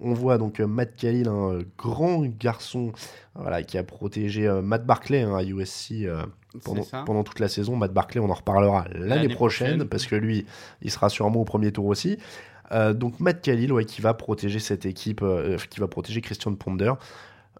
On 0.00 0.14
voit 0.14 0.38
donc 0.38 0.60
euh, 0.60 0.66
Matt 0.66 0.96
Khalil, 0.96 1.28
un 1.28 1.58
grand 1.76 2.22
garçon 2.40 2.92
voilà, 3.34 3.62
qui 3.64 3.76
a 3.76 3.82
protégé 3.82 4.48
Matt 4.62 4.86
Barclay 4.86 5.22
hein, 5.22 5.36
à 5.36 5.42
USC. 5.44 5.92
euh, 6.04 6.22
pendant, 7.04 7.22
toute 7.24 7.40
la 7.40 7.48
saison. 7.48 7.76
Matt 7.76 7.92
Barclay, 7.92 8.20
on 8.20 8.30
en 8.30 8.34
reparlera 8.34 8.86
l'année 8.92 9.06
L'année 9.06 9.28
prochaine, 9.28 9.68
prochaine. 9.76 9.88
parce 9.88 10.06
que 10.06 10.16
lui, 10.16 10.46
il 10.82 10.90
sera 10.90 11.08
sûrement 11.10 11.40
au 11.40 11.44
premier 11.44 11.72
tour 11.72 11.86
aussi. 11.86 12.16
Euh, 12.72 12.92
donc 12.92 13.18
Matt 13.20 13.40
Khalil, 13.42 13.72
ouais, 13.72 13.84
qui 13.84 14.00
va 14.02 14.14
protéger 14.14 14.58
cette 14.58 14.84
équipe, 14.86 15.22
euh, 15.22 15.56
qui 15.70 15.80
va 15.80 15.88
protéger 15.88 16.20
Christian 16.20 16.54
Ponder. 16.54 16.92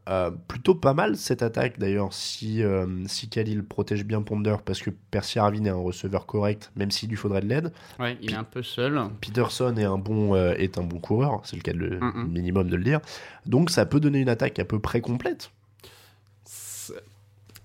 Euh, 0.08 0.30
plutôt 0.48 0.74
pas 0.74 0.94
mal 0.94 1.16
cette 1.18 1.42
attaque 1.42 1.78
d'ailleurs 1.78 2.14
si, 2.14 2.62
euh, 2.62 2.86
si 3.06 3.28
Khalil 3.28 3.62
protège 3.62 4.06
bien 4.06 4.22
Ponder 4.22 4.56
parce 4.64 4.80
que 4.80 4.88
Percy 5.10 5.38
Harvin 5.38 5.66
est 5.66 5.68
un 5.68 5.74
receveur 5.74 6.24
correct 6.24 6.70
même 6.76 6.90
s'il 6.90 7.10
lui 7.10 7.16
faudrait 7.16 7.42
de 7.42 7.46
l'aide 7.46 7.74
Ouais, 8.00 8.16
il 8.22 8.32
est 8.32 8.36
un 8.36 8.42
peu 8.44 8.62
seul. 8.62 8.98
Peterson 9.20 9.76
est 9.76 9.84
un 9.84 9.98
bon, 9.98 10.34
euh, 10.34 10.54
est 10.56 10.78
un 10.78 10.82
bon 10.82 10.98
coureur 10.98 11.42
c'est 11.44 11.56
le 11.56 11.62
cas 11.62 11.74
de 11.74 11.78
le 11.80 12.00
minimum 12.26 12.70
de 12.70 12.76
le 12.76 12.84
dire 12.84 13.00
donc 13.44 13.68
ça 13.68 13.84
peut 13.84 14.00
donner 14.00 14.20
une 14.20 14.30
attaque 14.30 14.58
à 14.58 14.64
peu 14.64 14.78
près 14.78 15.02
complète 15.02 15.50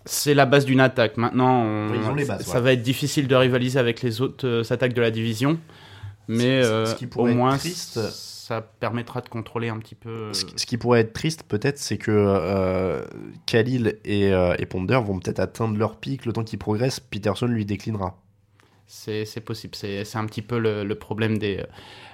C'est- 0.05 0.33
la 0.33 0.45
base 0.45 0.65
d'une 0.65 0.81
attaque. 0.81 1.15
Maintenant, 1.15 1.61
on- 1.63 1.91
Oui, 1.91 1.97
ils 2.01 2.09
ont 2.09 2.13
les 2.15 2.25
bases, 2.25 2.41
ça 2.45 2.55
ouais. 2.57 2.61
va 2.61 2.73
être 2.73 2.81
difficile 2.81 3.29
de 3.29 3.35
rivaliser 3.35 3.79
avec 3.79 4.01
les 4.01 4.19
autres 4.19 4.45
euh, 4.45 4.63
attaques 4.69 4.93
de 4.93 5.01
la 5.01 5.11
division. 5.11 5.57
Mais 6.27 6.63
Ce- 6.63 6.67
ce 6.67 6.71
euh, 6.73 6.93
qui 6.95 7.07
au 7.15 7.27
être 7.27 7.35
moins, 7.35 7.57
triste- 7.57 7.99
ça 8.09 8.61
permettra 8.61 9.21
de 9.21 9.29
contrôler 9.29 9.69
un 9.69 9.77
petit 9.79 9.95
peu. 9.95 10.09
euh, 10.09 10.33
Ce, 10.33 10.45
qui- 10.45 10.53
ce 10.57 10.65
qui 10.65 10.77
pourrait 10.77 11.01
être 11.01 11.13
triste 11.13 11.43
peut-être, 11.43 11.77
c'est 11.77 11.97
que 11.97 12.11
euh, 12.11 13.03
Khalil 13.45 13.97
et, 14.05 14.33
euh, 14.33 14.55
et 14.59 14.65
Ponder 14.65 14.99
vont 15.05 15.19
peut-être 15.19 15.39
atteindre 15.39 15.77
leur 15.77 15.97
pic 15.97 16.25
le 16.25 16.33
temps 16.33 16.43
qu'ils 16.43 16.59
progressent. 16.59 16.99
Peterson 16.99 17.47
lui 17.47 17.65
déclinera. 17.65 18.17
C'est 18.85 19.25
possible. 19.43 19.73
C'est 19.75 20.15
un 20.15 20.25
petit 20.25 20.41
peu 20.43 20.59
le, 20.59 20.83
le 20.83 20.95
problème 20.95 21.37
des, 21.39 21.63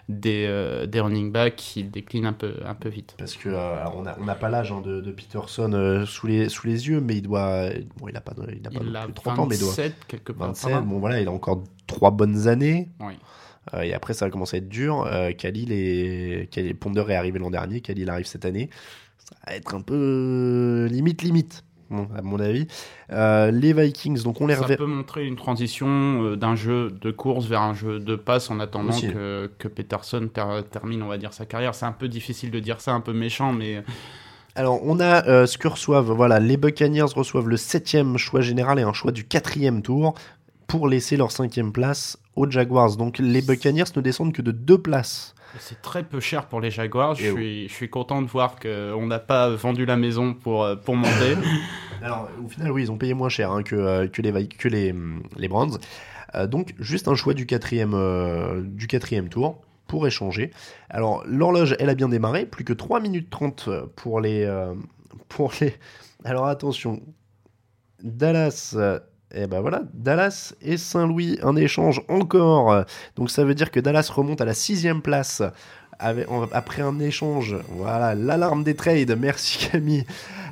des, 0.08 0.46
euh, 0.48 0.86
des 0.86 1.02
running 1.02 1.32
backs. 1.32 1.76
Ils 1.76 1.92
déclinent 1.92 2.28
un 2.28 2.34
peu, 2.34 2.54
un 2.66 2.76
peu 2.76 2.88
vite. 2.90 3.16
Parce 3.18 3.36
que 3.36 3.50
euh, 3.50 3.84
on 3.96 4.04
n'a 4.04 4.16
on 4.22 4.26
pas 4.40 4.50
l'âge 4.50 4.72
hein, 4.72 4.82
de, 4.82 5.02
de 5.02 5.12
Peterson 5.12 5.74
euh, 5.74 6.06
sous, 6.06 6.28
les, 6.28 6.48
sous 6.48 6.68
les 6.68 6.88
yeux, 6.88 7.02
mais 7.02 7.18
il 7.18 7.24
doit. 7.24 7.70
Bon, 7.98 8.08
il 8.08 8.14
n'a 8.14 8.22
pas, 8.22 8.34
il 8.38 8.66
a 8.66 8.70
pas 8.70 8.80
Il 8.82 8.92
non 8.92 9.00
a 9.00 9.06
plus 9.06 9.14
30 9.14 9.40
ans, 9.40 9.46
mais 9.48 9.56
il 9.56 9.60
doit. 9.60 9.70
27, 9.70 9.96
quelque 10.08 10.32
part. 10.32 10.48
27, 10.50 10.72
par 10.72 10.80
là. 10.80 10.86
bon 10.86 11.00
voilà, 11.00 11.20
il 11.20 11.28
a 11.28 11.32
encore 11.32 11.64
trois 11.88 12.12
bonnes 12.12 12.48
années. 12.48 12.88
Oui. 13.02 13.14
Euh, 13.74 13.82
et 13.82 13.94
après, 13.94 14.14
ça 14.14 14.26
va 14.26 14.32
commencer 14.32 14.58
à 14.58 14.60
être 14.60 14.70
dur. 14.70 15.06
Euh, 15.08 15.32
Khalil 15.32 15.72
et 15.72 16.48
Khalil- 16.52 16.76
Ponder 16.76 17.06
est 17.10 17.16
arrivé 17.16 17.40
l'an 17.40 17.52
dernier. 17.52 17.82
Khalil 17.82 18.10
arrive 18.10 18.26
cette 18.26 18.46
année. 18.46 18.70
Ça 19.18 19.36
va 19.48 19.54
être 19.56 19.76
un 19.76 19.82
peu 19.82 19.96
euh, 19.96 20.88
limite, 20.88 21.22
limite, 21.22 21.64
bon, 21.92 22.08
à 22.18 22.22
mon 22.24 22.40
avis. 22.40 22.68
Euh, 23.12 23.52
les 23.52 23.74
Vikings, 23.74 24.24
donc 24.24 24.42
on 24.42 24.48
les 24.48 24.56
Ça 24.56 24.62
reverra. 24.62 24.78
peut 24.78 24.86
montrer 24.92 25.26
une 25.28 25.36
transition 25.36 26.36
d'un 26.36 26.56
jeu 26.56 26.90
de 26.90 27.12
course 27.12 27.46
vers 27.46 27.62
un 27.62 27.74
jeu 27.76 28.00
de 28.00 28.16
passe 28.16 28.50
en 28.50 28.60
attendant 28.60 29.00
que, 29.00 29.52
que 29.60 29.68
Peterson 29.68 30.28
ter- 30.34 30.64
termine, 30.72 31.04
on 31.04 31.08
va 31.08 31.18
dire, 31.20 31.34
sa 31.34 31.46
carrière. 31.46 31.76
C'est 31.76 31.86
un 31.86 31.92
peu 31.92 32.08
difficile 32.08 32.50
de 32.50 32.60
dire 32.60 32.82
ça, 32.82 32.92
un 32.94 33.02
peu 33.02 33.14
méchant, 33.14 33.54
mais 33.54 33.84
Alors, 34.56 34.80
on 34.84 35.00
a 35.00 35.28
euh, 35.28 35.46
ce 35.46 35.58
que 35.60 35.68
reçoivent, 35.68 36.12
voilà, 36.12 36.40
les 36.40 36.58
Buccaneers 36.58 37.04
reçoivent 37.16 37.48
le 37.48 37.58
septième 37.58 38.18
choix 38.18 38.42
général 38.42 38.80
et 38.80 38.84
un 38.84 38.94
choix 38.94 39.12
du 39.12 39.24
quatrième 39.26 39.82
tour 39.84 40.16
pour 40.70 40.88
laisser 40.88 41.18
leur 41.18 41.32
cinquième 41.32 41.74
place 41.74 42.18
aux 42.36 42.50
Jaguars. 42.50 42.96
Donc, 42.96 43.18
les 43.18 43.42
Buccaneers 43.42 43.92
ne 43.96 44.02
descendent 44.02 44.32
que 44.32 44.44
de 44.44 44.52
deux 44.52 44.78
places. 44.78 45.34
c'est 45.60 45.82
très 45.82 46.04
peu 46.04 46.20
cher 46.20 46.46
pour 46.46 46.62
les 46.62 46.70
Jaguars. 46.70 47.16
Je 47.16 47.32
suis, 47.32 47.68
je 47.68 47.74
suis 47.74 47.90
content 47.90 48.22
de 48.22 48.28
voir 48.28 48.56
qu'on 48.60 49.08
n'a 49.08 49.20
pas 49.20 49.50
vendu 49.50 49.86
la 49.86 49.98
maison 49.98 50.36
pour, 50.36 50.64
euh, 50.64 50.76
pour 50.76 50.96
monter. 50.96 51.36
Alors, 52.04 52.30
au 52.46 52.48
final, 52.48 52.72
oui, 52.72 52.84
ils 52.84 52.92
ont 52.92 52.98
payé 52.98 53.16
moins 53.16 53.30
cher 53.30 53.52
hein, 53.52 53.64
que, 53.64 53.76
euh, 53.76 54.08
que 54.08 54.22
les, 54.22 54.48
que 54.48 54.68
les, 54.68 54.92
hum, 54.92 55.24
les 55.36 55.48
Browns. 55.48 55.80
Euh, 56.36 56.46
donc, 56.46 56.76
juste 56.80 57.08
un 57.08 57.16
choix 57.16 57.34
du 57.34 57.48
quatrième, 57.48 57.96
euh, 57.96 58.62
du 58.64 58.86
quatrième 58.86 59.28
tour 59.28 59.62
pour 59.88 60.06
échanger. 60.06 60.52
Alors, 60.92 61.24
l'horloge, 61.26 61.76
elle 61.80 61.90
a 61.90 61.96
bien 61.96 62.10
démarré. 62.10 62.46
Plus 62.46 62.64
que 62.64 62.74
3 62.74 63.00
minutes 63.00 63.32
30 63.32 63.70
pour 63.96 64.22
les... 64.22 64.44
euh, 64.44 64.76
pour 65.30 65.52
les... 65.60 65.74
Alors, 66.24 66.46
attention. 66.46 67.02
Dallas... 68.04 68.78
et 69.34 69.46
ben 69.46 69.62
voilà, 69.62 69.84
Dallas 69.94 70.54
et 70.62 70.78
Saint-Louis, 70.78 71.38
un 71.44 71.56
échange 71.56 72.02
encore. 72.08 72.86
Donc 73.16 73.30
ça 73.30 73.44
veut 73.44 73.54
dire 73.54 73.70
que 73.70 73.80
Dallas 73.80 74.10
remonte 74.14 74.42
à 74.42 74.46
la 74.46 74.56
sixième 74.56 75.02
place 75.02 75.44
avec- 76.00 76.28
après 76.52 76.82
un 76.82 77.00
échange. 77.00 77.56
Voilà, 77.70 78.16
l'alarme 78.16 78.64
des 78.64 78.76
trades. 78.76 79.16
Merci 79.20 79.70
Camille. 79.72 80.06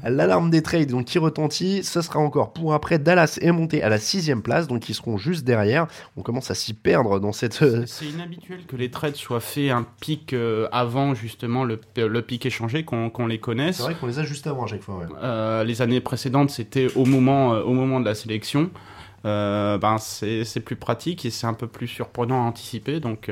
L'alarme 0.04 0.52
des 0.52 0.62
trades 0.62 0.90
donc 0.92 1.06
qui 1.06 1.18
retentit, 1.18 1.84
ce 1.84 2.02
sera 2.02 2.20
encore 2.20 2.54
pour 2.54 2.74
après. 2.74 3.00
Dallas 3.00 3.40
est 3.42 3.52
monté 3.52 3.82
à 3.82 3.90
la 3.90 3.98
sixième 3.98 4.44
place, 4.44 4.68
donc 4.68 4.88
ils 4.90 4.94
seront 4.94 5.18
juste 5.18 5.44
derrière. 5.44 5.88
On 6.16 6.22
commence 6.22 6.52
à 6.52 6.56
s'y 6.56 6.74
perdre 6.76 7.20
dans 7.20 7.32
cette. 7.34 7.64
C'est 7.88 8.06
inhabituel 8.06 8.66
que 8.68 8.76
les 8.76 8.92
trades 8.92 9.16
soient 9.16 9.40
faits 9.40 9.72
un 9.72 9.86
pic 10.00 10.34
euh, 10.34 10.68
avant 10.72 11.16
justement 11.16 11.64
le, 11.64 11.80
le 11.98 12.22
pic 12.22 12.46
échangé, 12.46 12.84
qu'on 12.86 13.10
qu'on 13.10 13.26
les 13.26 13.40
connaisse. 13.40 13.78
C'est 13.78 13.84
vrai 13.84 13.96
qu'on 13.96 14.06
les 14.08 14.20
a 14.20 14.24
juste 14.24 14.46
avant 14.46 14.66
à 14.66 14.68
chaque 14.68 14.84
fois. 14.84 14.98
ouais. 14.98 15.06
Euh, 15.24 15.64
les 15.64 15.82
années 15.82 16.00
précédentes, 16.00 16.52
c'était 16.52 16.88
au 16.96 17.06
moment, 17.06 17.56
euh, 17.56 17.64
au 17.64 17.74
moment 17.74 18.00
de 18.00 18.06
la 18.06 18.16
sélection. 18.16 18.70
Euh, 19.26 19.80
ben 19.80 19.98
c'est 19.98 20.46
c'est 20.46 20.60
plus 20.60 20.76
pratique 20.76 21.26
et 21.26 21.32
c'est 21.32 21.48
un 21.48 21.56
peu 21.56 21.68
plus 21.68 21.88
surprenant 21.88 22.44
à 22.46 22.48
anticiper. 22.48 23.00
Donc, 23.00 23.32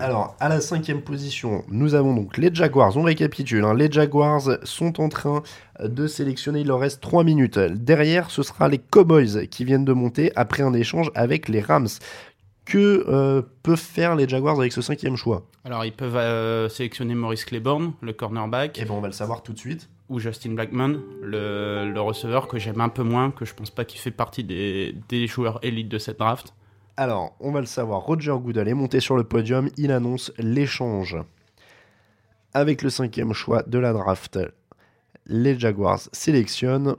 Alors, 0.00 0.36
à 0.40 0.48
la 0.48 0.60
cinquième 0.60 1.02
position, 1.02 1.64
nous 1.68 1.94
avons 1.94 2.14
donc 2.14 2.36
les 2.38 2.54
Jaguars. 2.54 2.96
On 2.96 3.02
récapitule. 3.02 3.64
hein. 3.64 3.74
Les 3.74 3.90
Jaguars 3.90 4.42
sont 4.64 5.00
en 5.00 5.08
train 5.08 5.42
de 5.82 6.06
sélectionner. 6.06 6.60
Il 6.60 6.68
leur 6.68 6.80
reste 6.80 7.00
3 7.02 7.24
minutes. 7.24 7.58
Derrière, 7.58 8.30
ce 8.30 8.42
sera 8.42 8.68
les 8.68 8.78
Cowboys 8.78 9.46
qui 9.48 9.64
viennent 9.64 9.84
de 9.84 9.92
monter 9.92 10.32
après 10.36 10.62
un 10.62 10.72
échange 10.72 11.10
avec 11.14 11.48
les 11.48 11.60
Rams. 11.60 11.88
Que 12.64 13.04
euh, 13.08 13.42
peuvent 13.64 13.76
faire 13.76 14.14
les 14.14 14.28
Jaguars 14.28 14.58
avec 14.60 14.72
ce 14.72 14.82
cinquième 14.82 15.16
choix? 15.16 15.42
Alors 15.64 15.84
ils 15.84 15.92
peuvent 15.92 16.14
euh, 16.16 16.68
sélectionner 16.68 17.16
Maurice 17.16 17.44
Claiborne, 17.44 17.92
le 18.00 18.12
cornerback, 18.12 18.78
Eh 18.80 18.84
ben, 18.84 18.94
on 18.94 19.00
va 19.00 19.08
le 19.08 19.12
savoir 19.12 19.42
tout 19.42 19.52
de 19.52 19.58
suite. 19.58 19.88
ou 20.08 20.20
Justin 20.20 20.52
Blackman, 20.52 20.94
le, 21.22 21.90
le 21.92 22.00
receveur 22.00 22.46
que 22.46 22.58
j'aime 22.60 22.80
un 22.80 22.88
peu 22.88 23.02
moins, 23.02 23.32
que 23.32 23.44
je 23.44 23.52
pense 23.52 23.70
pas 23.70 23.84
qu'il 23.84 23.98
fait 23.98 24.12
partie 24.12 24.44
des, 24.44 24.94
des 25.08 25.26
joueurs 25.26 25.58
élites 25.64 25.88
de 25.88 25.98
cette 25.98 26.20
draft. 26.20 26.54
Alors, 26.96 27.34
on 27.40 27.52
va 27.52 27.60
le 27.60 27.66
savoir. 27.66 28.02
Roger 28.02 28.34
Goodell 28.38 28.68
est 28.68 28.74
monté 28.74 29.00
sur 29.00 29.16
le 29.16 29.24
podium. 29.24 29.70
Il 29.76 29.92
annonce 29.92 30.32
l'échange. 30.38 31.16
Avec 32.54 32.82
le 32.82 32.90
cinquième 32.90 33.32
choix 33.32 33.62
de 33.62 33.78
la 33.78 33.94
draft, 33.94 34.38
les 35.26 35.58
Jaguars 35.58 36.00
sélectionnent 36.12 36.96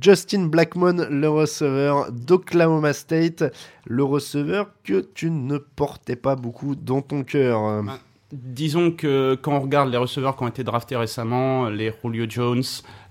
Justin 0.00 0.46
Blackmon, 0.46 1.08
le 1.10 1.28
receveur 1.28 2.12
d'Oklahoma 2.12 2.92
State. 2.92 3.44
Le 3.84 4.04
receveur 4.04 4.70
que 4.84 5.00
tu 5.00 5.30
ne 5.30 5.58
portais 5.58 6.16
pas 6.16 6.36
beaucoup 6.36 6.76
dans 6.76 7.02
ton 7.02 7.24
cœur. 7.24 7.82
Disons 8.30 8.90
que 8.90 9.38
quand 9.40 9.52
on 9.56 9.60
regarde 9.60 9.90
les 9.90 9.96
receveurs 9.96 10.36
qui 10.36 10.42
ont 10.42 10.48
été 10.48 10.62
draftés 10.62 10.96
récemment, 10.96 11.70
les 11.70 11.90
Julio 12.02 12.26
Jones, 12.28 12.62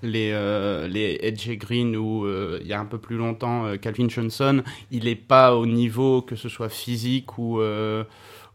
les, 0.03 0.29
euh, 0.31 0.87
les 0.87 1.19
AJ 1.23 1.57
Green 1.57 1.95
ou 1.95 2.25
euh, 2.25 2.59
il 2.61 2.67
y 2.67 2.73
a 2.73 2.79
un 2.79 2.85
peu 2.85 2.99
plus 2.99 3.17
longtemps 3.17 3.65
euh, 3.65 3.77
Calvin 3.77 4.07
Johnson, 4.09 4.61
il 4.91 5.05
n'est 5.05 5.15
pas 5.15 5.55
au 5.55 5.65
niveau 5.65 6.21
que 6.21 6.35
ce 6.35 6.49
soit 6.49 6.69
physique 6.69 7.39
ou, 7.39 7.59
euh, 7.61 8.03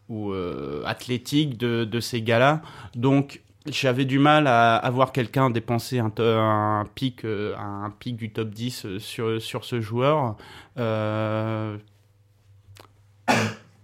ou 0.07 0.31
euh, 0.31 0.83
athlétique 0.85 1.57
de, 1.57 1.83
de 1.83 1.99
ces 1.99 2.21
gars-là. 2.21 2.61
Donc 2.95 3.41
j'avais 3.69 4.05
du 4.05 4.19
mal 4.19 4.47
à, 4.47 4.77
à 4.77 4.89
voir 4.89 5.11
quelqu'un 5.11 5.49
dépenser 5.49 5.99
euh, 6.19 6.39
un 6.39 6.85
pic 6.95 8.15
du 8.15 8.31
top 8.31 8.51
10 8.51 8.99
sur, 8.99 9.41
sur 9.41 9.65
ce 9.65 9.81
joueur. 9.81 10.37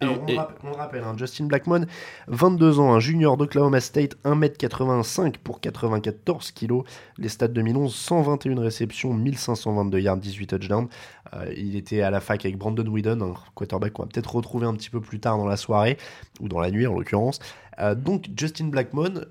On, 0.01 0.07
rappelle, 0.07 0.39
on, 0.63 0.71
rappelle, 0.71 1.03
hein, 1.03 1.13
Justin 1.17 1.45
Blackmon, 1.45 1.85
22 2.27 2.79
ans, 2.79 2.93
un 2.93 2.99
junior 2.99 3.35
d'Oklahoma 3.35 3.81
State, 3.81 4.15
1m85 4.23 5.37
pour 5.43 5.59
94 5.59 6.51
kg. 6.51 6.83
Les 7.17 7.27
stats 7.27 7.49
2011, 7.49 7.93
121 7.93 8.61
réceptions, 8.61 9.13
1522 9.13 9.99
yards, 9.99 10.17
18 10.17 10.47
touchdowns. 10.47 10.87
Euh, 11.33 11.51
il 11.55 11.75
était 11.75 12.01
à 12.01 12.11
la 12.11 12.21
fac 12.21 12.45
avec 12.45 12.57
Brandon 12.57 12.85
Whedon, 12.87 13.21
un 13.21 13.33
quarterback 13.55 13.93
qu'on 13.93 14.03
va 14.03 14.09
peut-être 14.09 14.33
retrouver 14.33 14.65
un 14.65 14.73
petit 14.73 14.89
peu 14.89 15.01
plus 15.01 15.19
tard 15.19 15.37
dans 15.37 15.47
la 15.47 15.57
soirée, 15.57 15.97
ou 16.39 16.47
dans 16.47 16.59
la 16.59 16.71
nuit 16.71 16.87
en 16.87 16.93
l'occurrence. 16.93 17.39
Euh, 17.79 17.93
donc 17.93 18.29
Justin 18.37 18.67
Blackmon, 18.67 19.25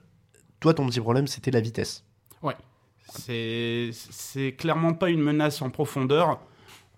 toi 0.60 0.74
ton 0.74 0.86
petit 0.86 1.00
problème 1.00 1.26
c'était 1.26 1.50
la 1.50 1.60
vitesse. 1.60 2.04
Ouais, 2.42 2.54
c'est 3.08 4.54
clairement 4.58 4.94
pas 4.94 5.10
une 5.10 5.22
menace 5.22 5.62
en 5.62 5.70
profondeur, 5.70 6.40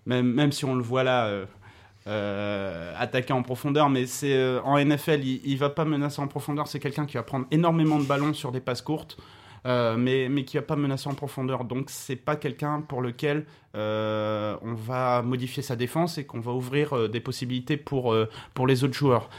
même, 0.05 0.31
même 0.31 0.51
si 0.51 0.65
on 0.65 0.75
le 0.75 0.83
voit 0.83 1.03
là 1.03 1.25
euh, 1.25 1.45
euh, 2.07 2.93
attaquer 2.97 3.33
en 3.33 3.43
profondeur, 3.43 3.89
mais 3.89 4.05
c'est 4.05 4.33
euh, 4.33 4.61
en 4.63 4.83
NFL, 4.83 5.23
il, 5.23 5.57
va 5.57 5.69
pas 5.69 5.85
menacer 5.85 6.21
en 6.21 6.27
profondeur, 6.27 6.67
c'est 6.67 6.79
quelqu'un 6.79 7.05
qui 7.05 7.17
va 7.17 7.23
prendre 7.23 7.45
énormément 7.51 7.99
de 7.99 8.05
ballons 8.05 8.33
sur 8.33 8.51
des 8.51 8.59
passes 8.59 8.81
courtes. 8.81 9.17
mais, 9.65 10.27
mais 10.29 10.43
qui 10.43 10.57
va 10.57 10.63
pas 10.63 10.75
menacer 10.75 11.07
en 11.09 11.13
profondeur. 11.13 11.65
Donc 11.65 11.89
c'est 11.89 12.15
pas 12.15 12.35
quelqu'un 12.35 12.81
pour 12.81 13.01
lequel 13.01 13.45
on 13.75 14.73
va 14.73 15.21
modifier 15.21 15.61
sa 15.61 15.75
défense 15.75 16.17
et 16.17 16.25
qu'on 16.25 16.39
va 16.39 16.51
ouvrir 16.51 17.09
des 17.09 17.19
possibilités 17.19 17.77
pour, 17.77 18.15
pour 18.55 18.65
les 18.65 18.83
autres 18.83 18.95
joueurs. 18.95 19.29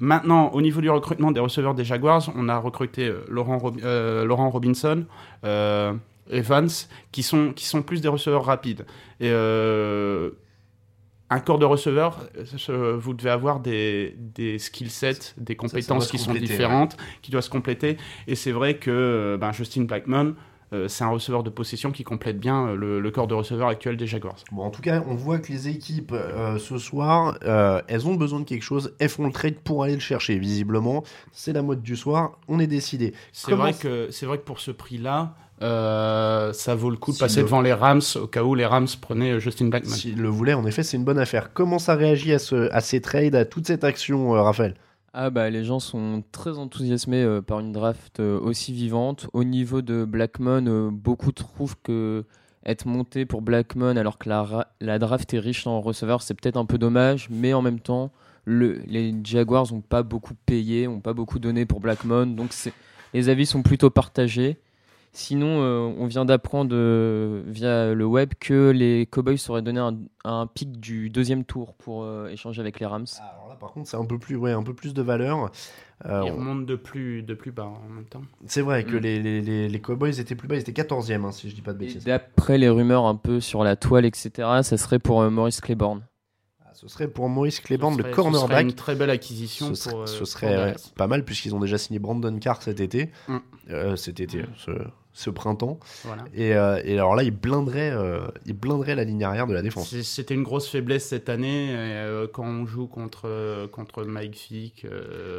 Maintenant, 0.00 0.50
au 0.52 0.62
niveau 0.62 0.80
du 0.80 0.88
recrutement 0.88 1.32
des 1.32 1.40
receveurs 1.40 1.74
des 1.74 1.84
Jaguars, 1.84 2.30
on 2.34 2.48
a 2.48 2.56
recruté 2.56 3.12
Laurent, 3.28 3.60
Laurent 4.24 4.48
Robinson, 4.48 5.04
Evans, 6.30 6.68
qui 7.12 7.22
sont, 7.22 7.52
qui 7.52 7.64
sont 7.66 7.82
plus 7.82 8.00
des 8.00 8.08
receveurs 8.08 8.44
rapides. 8.44 8.86
Et 9.20 9.30
euh, 9.30 10.30
un 11.30 11.40
corps 11.40 11.58
de 11.58 11.64
receveur, 11.64 12.28
vous 12.98 13.14
devez 13.14 13.30
avoir 13.30 13.60
des, 13.60 14.14
des 14.18 14.58
skill 14.58 14.90
sets, 14.90 15.34
des 15.36 15.56
compétences 15.56 16.10
qui 16.10 16.18
sont 16.18 16.32
différentes, 16.32 16.96
qui 17.22 17.30
doivent 17.30 17.44
se 17.44 17.50
compléter. 17.50 17.98
Et 18.26 18.34
c'est 18.34 18.52
vrai 18.52 18.76
que 18.76 18.90
euh, 18.90 19.36
ben, 19.36 19.52
Justin 19.52 19.82
Blackman, 19.82 20.32
euh, 20.72 20.88
c'est 20.88 21.04
un 21.04 21.08
receveur 21.08 21.42
de 21.42 21.50
possession 21.50 21.92
qui 21.92 22.04
complète 22.04 22.38
bien 22.38 22.74
le, 22.74 23.10
corps 23.10 23.26
de 23.26 23.34
receveur 23.34 23.68
actuel 23.68 23.96
des 23.96 24.06
Jaguars. 24.06 24.36
Bon, 24.52 24.62
en 24.62 24.70
tout 24.70 24.82
cas, 24.82 25.02
on 25.06 25.14
voit 25.14 25.38
que 25.38 25.52
les 25.52 25.68
équipes 25.68 26.14
ce 26.58 26.78
soir, 26.78 27.38
elles 27.88 28.06
ont 28.06 28.14
besoin 28.14 28.40
de 28.40 28.44
quelque 28.44 28.64
chose, 28.64 28.94
elles 28.98 29.08
font 29.08 29.26
le 29.26 29.32
trade 29.32 29.56
pour 29.56 29.82
aller 29.82 29.94
le 29.94 30.00
chercher. 30.00 30.38
Visiblement, 30.38 31.04
c'est 31.32 31.52
la 31.52 31.62
mode 31.62 31.82
du 31.82 31.96
soir, 31.96 32.38
on 32.48 32.58
est 32.58 32.66
décidé. 32.66 33.12
C'est 33.32 33.52
vrai 33.52 33.74
que 33.74 34.10
c'est 34.10 34.26
vrai 34.26 34.38
que 34.38 34.44
pour 34.44 34.60
ce 34.60 34.70
prix-là, 34.70 35.34
euh, 35.62 36.52
ça 36.52 36.74
vaut 36.74 36.90
le 36.90 36.96
coup 36.96 37.12
de 37.12 37.18
passer 37.18 37.42
devant 37.42 37.60
les 37.60 37.72
Rams 37.72 38.02
au 38.16 38.26
cas 38.26 38.42
où 38.42 38.54
les 38.54 38.66
Rams 38.66 38.88
prenaient 39.00 39.32
euh, 39.32 39.38
Justin 39.40 39.68
Blackman. 39.68 39.94
S'ils 39.94 40.20
le 40.20 40.28
voulaient, 40.28 40.54
en 40.54 40.66
effet, 40.66 40.82
c'est 40.82 40.96
une 40.96 41.04
bonne 41.04 41.18
affaire. 41.18 41.52
Comment 41.52 41.78
ça 41.78 41.94
réagit 41.94 42.32
à, 42.32 42.38
ce, 42.38 42.70
à 42.72 42.80
ces 42.80 43.00
trades, 43.00 43.34
à 43.34 43.44
toute 43.44 43.66
cette 43.66 43.84
action, 43.84 44.34
euh, 44.34 44.42
Raphaël? 44.42 44.74
Ah 45.14 45.30
bah 45.30 45.48
les 45.50 45.64
gens 45.64 45.80
sont 45.80 46.22
très 46.32 46.58
enthousiasmés 46.58 47.40
par 47.46 47.60
une 47.60 47.72
draft 47.72 48.20
aussi 48.20 48.72
vivante. 48.72 49.26
Au 49.32 49.42
niveau 49.42 49.80
de 49.82 50.04
Blackman, 50.04 50.90
beaucoup 50.92 51.32
trouvent 51.32 51.76
que 51.82 52.24
être 52.66 52.86
monté 52.86 53.24
pour 53.24 53.40
Blackman 53.40 53.96
alors 53.96 54.18
que 54.18 54.28
la, 54.28 54.68
la 54.80 54.98
draft 54.98 55.32
est 55.32 55.38
riche 55.38 55.66
en 55.66 55.80
receveurs, 55.80 56.22
c'est 56.22 56.34
peut-être 56.34 56.58
un 56.58 56.66
peu 56.66 56.76
dommage, 56.76 57.28
mais 57.30 57.54
en 57.54 57.62
même 57.62 57.80
temps, 57.80 58.12
le, 58.44 58.80
les 58.86 59.14
Jaguars 59.24 59.72
n'ont 59.72 59.80
pas 59.80 60.02
beaucoup 60.02 60.34
payé, 60.46 60.86
n'ont 60.86 61.00
pas 61.00 61.14
beaucoup 61.14 61.38
donné 61.38 61.64
pour 61.66 61.80
Blackman, 61.80 62.26
donc 62.26 62.50
les 63.14 63.28
avis 63.28 63.46
sont 63.46 63.62
plutôt 63.62 63.90
partagés. 63.90 64.58
Sinon, 65.12 65.62
euh, 65.62 65.92
on 65.98 66.06
vient 66.06 66.24
d'apprendre 66.24 66.70
euh, 66.74 67.42
via 67.46 67.94
le 67.94 68.04
web 68.04 68.34
que 68.38 68.70
les 68.70 69.06
Cowboys 69.06 69.38
auraient 69.48 69.62
donné 69.62 69.80
un, 70.24 70.46
pic 70.46 70.78
du 70.78 71.10
deuxième 71.10 71.44
tour 71.44 71.74
pour 71.74 72.04
euh, 72.04 72.28
échanger 72.28 72.60
avec 72.60 72.78
les 72.78 72.86
Rams. 72.86 73.06
Ah, 73.20 73.34
alors 73.34 73.48
là, 73.48 73.56
par 73.56 73.72
contre, 73.72 73.88
c'est 73.88 73.96
un 73.96 74.04
peu 74.04 74.18
plus, 74.18 74.36
ouais, 74.36 74.52
un 74.52 74.62
peu 74.62 74.74
plus 74.74 74.94
de 74.94 75.02
valeur. 75.02 75.50
ils 76.04 76.10
remontent 76.10 76.62
de 76.62 76.76
plus, 76.76 77.22
de 77.22 77.34
plus 77.34 77.50
bas 77.50 77.66
en 77.66 77.88
même 77.88 78.04
temps. 78.04 78.22
C'est 78.46 78.62
vrai 78.62 78.84
que 78.84 78.96
mm. 78.96 79.00
les, 79.00 79.42
les, 79.42 79.68
les, 79.68 79.80
Cowboys 79.80 80.20
étaient 80.20 80.34
plus 80.34 80.48
bas, 80.48 80.56
ils 80.56 80.60
étaient 80.60 80.72
14e, 80.72 81.24
hein, 81.24 81.32
si 81.32 81.48
je 81.48 81.54
dis 81.54 81.62
pas 81.62 81.72
de 81.72 81.78
bêtises. 81.78 82.04
D'après 82.04 82.58
les 82.58 82.68
rumeurs 82.68 83.06
un 83.06 83.16
peu 83.16 83.40
sur 83.40 83.64
la 83.64 83.76
toile, 83.76 84.04
etc., 84.04 84.30
ça 84.62 84.76
serait 84.76 84.98
pour 84.98 85.28
Maurice 85.30 85.60
Claiborne. 85.60 86.02
Ce 86.80 86.86
serait 86.86 87.08
pour 87.08 87.28
Maurice 87.28 87.58
Claiborne, 87.58 87.96
le 87.96 88.04
cornerback. 88.04 88.40
Ce 88.40 88.46
serait 88.46 88.62
une 88.62 88.72
très 88.72 88.94
belle 88.94 89.10
acquisition. 89.10 89.74
Ce 89.74 89.90
serait, 89.90 90.06
ce 90.06 90.24
serait 90.24 90.76
pas 90.94 91.08
mal, 91.08 91.24
puisqu'ils 91.24 91.52
ont 91.54 91.58
déjà 91.58 91.76
signé 91.76 91.98
Brandon 91.98 92.38
Carr 92.38 92.62
cet 92.62 92.78
été. 92.78 93.10
Mm. 93.26 93.96
cet 93.96 94.20
été, 94.20 94.44
ce, 94.56 94.70
ce 95.18 95.30
printemps. 95.30 95.80
Et, 96.32 96.54
euh, 96.54 96.80
et, 96.84 96.94
alors 96.94 97.16
là, 97.16 97.24
il 97.24 97.32
blinderait, 97.32 97.90
euh, 97.90 98.20
il 98.46 98.52
blinderait 98.52 98.94
la 98.94 99.02
ligne 99.02 99.24
arrière 99.24 99.48
de 99.48 99.54
la 99.54 99.62
défense. 99.62 99.92
C'était 100.02 100.34
une 100.34 100.44
grosse 100.44 100.68
faiblesse 100.68 101.06
cette 101.06 101.28
année 101.28 101.70
euh, 101.72 102.28
quand 102.32 102.44
on 102.44 102.66
joue 102.66 102.86
contre, 102.86 103.66
contre 103.72 104.04
Mike 104.04 104.36
Fick, 104.36 104.86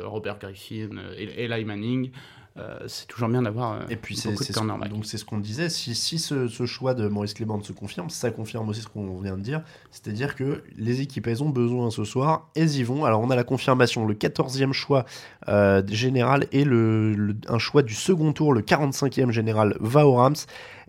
Robert 0.04 0.40
Griffin 0.40 0.90
et 1.18 1.46
Eli 1.46 1.64
Manning. 1.64 2.12
Euh, 2.60 2.80
c'est 2.88 3.08
toujours 3.08 3.30
bien 3.30 3.44
d'avoir 3.44 3.74
euh, 3.74 3.80
et 3.90 3.96
puis 3.96 4.18
c'est 4.18 4.36
ce, 4.36 4.90
donc 4.90 5.06
c'est 5.06 5.18
ce 5.18 5.24
qu'on 5.24 5.38
disait 5.38 5.70
si, 5.70 5.96
si 5.96 6.20
ce, 6.20 6.48
choix 6.66 6.94
de 6.94 7.08
Maurice 7.08 7.34
Clément 7.34 7.62
se 7.62 7.72
confirme 7.72 8.10
ça 8.10 8.32
confirme 8.32 8.68
aussi 8.68 8.82
ce 8.82 8.88
qu'on 8.88 9.18
vient 9.20 9.38
de 9.38 9.42
dire 9.42 9.62
c'est-à-dire 9.92 10.36
que 10.36 10.64
les 10.76 11.00
équipes 11.00 11.28
elles 11.28 11.42
ont 11.42 11.50
besoin 11.50 11.90
ce 11.90 12.04
soir 12.04 12.50
elles 12.56 12.76
y 12.76 12.84
vont. 12.84 13.06
Alors 13.06 13.22
on 13.22 13.30
a 13.30 13.36
la 13.36 13.46
confirmation 13.46 14.06
le 14.06 14.14
14e 14.14 14.74
choix 14.74 15.06
euh, 15.48 15.82
général 15.88 16.48
et 16.52 16.66
le, 16.66 17.36
un 17.48 17.60
choix 17.60 17.82
du 17.82 17.94
second 17.94 18.34
tour 18.34 18.52
le 18.52 18.62
45e 18.62 19.32
général 19.32 19.78
va 19.80 20.06
aux 20.06 20.16
Rams 20.16 20.36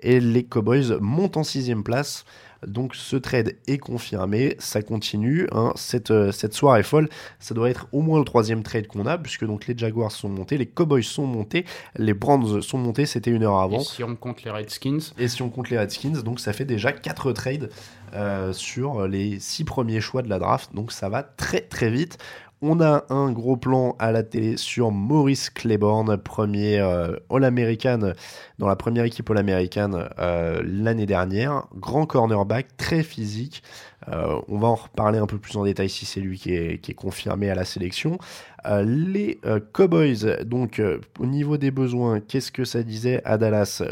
et 0.03 0.19
les 0.19 0.43
Cowboys 0.43 0.99
montent 1.01 1.37
en 1.37 1.45
sixième 1.45 1.85
place 1.85 2.25
donc 2.67 2.95
ce 2.95 3.17
trade 3.17 3.57
est 3.67 3.79
confirmé, 3.79 4.57
ça 4.59 4.83
continue. 4.83 5.49
Hein. 5.53 5.73
Cette, 5.77 6.11
euh, 6.11 6.33
cette 6.33 6.55
soirée 6.55 6.83
folle, 6.83 7.09
ça 7.39 7.55
doit 7.55 7.71
être 7.71 7.87
au 7.93 8.03
moins 8.03 8.19
le 8.19 8.25
troisième 8.25 8.63
trade 8.63 8.87
qu'on 8.87 9.07
a, 9.07 9.19
puisque 9.19 9.45
donc 9.45 9.67
les 9.67 9.77
Jaguars 9.77 10.13
sont 10.13 10.29
montés, 10.29 10.59
les 10.59 10.67
Cowboys 10.67 11.03
sont 11.03 11.27
montés, 11.27 11.65
les 11.97 12.15
Brands 12.15 12.61
sont 12.61 12.79
montés, 12.79 13.07
c'était 13.07 13.31
une 13.31 13.43
heure 13.43 13.59
avant. 13.59 13.81
Et 13.81 13.85
si 13.85 14.05
on 14.05 14.17
compte 14.17 14.43
les 14.45 14.51
Redskins 14.51 15.01
Et 15.19 15.29
si 15.29 15.43
on 15.43 15.51
compte 15.51 15.71
les 15.71 15.79
Redskins, 15.79 16.23
donc 16.23 16.41
ça 16.41 16.53
fait 16.53 16.65
déjà 16.65 16.93
quatre 16.93 17.33
trades 17.33 17.71
euh, 18.15 18.53
sur 18.53 19.07
les 19.07 19.39
six 19.39 19.65
premiers 19.65 20.01
choix 20.01 20.23
de 20.23 20.29
la 20.29 20.39
draft, 20.39 20.75
donc 20.75 20.93
ça 20.93 21.09
va 21.09 21.23
très 21.23 21.61
très 21.61 21.91
vite. 21.91 22.19
On 22.63 22.79
a 22.81 23.07
un 23.09 23.33
gros 23.33 23.57
plan 23.57 23.97
à 23.99 24.13
la 24.13 24.23
télé 24.23 24.59
sur 24.59 24.91
Maurice 24.91 25.49
Claiborne, 25.49 26.19
premier 26.19 26.79
euh, 26.79 27.17
All-American 27.31 28.13
dans 28.59 28.69
la 28.69 28.77
première 28.77 29.05
équipe 29.05 29.31
All-American 29.31 30.09
euh, 30.19 30.61
l'année 30.63 31.07
dernière. 31.07 31.69
Grand 31.75 32.05
cornerback, 32.05 32.77
très 32.77 33.03
physique. 33.03 33.63
Euh, 34.09 34.39
on 34.49 34.59
va 34.59 34.69
en 34.69 34.75
reparler 34.75 35.19
un 35.19 35.27
peu 35.27 35.39
plus 35.39 35.57
en 35.57 35.65
détail 35.65 35.89
si 35.89 36.05
c'est 36.05 36.21
lui 36.21 36.39
qui 36.39 36.53
est, 36.53 36.95
confirmé 36.95 37.49
à 37.49 37.55
la 37.55 37.65
sélection. 37.65 38.19
les 38.67 39.41
Cowboys, 39.73 40.45
donc 40.45 40.83
au 41.19 41.27
niveau 41.27 41.57
des 41.57 41.71
besoins, 41.71 42.21
qu'est-ce 42.21 42.53
que 42.53 42.67
ça 42.67 42.83
disait 42.83 43.23
à 43.25 43.39
Dallas? 43.39 43.83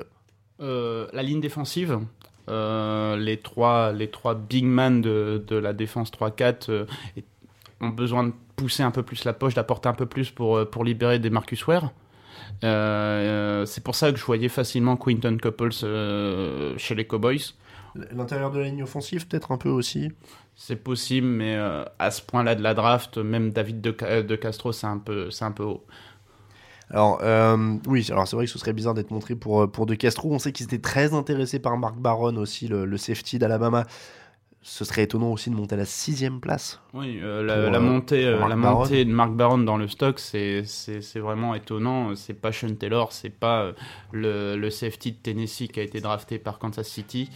La 0.59 1.23
ligne 1.23 1.41
défensive. 1.41 2.01
les, 2.47 3.41
trois, 3.43 3.93
les 3.93 4.11
trois 4.11 4.35
big 4.35 4.67
men 4.67 5.01
de, 5.01 5.43
de 5.47 5.57
la 5.57 5.73
défense 5.73 6.11
3-4 6.13 6.87
ont 7.81 7.89
besoin 7.89 8.25
de 8.25 8.33
pousser 8.57 8.83
un 8.83 8.91
peu 8.91 9.03
plus 9.03 9.25
la 9.25 9.33
poche, 9.33 9.55
d'apporter 9.55 9.89
un 9.89 9.95
peu 9.95 10.07
plus 10.07 10.31
pour, 10.31 10.57
euh, 10.57 10.65
pour 10.65 10.85
libérer 10.85 11.19
des 11.19 11.31
Marcus 11.31 11.67
Ware. 11.67 11.93
Euh, 12.65 12.67
euh, 13.63 13.67
c'est 13.67 13.83
pour 13.83 13.95
ça 13.95 14.11
que 14.13 14.19
je 14.19 14.25
voyais 14.25 14.49
facilement 14.49 14.97
Quinton 14.97 15.39
Couples 15.41 15.73
chez 15.73 16.95
les 16.95 17.07
Cowboys. 17.07 17.55
L'intérieur 18.13 18.51
de 18.51 18.59
la 18.59 18.67
ligne 18.67 18.83
offensive, 18.83 19.27
peut-être 19.27 19.51
un 19.51 19.57
peu 19.59 19.71
aussi 19.71 20.13
C'est 20.55 20.77
possible, 20.77 21.27
mais 21.27 21.57
à 21.99 22.11
ce 22.11 22.23
point-là 22.23 22.55
de 22.55 22.63
la 22.63 22.75
draft, 22.75 23.19
même 23.19 23.51
David 23.51 23.81
de, 23.81 24.23
de 24.23 24.37
Castro, 24.37 24.73
c'est 24.73 24.87
un, 24.87 24.99
peu, 24.99 25.31
un 25.41 25.53
peu 25.53 25.65
haut. 25.65 25.85
Alors, 26.91 27.21
oui, 27.87 28.07
alors 28.11 28.29
c'est 28.29 28.37
vrai 28.37 28.47
que 28.47 28.53
ce 28.53 28.59
serait 28.59 28.73
bizarre 28.73 28.95
d'être 28.95 29.11
montré 29.11 29.35
pour, 29.35 29.71
pour 29.71 29.87
De 29.87 29.95
Castro. 29.95 30.33
On 30.33 30.39
sait 30.39 30.53
qu'ils 30.53 30.67
étaient 30.67 30.79
très 30.79 31.13
intéressés 31.13 31.59
par 31.59 31.77
Mark 31.77 31.97
Barron 31.97 32.37
aussi, 32.37 32.69
le, 32.69 32.85
le 32.85 32.97
safety 32.99 33.39
d'Alabama 33.39 33.85
ce 34.69 34.85
serait 34.85 35.05
étonnant 35.05 35.33
aussi 35.33 35.49
de 35.49 35.55
monter 35.55 35.77
à 35.77 35.79
la 35.79 35.87
sixième 35.87 36.41
place. 36.41 36.79
Oui, 36.93 37.21
euh, 37.23 37.43
la, 37.43 37.55
euh, 37.55 37.81
montée, 37.81 38.27
euh, 38.27 38.47
la 38.47 38.55
montée 38.55 39.07
de 39.07 39.11
Mark 39.11 39.33
Baron 39.33 39.57
dans 39.57 39.79
le 39.79 39.89
stock, 39.89 40.19
c'est 40.19 40.63
vraiment 41.17 41.55
étonnant. 41.55 42.15
C'est 42.17 42.35
pas 42.35 42.53
Sean 42.53 42.75
Taylor, 42.75 43.13
c'est 43.13 43.31
pas 43.31 43.73
le, 44.13 44.57
le, 44.57 44.71
safety 44.71 45.13
de 45.13 45.17
Tennessee 45.17 45.69
qui 45.69 45.81
a 45.81 45.83
été 45.83 46.03
drafté 46.03 46.39
par 46.39 46.59
Kansas 46.59 46.87
City. 46.87 47.31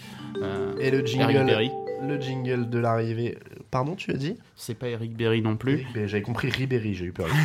Et 0.78 0.90
le 0.90 1.06
jingle, 1.06 1.70
le 2.02 2.20
jingle 2.20 2.68
de 2.68 2.78
l'arrivée. 2.78 3.38
Pardon, 3.70 3.96
tu 3.96 4.10
as 4.10 4.18
dit? 4.18 4.36
C'est 4.54 4.74
pas 4.74 4.88
Eric 4.88 5.16
Berry 5.16 5.40
non 5.40 5.56
plus. 5.56 5.86
J'avais 5.94 6.22
compris 6.22 6.50
Ribéry, 6.50 6.92
j'ai 6.92 7.06
eu 7.06 7.12
peur. 7.12 7.28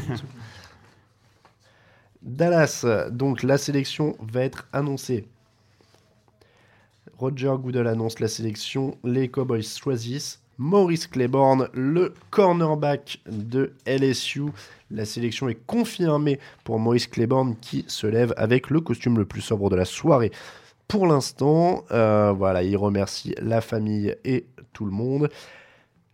Dallas, 2.21 2.85
donc 3.09 3.41
la 3.41 3.57
sélection 3.57 4.17
va 4.19 4.41
être 4.41 4.67
annoncée 4.73 5.29
Roger 7.17 7.55
Goodell 7.59 7.87
annonce 7.87 8.19
la 8.19 8.27
sélection. 8.27 8.95
Les 9.03 9.27
Cowboys 9.27 9.63
choisissent 9.63 10.39
Maurice 10.59 11.07
Claiborne, 11.07 11.67
le 11.73 12.13
cornerback 12.29 13.21
de 13.27 13.73
LSU. 13.87 14.43
La 14.91 15.03
sélection 15.03 15.49
est 15.49 15.65
confirmée 15.65 16.39
pour 16.63 16.77
Maurice 16.77 17.07
Claiborne 17.07 17.55
qui 17.59 17.85
se 17.87 18.05
lève 18.05 18.35
avec 18.37 18.69
le 18.69 18.81
costume 18.81 19.17
le 19.17 19.25
plus 19.25 19.41
sobre 19.41 19.71
de 19.71 19.75
la 19.75 19.85
soirée. 19.85 20.31
Pour 20.87 21.07
l'instant, 21.07 21.85
euh, 21.91 22.33
voilà, 22.37 22.61
il 22.61 22.77
remercie 22.77 23.33
la 23.41 23.61
famille 23.61 24.15
et 24.23 24.45
tout 24.73 24.85
le 24.85 24.91
monde. 24.91 25.29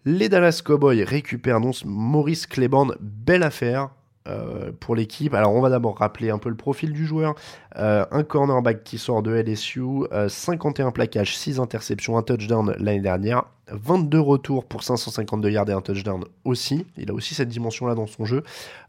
Les 0.06 0.30
Dallas 0.30 0.62
Cowboys 0.64 1.04
récupèrent 1.04 1.60
donc 1.60 1.84
Maurice 1.84 2.47
Claiborne, 2.47 2.95
belle 3.01 3.43
affaire. 3.43 3.89
Euh, 4.26 4.71
pour 4.80 4.95
l'équipe. 4.95 5.34
Alors 5.34 5.53
on 5.53 5.59
va 5.59 5.69
d'abord 5.69 5.97
rappeler 5.97 6.30
un 6.30 6.38
peu 6.38 6.47
le 6.47 6.55
profil 6.55 6.93
du 6.93 7.05
joueur. 7.05 7.36
Euh, 7.76 8.05
un 8.09 8.24
cornerback 8.24 8.86
qui 8.86 8.97
sort 8.97 9.21
de 9.21 9.34
LSU, 9.34 9.84
51 10.30 10.91
plaquages, 10.91 11.36
6 11.36 11.59
interceptions, 11.59 12.17
un 12.17 12.21
touchdown 12.21 12.74
l'année 12.80 13.01
dernière, 13.01 13.43
22 13.67 14.21
retours 14.21 14.63
pour 14.63 14.84
552 14.84 15.49
yards 15.49 15.69
et 15.69 15.74
un 15.74 15.82
touchdown 15.82 16.24
aussi. 16.45 16.86
Il 16.95 17.11
a 17.11 17.13
aussi 17.13 17.36
cette 17.36 17.49
dimension-là 17.49 17.95
dans 17.95 18.07
son 18.07 18.24
jeu. 18.24 18.43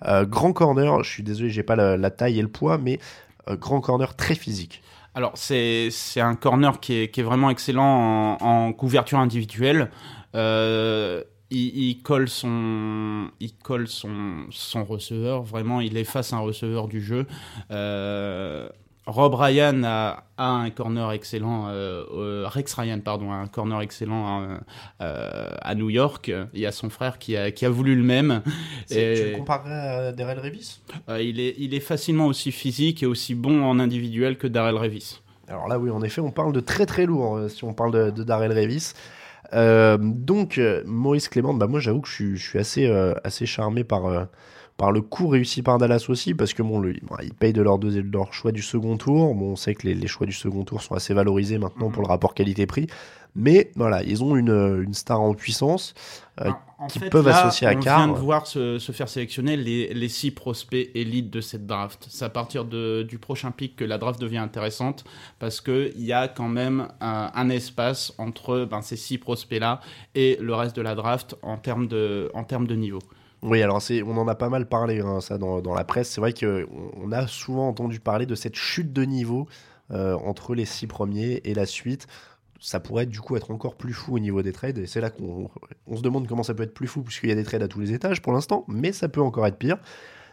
Euh, 0.07 0.25
grand 0.25 0.53
corner, 0.53 1.03
je 1.03 1.11
suis 1.11 1.25
désolé, 1.25 1.51
j'ai 1.51 1.65
pas 1.65 1.75
la, 1.75 2.11
taille 2.11 2.39
et 2.39 2.43
le 2.43 2.47
poids, 2.47 2.79
mais 2.79 3.01
grand 3.59 3.81
corner 3.81 4.15
très 4.15 4.37
physique. 4.37 4.85
Alors 5.17 5.33
c'est 5.35 5.91
un 6.17 6.35
corner 6.37 6.79
qui 6.79 6.95
est, 6.95 7.23
vraiment 7.23 7.51
excellent 7.51 8.37
en, 8.41 8.73
couverture 8.73 9.19
individuelle. 9.19 9.91
Euh, 10.35 11.23
il, 11.55 12.03
colle 12.03 12.29
son, 12.29 13.31
il 13.41 13.55
colle 13.55 13.89
son, 13.89 14.47
son 14.51 14.85
receveur. 14.85 15.43
Vraiment, 15.43 15.81
il 15.81 15.97
est 15.97 16.05
face 16.05 16.33
à 16.33 16.37
un 16.37 16.41
receveur 16.41 16.89
du 16.89 17.01
jeu. 17.01 17.27
Euh, 17.71 18.69
Rob 19.07 19.35
Ryan 19.35 19.83
a, 19.85 20.25
un 20.39 20.71
corner 20.71 21.13
excellent, 21.13 21.69
euh, 21.69 22.05
euh, 22.15 22.45
Rex 22.49 22.73
Ryan, 22.73 23.01
pardon, 23.01 23.33
a 23.33 23.35
un 23.35 23.47
corner 23.47 23.83
excellent 23.83 24.49
à 24.99 25.75
New 25.75 25.91
York. 25.91 26.33
Il 26.55 26.61
y 26.61 26.67
a 26.67 26.73
son 26.73 26.91
frère 26.91 27.19
qui 27.19 27.37
a, 27.37 27.51
qui 27.51 27.67
a 27.67 27.71
voulu 27.71 27.95
le 27.97 28.03
même. 28.03 28.43
Et, 28.91 29.15
tu 29.15 29.31
le 29.31 29.37
comparerais 29.37 30.09
à 30.09 30.13
Darrell 30.13 30.39
Revis? 30.39 30.81
Il, 31.21 31.39
est, 31.39 31.55
il 31.59 31.75
est 31.75 31.81
facilement 31.81 32.27
aussi 32.27 32.51
physique 32.51 33.03
et 33.03 33.07
aussi 33.07 33.35
bon 33.35 33.63
en 33.63 33.79
individuel 33.79 34.39
que 34.39 34.47
Darrell 34.47 34.77
Revis. 34.77 35.21
Alors 35.49 35.69
là, 35.69 35.79
oui, 35.79 35.91
en 35.91 36.03
effet, 36.03 36.23
on 36.23 36.31
parle 36.31 36.55
de 36.55 36.61
très 36.61 36.87
très 36.87 37.05
lourd 37.05 37.51
si 37.51 37.65
on 37.65 37.75
parle 37.75 37.93
de, 37.93 38.11
de 38.11 38.25
Darrell 38.25 38.53
Revis. 38.53 38.95
Euh, 39.55 39.99
donc, 40.01 40.59
euh, 40.59 40.83
Maurice 40.87 41.29
Clément, 41.29 41.55
bah 41.55 41.67
moi 41.67 41.81
j'avoue 41.81 42.01
que 42.01 42.09
je 42.09 42.35
suis, 42.37 42.59
assez, 42.59 42.87
euh, 42.87 43.15
assez 43.25 43.47
charmé 43.47 43.85
par, 43.85 44.29
par 44.77 44.91
le 44.91 45.03
coup 45.03 45.29
réussi 45.29 45.63
par 45.63 45.79
Dallas 45.79 46.07
aussi, 46.09 46.35
parce 46.35 46.53
que 46.53 46.63
bon, 46.63 46.81
le, 46.81 46.95
ils 47.23 47.35
payent 47.35 47.53
de 47.53 47.63
leur, 47.63 47.79
de 47.79 48.01
leur 48.01 48.33
choix 48.33 48.51
du 48.51 48.63
second 48.63 48.97
tour. 48.97 49.35
Bon, 49.35 49.53
on 49.53 49.57
sait 49.57 49.75
que 49.75 49.87
les, 49.87 49.95
les, 49.95 50.07
choix 50.09 50.27
du 50.27 50.33
second 50.33 50.65
tour 50.65 50.83
sont 50.83 50.95
assez 50.95 51.15
valorisés 51.15 51.59
maintenant 51.59 51.91
pour 51.91 52.03
le 52.03 52.09
rapport 52.09 52.35
qualité-prix. 52.35 52.89
Mais 53.37 53.73
voilà, 53.75 54.03
ils 54.05 54.23
ont 54.23 54.37
une, 54.37 54.83
une 54.85 54.95
star 54.95 55.21
en 55.21 55.35
puissance 55.35 55.95
euh, 56.41 56.51
qui 56.89 57.01
peuvent 57.01 57.27
associer 57.27 57.67
à 57.67 57.75
Carr. 57.75 58.03
On 58.03 58.05
vient 58.05 58.15
de 58.15 58.19
voir 58.19 58.47
se, 58.47 58.79
se 58.79 58.93
faire 58.93 59.09
sélectionner 59.09 59.57
les, 59.57 59.93
les, 59.93 60.09
six 60.09 60.31
prospects 60.31 60.91
élites 60.95 61.31
de 61.31 61.41
cette 61.41 61.67
draft. 61.67 62.07
C'est 62.09 62.25
à 62.25 62.29
partir 62.29 62.65
de, 62.65 63.03
du 63.03 63.19
prochain 63.19 63.51
pic 63.51 63.75
que 63.75 63.85
la 63.85 63.99
draft 63.99 64.21
devient 64.21 64.39
intéressante 64.39 65.05
parce 65.41 65.61
qu'il 65.61 66.01
y 66.01 66.13
a 66.13 66.29
quand 66.29 66.49
même 66.49 66.89
un, 67.01 67.33
un 67.35 67.49
espace 67.49 68.13
entre 68.19 68.69
ben, 68.71 68.83
ces 68.83 68.97
six 68.97 69.19
prospects-là 69.19 69.81
et 70.15 70.39
le 70.41 70.55
reste 70.55 70.77
de 70.77 70.83
la 70.83 70.95
draft 70.95 71.37
en 71.43 71.57
termes 71.57 71.89
de, 71.89 72.31
en 72.35 72.45
termes 72.45 72.69
de 72.69 72.77
niveau. 72.77 73.01
Oui, 73.45 73.63
alors 73.63 73.81
on 74.07 74.17
en 74.17 74.27
a 74.27 74.35
pas 74.35 74.49
mal 74.49 74.67
parlé, 74.67 75.01
hein, 75.01 75.21
ça, 75.21 75.37
dans, 75.37 75.75
la 75.75 75.85
presse. 75.85 76.09
C'est 76.11 76.21
vrai 76.21 76.33
qu'on 76.33 76.65
on 76.97 77.13
a 77.13 77.27
souvent 77.27 77.69
entendu 77.69 78.01
parler 78.01 78.25
de 78.27 78.35
cette 78.35 78.57
chute 78.57 78.93
de 78.93 79.05
niveau 79.05 79.47
euh, 79.91 80.15
entre 80.15 80.55
les 80.55 80.65
six 80.65 80.87
premiers 80.87 81.43
et 81.45 81.55
la 81.55 81.67
suite 81.67 82.07
ça 82.65 82.81
pourrait 82.81 83.05
du 83.05 83.21
coup 83.21 83.37
être 83.37 83.51
encore 83.51 83.75
plus 83.75 83.93
fou 83.93 84.17
au 84.17 84.19
niveau 84.19 84.41
des 84.41 84.53
trades. 84.53 84.79
Et 84.79 84.87
c'est 84.87 85.03
là 85.03 85.11
qu'on 85.11 85.51
se 85.95 86.01
demande 86.01 86.27
comment 86.27 86.43
ça 86.43 86.55
peut 86.55 86.63
être 86.63 86.73
plus 86.73 86.87
fou, 86.87 87.03
puisqu'il 87.03 87.29
y 87.29 87.33
a 87.33 87.35
des 87.35 87.45
trades 87.45 87.63
à 87.63 87.69
tous 87.69 87.81
les 87.81 87.93
étages 87.93 88.23
pour 88.23 88.33
l'instant, 88.33 88.65
mais 88.69 88.93
ça 88.93 89.09
peut 89.09 89.21
encore 89.21 89.47
être 89.47 89.59
pire. 89.59 89.77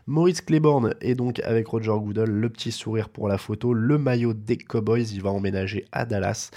Maurice 0.07 0.39
Claiborne 0.39 0.95
est 1.01 1.14
donc 1.14 1.41
avec 1.41 1.68
Roger 1.68 1.91
Goodell, 1.91 2.30
le 2.30 2.49
petit 2.49 2.72
sourire 2.72 3.09
pour 3.09 3.28
la 3.28 3.38
photo, 3.38 3.74
le 3.74 3.97
maillot 3.97 4.34
des 4.34 4.57
Cowboys, 4.57 5.03
il 5.12 5.22
va 5.22 5.30
emménager 5.30 5.86
à 5.91 6.05
Dallas. 6.05 6.51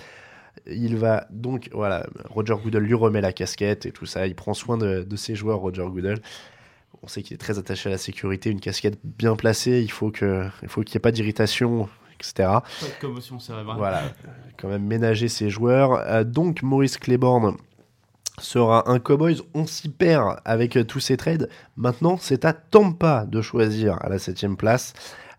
Il 0.66 0.96
va 0.96 1.26
donc, 1.30 1.68
voilà, 1.72 2.07
Roger 2.30 2.55
Goodell 2.62 2.82
lui 2.82 2.94
remet 2.94 3.20
la 3.20 3.32
casquette 3.32 3.86
et 3.86 3.92
tout 3.92 4.07
ça, 4.07 4.26
il 4.26 4.34
prend 4.34 4.55
soin 4.55 4.78
de, 4.78 5.16
ses 5.16 5.34
joueurs, 5.34 5.59
Roger 5.59 5.86
Goodell. 5.86 6.20
On 7.02 7.07
sait 7.07 7.22
qu'il 7.22 7.34
est 7.34 7.38
très 7.38 7.59
attaché 7.59 7.88
à 7.88 7.92
la 7.92 7.98
sécurité, 7.98 8.50
une 8.50 8.61
casquette 8.61 8.98
bien 9.05 9.36
placée, 9.36 9.82
il 9.82 9.90
faut 9.90 10.11
qu'il 10.11 10.26
n'y 10.30 10.96
ait 10.96 10.98
pas 10.98 11.12
d'irritation 11.12 11.88
etc. 12.18 12.48
Pas 12.48 12.62
de 12.86 13.00
commotion 13.00 13.38
cérébrale. 13.38 13.76
Voilà, 13.76 14.02
quand 14.57 14.68
même 14.68 14.84
ménager 14.84 15.28
ses 15.28 15.50
joueurs. 15.50 15.94
Euh, 15.94 16.24
donc 16.24 16.62
Maurice 16.62 16.96
Claiborne 16.96 17.57
sera 18.38 18.90
un 18.90 18.98
Cowboys. 18.98 19.40
On 19.55 19.66
s'y 19.66 19.88
perd 19.88 20.40
avec 20.44 20.78
tous 20.86 21.00
ces 21.00 21.16
trades. 21.16 21.48
Maintenant, 21.76 22.16
c'est 22.18 22.44
à 22.44 22.52
Tampa 22.52 23.26
de 23.26 23.42
choisir 23.42 23.98
à 24.02 24.09
la 24.09 24.18
septième 24.18 24.57
place. 24.57 24.92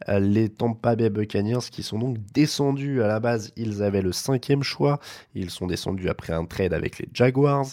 Euh, 0.10 0.20
les 0.20 0.50
Tampa 0.50 0.96
Bay 0.96 1.10
Buccaneers 1.10 1.70
qui 1.72 1.84
sont 1.84 2.00
donc 2.00 2.18
descendus 2.34 3.02
à 3.02 3.08
la 3.08 3.20
base, 3.20 3.52
ils 3.56 3.84
avaient 3.84 4.02
le 4.02 4.12
cinquième 4.12 4.64
choix. 4.64 5.00
Ils 5.34 5.50
sont 5.50 5.68
descendus 5.68 6.10
après 6.10 6.34
un 6.34 6.46
trade 6.46 6.74
avec 6.74 7.00
les 7.00 7.08
Jaguars. 7.14 7.68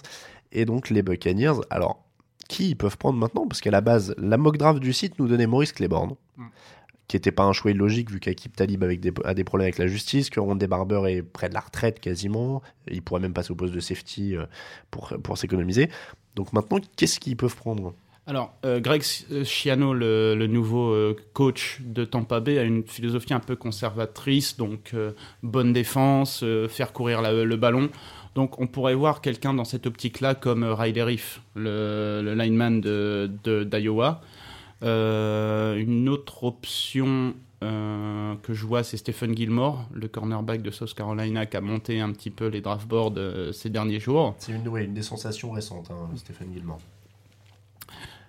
Et 0.52 0.64
donc 0.64 0.90
les 0.90 1.02
Buccaneers, 1.02 1.60
alors 1.70 2.04
qui 2.48 2.70
ils 2.70 2.76
peuvent 2.76 2.98
prendre 2.98 3.18
maintenant? 3.18 3.46
Parce 3.46 3.60
qu'à 3.60 3.70
la 3.70 3.80
base, 3.80 4.14
la 4.18 4.36
mock 4.36 4.58
draft 4.58 4.80
du 4.80 4.92
site 4.92 5.18
nous 5.18 5.28
donnait 5.28 5.46
Maurice 5.46 5.72
Claiborne. 5.72 6.14
Mm 6.36 6.46
qui 7.12 7.16
n'était 7.16 7.32
pas 7.32 7.42
un 7.42 7.52
choix 7.52 7.70
illogique 7.70 8.10
vu 8.10 8.20
qu'Akip 8.20 8.56
Talib 8.56 8.82
avec 8.82 9.00
des, 9.00 9.12
a 9.24 9.34
des 9.34 9.44
problèmes 9.44 9.66
avec 9.66 9.76
la 9.76 9.86
justice, 9.86 10.30
que 10.30 10.40
Ron 10.40 10.56
Barber 10.56 11.02
est 11.08 11.22
près 11.22 11.50
de 11.50 11.54
la 11.54 11.60
retraite 11.60 12.00
quasiment, 12.00 12.62
il 12.90 13.02
pourrait 13.02 13.20
même 13.20 13.34
passer 13.34 13.52
au 13.52 13.54
poste 13.54 13.74
de 13.74 13.80
safety 13.80 14.34
euh, 14.34 14.46
pour, 14.90 15.12
pour 15.22 15.36
s'économiser. 15.36 15.90
Donc 16.36 16.54
maintenant, 16.54 16.78
qu'est-ce 16.96 17.20
qu'ils 17.20 17.36
peuvent 17.36 17.54
prendre? 17.54 17.92
Alors, 18.26 18.54
euh, 18.64 18.78
Greg 18.78 19.02
euh, 19.32 19.44
Schiano, 19.44 19.94
le, 19.94 20.46
nouveau 20.46 20.94
coach 21.32 21.80
de 21.84 22.04
Tampa 22.04 22.40
Bay, 22.40 22.58
a 22.58 22.62
une 22.62 22.84
philosophie 22.84 23.34
un 23.34 23.40
peu 23.40 23.56
conservatrice, 23.56 24.56
donc 24.56 24.94
bonne 25.42 25.72
défense, 25.72 26.44
faire 26.68 26.92
courir 26.92 27.22
le 27.22 27.56
ballon. 27.56 27.90
Donc, 28.34 28.60
on 28.60 28.66
pourrait 28.66 28.94
voir 28.94 29.20
quelqu'un 29.20 29.54
dans 29.54 29.64
cette 29.64 29.86
optique-là 29.86 30.34
comme 30.34 30.64
Riley 30.64 31.02
Reef, 31.02 31.42
le, 31.54 32.34
lineman 32.36 32.80
d'Iowa. 32.80 34.20
De, 34.22 34.86
euh, 34.86 35.76
une 35.76 36.08
autre 36.08 36.42
option 36.44 37.34
euh, 37.62 38.34
que 38.42 38.52
je 38.52 38.66
vois, 38.66 38.82
c'est 38.82 38.96
Stephen 38.96 39.36
Gilmore, 39.36 39.88
le 39.92 40.08
cornerback 40.08 40.62
de 40.62 40.70
South 40.70 40.92
Carolina, 40.94 41.46
qui 41.46 41.56
a 41.56 41.60
monté 41.60 42.00
un 42.00 42.10
petit 42.12 42.30
peu 42.30 42.48
les 42.48 42.60
draft 42.60 42.88
boards 42.88 43.14
euh, 43.16 43.52
ces 43.52 43.70
derniers 43.70 44.00
jours. 44.00 44.34
C'est 44.38 44.52
une, 44.52 44.76
une 44.76 44.94
des 44.94 45.02
sensations 45.02 45.52
récentes, 45.52 45.90
hein, 45.90 46.08
Stephen 46.16 46.52
Gilmore. 46.52 46.80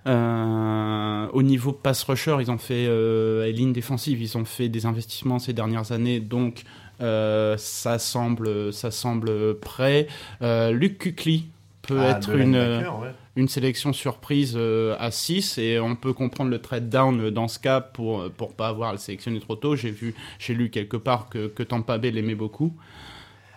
Au 0.06 1.44
niveau 1.44 1.72
pass 1.72 2.04
rusher, 2.04 2.38
ils 2.40 2.52
ont 2.52 2.58
fait 2.58 2.86
euh, 2.88 3.50
ligne 3.52 3.74
défensive, 3.74 4.22
ils 4.22 4.38
ont 4.38 4.46
fait 4.46 4.70
des 4.70 4.86
investissements 4.86 5.40
ces 5.40 5.54
dernières 5.54 5.92
années, 5.92 6.20
donc 6.20 6.64
ça 7.00 8.00
semble 8.00 8.72
ça 8.72 8.92
semble 8.92 9.60
prêt. 9.60 10.08
Luke 10.42 10.98
Kuechly 11.00 11.48
peut 11.82 12.00
ah, 12.00 12.12
être 12.12 12.36
une 12.36 12.86
une 13.36 13.48
sélection 13.48 13.94
surprise 13.94 14.54
euh, 14.56 14.96
à 15.00 15.10
6 15.10 15.58
et 15.58 15.80
on 15.80 15.96
peut 15.96 16.14
comprendre 16.14 16.52
le 16.52 16.60
trade 16.60 16.88
down 16.88 17.32
dans 17.32 17.48
ce 17.48 17.58
cas 17.58 17.82
pour 17.82 18.30
pour 18.38 18.54
pas 18.54 18.68
avoir 18.68 18.90
à 18.90 18.92
le 18.92 19.00
sélectionner 19.00 19.40
trop 19.40 19.56
tôt. 19.56 19.76
J'ai 19.76 19.90
vu, 19.90 20.14
j'ai 20.38 20.54
lu 20.54 20.70
quelque 20.70 20.98
part 20.98 21.30
que, 21.30 21.48
que 21.48 21.64
Tampa 21.64 21.98
Bay 21.98 22.12
l'aimait 22.12 22.36
beaucoup. 22.36 22.74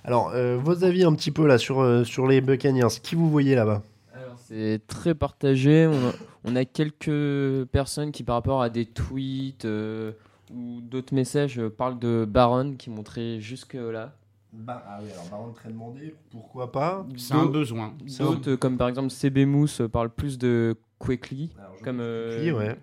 Alors, 0.07 0.31
euh, 0.35 0.57
vos 0.57 0.85
avis 0.85 1.03
un 1.03 1.13
petit 1.15 1.33
peu 1.33 1.49
là 1.49 1.59
sur, 1.59 1.81
euh, 1.81 2.05
sur 2.05 2.29
les 2.29 2.41
Buccaneers, 2.41 3.01
qui 3.03 3.17
vous 3.17 3.29
voyez 3.29 3.57
là-bas? 3.57 3.83
C'est 4.49 4.81
très 4.87 5.15
partagé. 5.15 5.91
On 6.45 6.57
a, 6.57 6.65
quelques 6.65 7.67
personnes 7.67 8.13
qui, 8.13 8.23
par 8.23 8.37
rapport 8.37 8.63
à 8.63 8.71
des 8.71 8.87
tweets 8.87 9.67
ou 10.55 10.81
d'autres 10.81 11.15
messages, 11.15 11.61
parlent 11.77 11.99
de 11.99 12.25
Baron 12.29 12.75
qui 12.75 12.91
montrait 12.91 13.41
jusque-là. 13.41 14.15
Bah, 14.53 14.83
ah 14.87 14.99
oui, 15.03 15.11
alors 15.13 15.29
Baron 15.29 15.53
très 15.53 15.69
demandé, 15.69 16.15
pourquoi 16.31 16.73
pas 16.73 17.07
C'est 17.17 17.35
un 17.35 17.47
besoin. 17.47 17.95
D'autres, 18.19 18.55
comme 18.55 18.79
par 18.79 18.89
exemple 18.89 19.11
CB 19.11 19.45
Mousse, 19.45 19.83
parlent 19.93 20.11
plus 20.11 20.39
de 20.39 20.77
Quickly. 20.99 21.51
Comme, 21.83 22.01
euh, 22.01 22.53
ouais. 22.53 22.77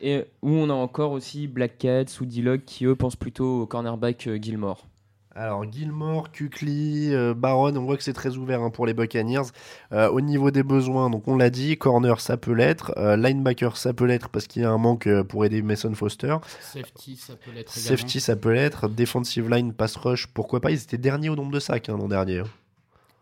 Et 0.00 0.24
où 0.42 0.50
on 0.50 0.68
a 0.68 0.74
encore 0.74 1.12
aussi 1.12 1.46
Black 1.46 1.78
Cats 1.78 2.20
ou 2.20 2.26
D-Log 2.26 2.62
qui 2.64 2.84
eux 2.84 2.96
pensent 2.96 3.16
plutôt 3.16 3.62
au 3.62 3.66
cornerback 3.66 4.26
euh, 4.26 4.38
Gilmore. 4.40 4.86
Alors 5.34 5.64
Gilmore, 5.70 6.30
Kukli, 6.30 7.14
euh, 7.14 7.32
Baron, 7.34 7.74
on 7.76 7.84
voit 7.84 7.96
que 7.96 8.02
c'est 8.02 8.12
très 8.12 8.36
ouvert 8.36 8.60
hein, 8.60 8.70
pour 8.70 8.86
les 8.86 8.92
Buccaneers. 8.92 9.50
Euh, 9.92 10.10
au 10.10 10.20
niveau 10.20 10.50
des 10.50 10.62
besoins, 10.62 11.08
donc 11.08 11.26
on 11.26 11.36
l'a 11.36 11.48
dit, 11.48 11.78
corner 11.78 12.20
ça 12.20 12.36
peut 12.36 12.52
l'être, 12.52 12.92
euh, 12.98 13.16
linebacker 13.16 13.76
ça 13.76 13.94
peut 13.94 14.04
l'être 14.04 14.28
parce 14.28 14.46
qu'il 14.46 14.62
y 14.62 14.64
a 14.64 14.70
un 14.70 14.78
manque 14.78 15.08
pour 15.22 15.44
aider 15.46 15.62
Mason 15.62 15.94
Foster. 15.94 16.36
Safety 16.60 17.16
ça 17.16 17.34
peut 17.36 17.50
l'être. 17.50 17.72
Safety 17.72 18.20
ça 18.20 18.36
peut 18.36 18.52
l'être, 18.52 18.88
defensive 18.88 19.48
line, 19.48 19.72
pass 19.72 19.96
rush, 19.96 20.26
pourquoi 20.26 20.60
pas 20.60 20.70
Ils 20.70 20.82
étaient 20.82 20.98
derniers 20.98 21.30
au 21.30 21.36
nombre 21.36 21.52
de 21.52 21.60
sacs 21.60 21.88
hein, 21.88 21.96
l'an 21.96 22.08
dernier. 22.08 22.42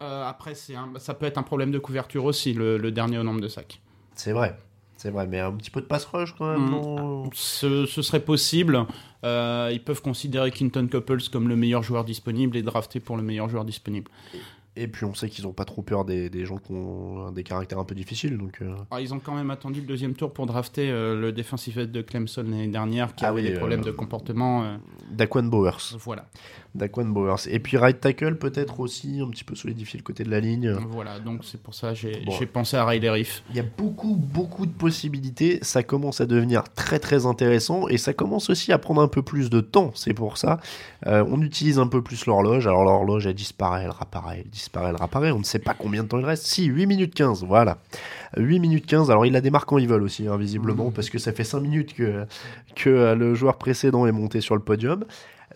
Après 0.00 0.54
ça 0.54 1.14
peut 1.14 1.26
être 1.26 1.38
un 1.38 1.42
problème 1.42 1.70
de 1.70 1.78
couverture 1.78 2.24
aussi, 2.24 2.54
le 2.54 2.90
dernier 2.90 3.18
au 3.18 3.22
nombre 3.22 3.40
de 3.40 3.48
sacs. 3.48 3.80
C'est 4.14 4.32
vrai. 4.32 4.56
C'est 5.01 5.09
vrai, 5.09 5.26
mais 5.26 5.40
un 5.40 5.53
petit 5.53 5.70
peu 5.70 5.80
de 5.80 5.86
pass 5.86 6.05
rush 6.05 6.34
quand 6.36 6.51
même. 6.51 6.68
Mm. 6.68 7.30
ce, 7.32 7.86
serait 7.86 8.20
possible. 8.20 8.84
Euh, 9.24 9.70
ils 9.72 9.82
peuvent 9.82 10.03
considérer 10.03 10.51
Quinton 10.51 10.86
Couples 10.92 11.22
comme 11.32 11.48
le 11.48 11.57
meilleur 11.57 11.82
joueur 11.82 12.05
disponible 12.05 12.55
et 12.59 12.62
drafter 12.62 13.01
pour 13.01 13.16
le 13.16 13.22
meilleur 13.22 13.48
joueur 13.48 13.64
disponible. 13.64 14.11
Et 14.76 14.86
puis 14.86 15.04
on 15.04 15.14
sait 15.14 15.28
qu'ils 15.28 15.44
n'ont 15.44 15.52
pas 15.52 15.64
trop 15.64 15.82
peur 15.82 16.04
des, 16.04 16.30
des, 16.30 16.46
gens 16.46 16.58
qui 16.58 16.70
ont 16.72 17.32
des 17.32 17.42
caractères 17.42 17.80
un 17.80 17.84
peu 17.84 17.96
difficiles. 17.96 18.38
Donc, 18.38 18.62
euh. 18.62 18.76
ah, 18.92 19.00
ils 19.00 19.12
ont 19.12 19.18
quand 19.18 19.34
même 19.34 19.50
attendu 19.50 19.80
le 19.80 19.86
deuxième 19.86 20.14
tour 20.14 20.32
pour 20.32 20.46
drafter 20.46 20.90
euh, 20.90 21.20
le 21.20 21.32
défensif 21.32 21.76
de 21.76 22.02
Clemson 22.02 22.44
l'année 22.44 22.68
dernière 22.68 23.16
qui 23.16 23.24
ah 23.24 23.30
avait 23.30 23.42
des 23.42 23.54
problèmes 23.54 23.82
de 23.82 23.90
comportement. 23.90 24.78
Daquan 25.10 25.42
Bowers. 25.42 25.96
Voilà. 25.98 26.26
Daquan 26.76 27.06
Bowers. 27.06 27.48
Et 27.48 27.58
puis 27.58 27.76
right 27.78 28.00
tackle 28.00 28.36
peut-être 28.36 28.78
aussi 28.78 29.20
un 29.20 29.28
petit 29.28 29.42
peu 29.42 29.56
solidifié 29.56 29.98
le 29.98 30.04
côté 30.04 30.22
de 30.22 30.30
la 30.30 30.38
ligne. 30.38 30.70
Voilà, 30.88 31.18
donc 31.18 31.44
c'est 31.44 31.60
pour 31.60 31.74
ça 31.74 31.92
j'ai 31.94 32.46
pensé 32.46 32.76
à 32.76 32.84
Riley 32.84 33.10
Riff. 33.10 33.42
Il 33.50 33.56
y 33.56 33.60
a 33.60 33.64
beaucoup, 33.76 34.14
beaucoup 34.14 34.66
de 34.66 34.72
possibilités. 34.72 35.58
Ça 35.62 35.82
commence 35.82 36.20
à 36.20 36.26
devenir 36.26 36.62
très, 36.62 37.00
très 37.00 37.26
intéressant 37.26 37.88
et 37.88 37.98
ça 37.98 38.12
commence 38.12 38.50
aussi 38.50 38.70
à 38.70 38.78
prendre 38.78 39.02
un 39.02 39.08
peu 39.08 39.22
plus 39.22 39.50
de 39.50 39.60
temps. 39.60 39.90
C'est 39.96 40.14
pour 40.14 40.38
ça. 40.38 40.60
on 41.04 41.42
utilise 41.42 41.80
un 41.80 41.88
peu 41.88 42.02
plus 42.02 42.26
l'horloge. 42.26 42.68
Alors 42.68 42.84
l'horloge, 42.84 43.26
elle 43.26 43.34
disparaît, 43.34 43.82
elle 43.82 43.90
réapparaît, 43.90 44.42
elle 44.44 44.50
disparaît, 44.50 44.59
elle 44.74 44.96
réapparaît. 44.96 45.30
On 45.30 45.38
ne 45.38 45.44
sait 45.44 45.58
pas 45.58 45.74
combien 45.74 46.02
de 46.02 46.08
temps 46.08 46.18
il 46.18 46.24
reste. 46.24 46.44
Si, 46.44 46.64
8 46.66 46.86
minutes 46.86 47.14
15, 47.14 47.44
voilà. 47.44 47.78
8 48.36 48.58
minutes 48.61 48.86
15. 48.86 49.11
Alors 49.11 49.26
il 49.26 49.36
a 49.36 49.40
des 49.40 49.50
marques 49.50 49.68
quand 49.68 49.78
il 49.78 49.88
vole 49.88 50.02
aussi, 50.02 50.26
hein, 50.26 50.36
visiblement, 50.36 50.88
mmh. 50.88 50.92
parce 50.92 51.11
que 51.11 51.18
ça 51.18 51.32
fait 51.32 51.44
5 51.44 51.61
minutes 51.61 51.94
que, 51.94 52.26
que 52.74 53.14
le 53.14 53.34
joueur 53.34 53.56
précédent 53.56 54.06
est 54.06 54.12
monté 54.12 54.40
sur 54.40 54.54
le 54.54 54.62
podium. 54.62 55.04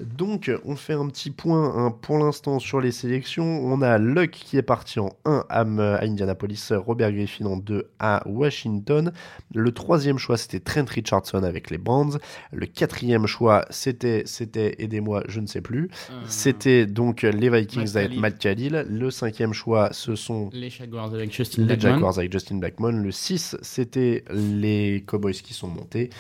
Donc, 0.00 0.50
on 0.64 0.74
fait 0.74 0.94
un 0.94 1.06
petit 1.08 1.30
point 1.30 1.72
hein, 1.76 1.90
pour 1.90 2.18
l'instant 2.18 2.58
sur 2.58 2.80
les 2.80 2.90
sélections. 2.90 3.64
On 3.64 3.80
a 3.80 3.98
Luck 3.98 4.30
qui 4.30 4.56
est 4.56 4.62
parti 4.62 4.98
en 4.98 5.16
1 5.24 5.44
à, 5.48 5.64
Indianapolis, 6.02 6.72
Robert 6.72 7.12
Griffin 7.12 7.46
en 7.46 7.56
2 7.56 7.90
à 8.00 8.22
Washington. 8.26 9.12
Le 9.54 9.72
troisième 9.72 10.18
choix, 10.18 10.36
c'était 10.36 10.60
Trent 10.60 10.86
Richardson 10.88 11.44
avec 11.44 11.70
les 11.70 11.78
Brands. 11.78 12.18
Le 12.52 12.66
quatrième 12.66 13.26
choix, 13.26 13.64
c'était, 13.70 14.22
c'était 14.26 14.74
aidez-moi, 14.78 15.22
je 15.28 15.40
ne 15.40 15.46
sais 15.46 15.60
plus. 15.60 15.90
Euh, 16.10 16.20
c'était 16.26 16.86
donc 16.86 17.22
les 17.22 17.50
Vikings 17.50 17.96
avec 17.96 18.16
Matt 18.16 18.38
Khalil. 18.38 18.86
Le 18.88 19.10
cinquième 19.10 19.52
choix, 19.52 19.90
ce 19.92 20.16
sont 20.16 20.50
les 20.52 20.70
Jaguars 20.70 21.14
avec 21.14 21.32
Justin 21.32 21.68
Jaguars 21.78 22.18
avec 22.18 22.32
Justin 22.32 22.56
Blackmon. 22.56 22.92
Le 22.92 23.10
6, 23.10 23.56
c'était 23.62 24.24
les 24.30 25.04
Cowboys 25.06 25.34
qui 25.34 25.54
sont 25.54 25.68
montés 25.68 26.10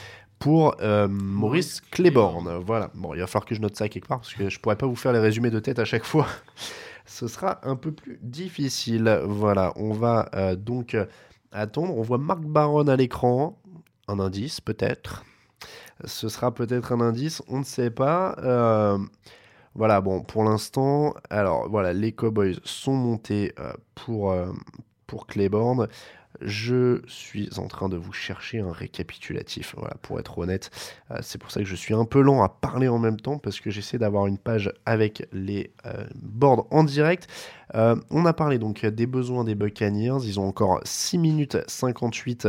pour 0.44 0.76
euh, 0.82 1.08
Maurice 1.08 1.80
Claiborne. 1.80 2.58
Voilà. 2.66 2.90
Bon, 2.92 3.14
il 3.14 3.20
va 3.20 3.26
falloir 3.26 3.46
que 3.46 3.54
je 3.54 3.62
note 3.62 3.76
ça 3.76 3.88
quelque 3.88 4.06
part 4.06 4.18
parce 4.18 4.34
que 4.34 4.50
je 4.50 4.60
pourrais 4.60 4.76
pas 4.76 4.84
vous 4.84 4.94
faire 4.94 5.14
les 5.14 5.18
résumés 5.18 5.48
de 5.48 5.58
tête 5.58 5.78
à 5.78 5.86
chaque 5.86 6.04
fois. 6.04 6.26
Ce 7.06 7.28
sera 7.28 7.66
un 7.66 7.76
peu 7.76 7.92
plus 7.92 8.18
difficile. 8.20 9.22
Voilà, 9.24 9.72
on 9.76 9.94
va 9.94 10.28
euh, 10.34 10.54
donc 10.54 10.98
attendre. 11.50 11.96
On 11.96 12.02
voit 12.02 12.18
Marc 12.18 12.42
Baron 12.42 12.88
à 12.88 12.96
l'écran. 12.96 13.58
Un 14.06 14.20
indice, 14.20 14.60
peut-être. 14.60 15.24
Ce 16.04 16.28
sera 16.28 16.52
peut-être 16.52 16.92
un 16.92 17.00
indice, 17.00 17.40
on 17.48 17.60
ne 17.60 17.64
sait 17.64 17.90
pas. 17.90 18.36
Euh, 18.40 18.98
voilà, 19.74 20.02
bon, 20.02 20.20
pour 20.20 20.44
l'instant, 20.44 21.14
alors 21.30 21.70
voilà, 21.70 21.94
les 21.94 22.12
Cowboys 22.12 22.60
sont 22.64 22.92
montés 22.92 23.54
pour, 23.94 24.36
pour 25.06 25.26
Claiborne 25.26 25.88
je 26.44 27.00
suis 27.06 27.48
en 27.58 27.66
train 27.66 27.88
de 27.88 27.96
vous 27.96 28.12
chercher 28.12 28.60
un 28.60 28.70
récapitulatif. 28.70 29.74
Voilà, 29.76 29.94
pour 30.02 30.20
être 30.20 30.38
honnête, 30.38 30.70
euh, 31.10 31.16
c'est 31.22 31.38
pour 31.38 31.50
ça 31.50 31.60
que 31.60 31.66
je 31.66 31.74
suis 31.74 31.94
un 31.94 32.04
peu 32.04 32.20
lent 32.20 32.42
à 32.42 32.48
parler 32.48 32.88
en 32.88 32.98
même 32.98 33.18
temps 33.18 33.38
parce 33.38 33.60
que 33.60 33.70
j'essaie 33.70 33.98
d'avoir 33.98 34.26
une 34.26 34.38
page 34.38 34.72
avec 34.86 35.26
les 35.32 35.72
euh, 35.86 36.04
boards 36.14 36.66
en 36.70 36.84
direct. 36.84 37.28
Euh, 37.74 37.96
on 38.10 38.26
a 38.26 38.32
parlé 38.32 38.58
donc 38.58 38.84
des 38.84 39.06
besoins 39.06 39.44
des 39.44 39.54
Buccaneers. 39.54 40.24
Ils 40.24 40.38
ont 40.38 40.46
encore 40.46 40.80
6 40.84 41.18
minutes 41.18 41.58
58 41.66 42.48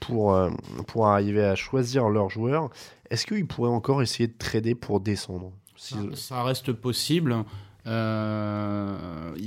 pour, 0.00 0.38
pour 0.86 1.06
arriver 1.08 1.44
à 1.44 1.54
choisir 1.54 2.08
leurs 2.08 2.30
joueurs. 2.30 2.70
Est-ce 3.10 3.26
qu'ils 3.26 3.46
pourraient 3.46 3.68
encore 3.68 4.00
essayer 4.02 4.26
de 4.26 4.38
trader 4.38 4.74
pour 4.74 5.00
descendre? 5.00 5.52
Ça 5.76 6.42
reste 6.42 6.72
possible. 6.72 7.44
Euh, 7.88 8.87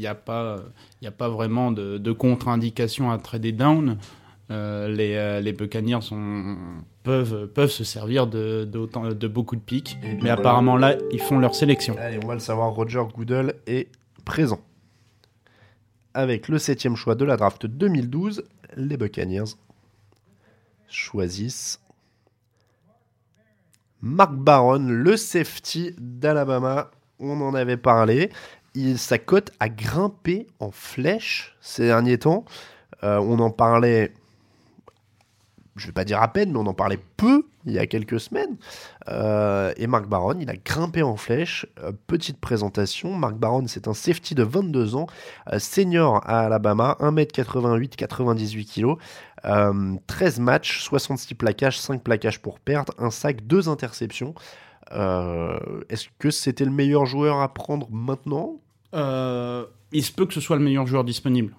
n'y 0.02 0.08
a, 0.08 0.16
pas, 0.16 0.58
a 1.06 1.12
pas 1.12 1.30
vraiment 1.30 1.72
de, 1.72 2.12
contre-indication 2.12 3.12
à 3.12 3.18
trader 3.18 3.52
down. 3.52 3.98
Euh, 4.50 4.90
les, 4.90 5.16
euh, 5.16 5.40
les 5.40 5.54
Buccaneers 5.54 6.02
sont, 6.02 6.58
peuvent, 7.04 7.48
peuvent 7.48 7.72
se 7.72 7.86
servir 7.86 8.28
de, 8.28 8.66
de, 8.66 9.14
de 9.14 9.28
beaucoup 9.28 9.56
de 9.56 9.62
pics. 9.62 9.98
Mais 10.22 10.30
apparemment 10.30 10.76
là, 10.76 10.98
ils 11.12 11.22
font 11.22 11.40
leur 11.40 11.56
sélection. 11.56 11.96
Allez, 11.98 12.20
on 12.22 12.28
va 12.28 12.34
le 12.34 12.40
savoir, 12.42 12.72
Roger 12.72 13.04
Goodell 13.14 13.56
est 13.66 13.88
présent. 14.26 14.60
Avec 16.14 16.50
le 16.50 16.58
septième 16.58 16.98
choix 16.98 17.16
de 17.16 17.24
la 17.24 17.38
draft 17.38 17.66
2012, 17.66 18.44
les 18.76 18.98
Buccaneers 18.98 19.56
choisissent 20.90 21.80
Mark 24.02 24.34
Barron, 24.34 24.88
le 24.90 25.16
safety 25.16 25.96
d'Alabama 25.98 26.92
on 27.22 27.40
en 27.42 27.54
avait 27.54 27.78
parlé. 27.78 28.32
Il, 28.74 28.98
sa 28.98 29.18
cote 29.18 29.52
a 29.60 29.70
grimpé 29.70 30.48
en 30.60 30.72
flèche 30.72 31.56
ces 31.62 31.88
derniers 31.88 32.20
temps. 32.20 32.46
Euh, 33.04 33.18
on 33.20 33.40
en 33.40 33.50
parlait, 33.50 34.14
je 35.76 35.88
vais 35.88 35.92
pas 35.92 36.06
dire 36.06 36.22
à 36.22 36.32
peine, 36.32 36.52
mais 36.52 36.60
on 36.60 36.68
en 36.68 36.74
parlait 36.74 37.00
peu 37.18 37.46
il 37.66 37.74
y 37.74 37.80
a 37.80 37.86
quelques 37.86 38.20
semaines. 38.20 38.58
Euh, 39.08 39.74
et 39.78 39.88
Marc 39.88 40.08
Baron, 40.08 40.40
il 40.40 40.50
a 40.50 40.56
grimpé 40.56 41.04
en 41.04 41.16
flèche. 41.16 41.66
Euh, 41.84 41.92
petite 42.08 42.40
présentation. 42.40 43.14
Marc 43.14 43.36
Baron, 43.36 43.66
c'est 43.68 43.88
un 43.88 43.94
safety 43.94 44.36
de 44.36 44.44
22 44.44 44.96
ans, 44.96 45.08
senior 45.58 46.22
à 46.26 46.42
Alabama, 46.42 46.98
1m88, 47.00 47.90
98 47.90 48.66
kg. 48.66 48.96
13 50.08 50.40
matchs, 50.40 50.84
66 50.84 51.36
plaquages, 51.36 51.80
5 51.80 52.04
plaquages 52.04 52.42
pour 52.42 52.60
perdre, 52.60 52.94
un 53.00 53.12
sac, 53.12 53.46
2 53.46 53.70
interceptions. 53.70 54.34
Euh, 54.94 55.58
est-ce 55.90 56.08
que 56.20 56.30
c'était 56.30 56.66
le 56.66 56.72
meilleur 56.72 57.06
joueur 57.06 57.40
à 57.40 57.54
prendre 57.54 57.90
maintenant? 57.92 58.60
Euh, 58.94 59.66
Il 59.92 60.04
se 60.04 60.12
peut 60.12 60.26
que 60.26 60.34
ce 60.34 60.42
soit 60.42 60.58
le 60.58 60.64
meilleur 60.64 60.88
joueur 60.88 61.04
disponible. 61.04 61.56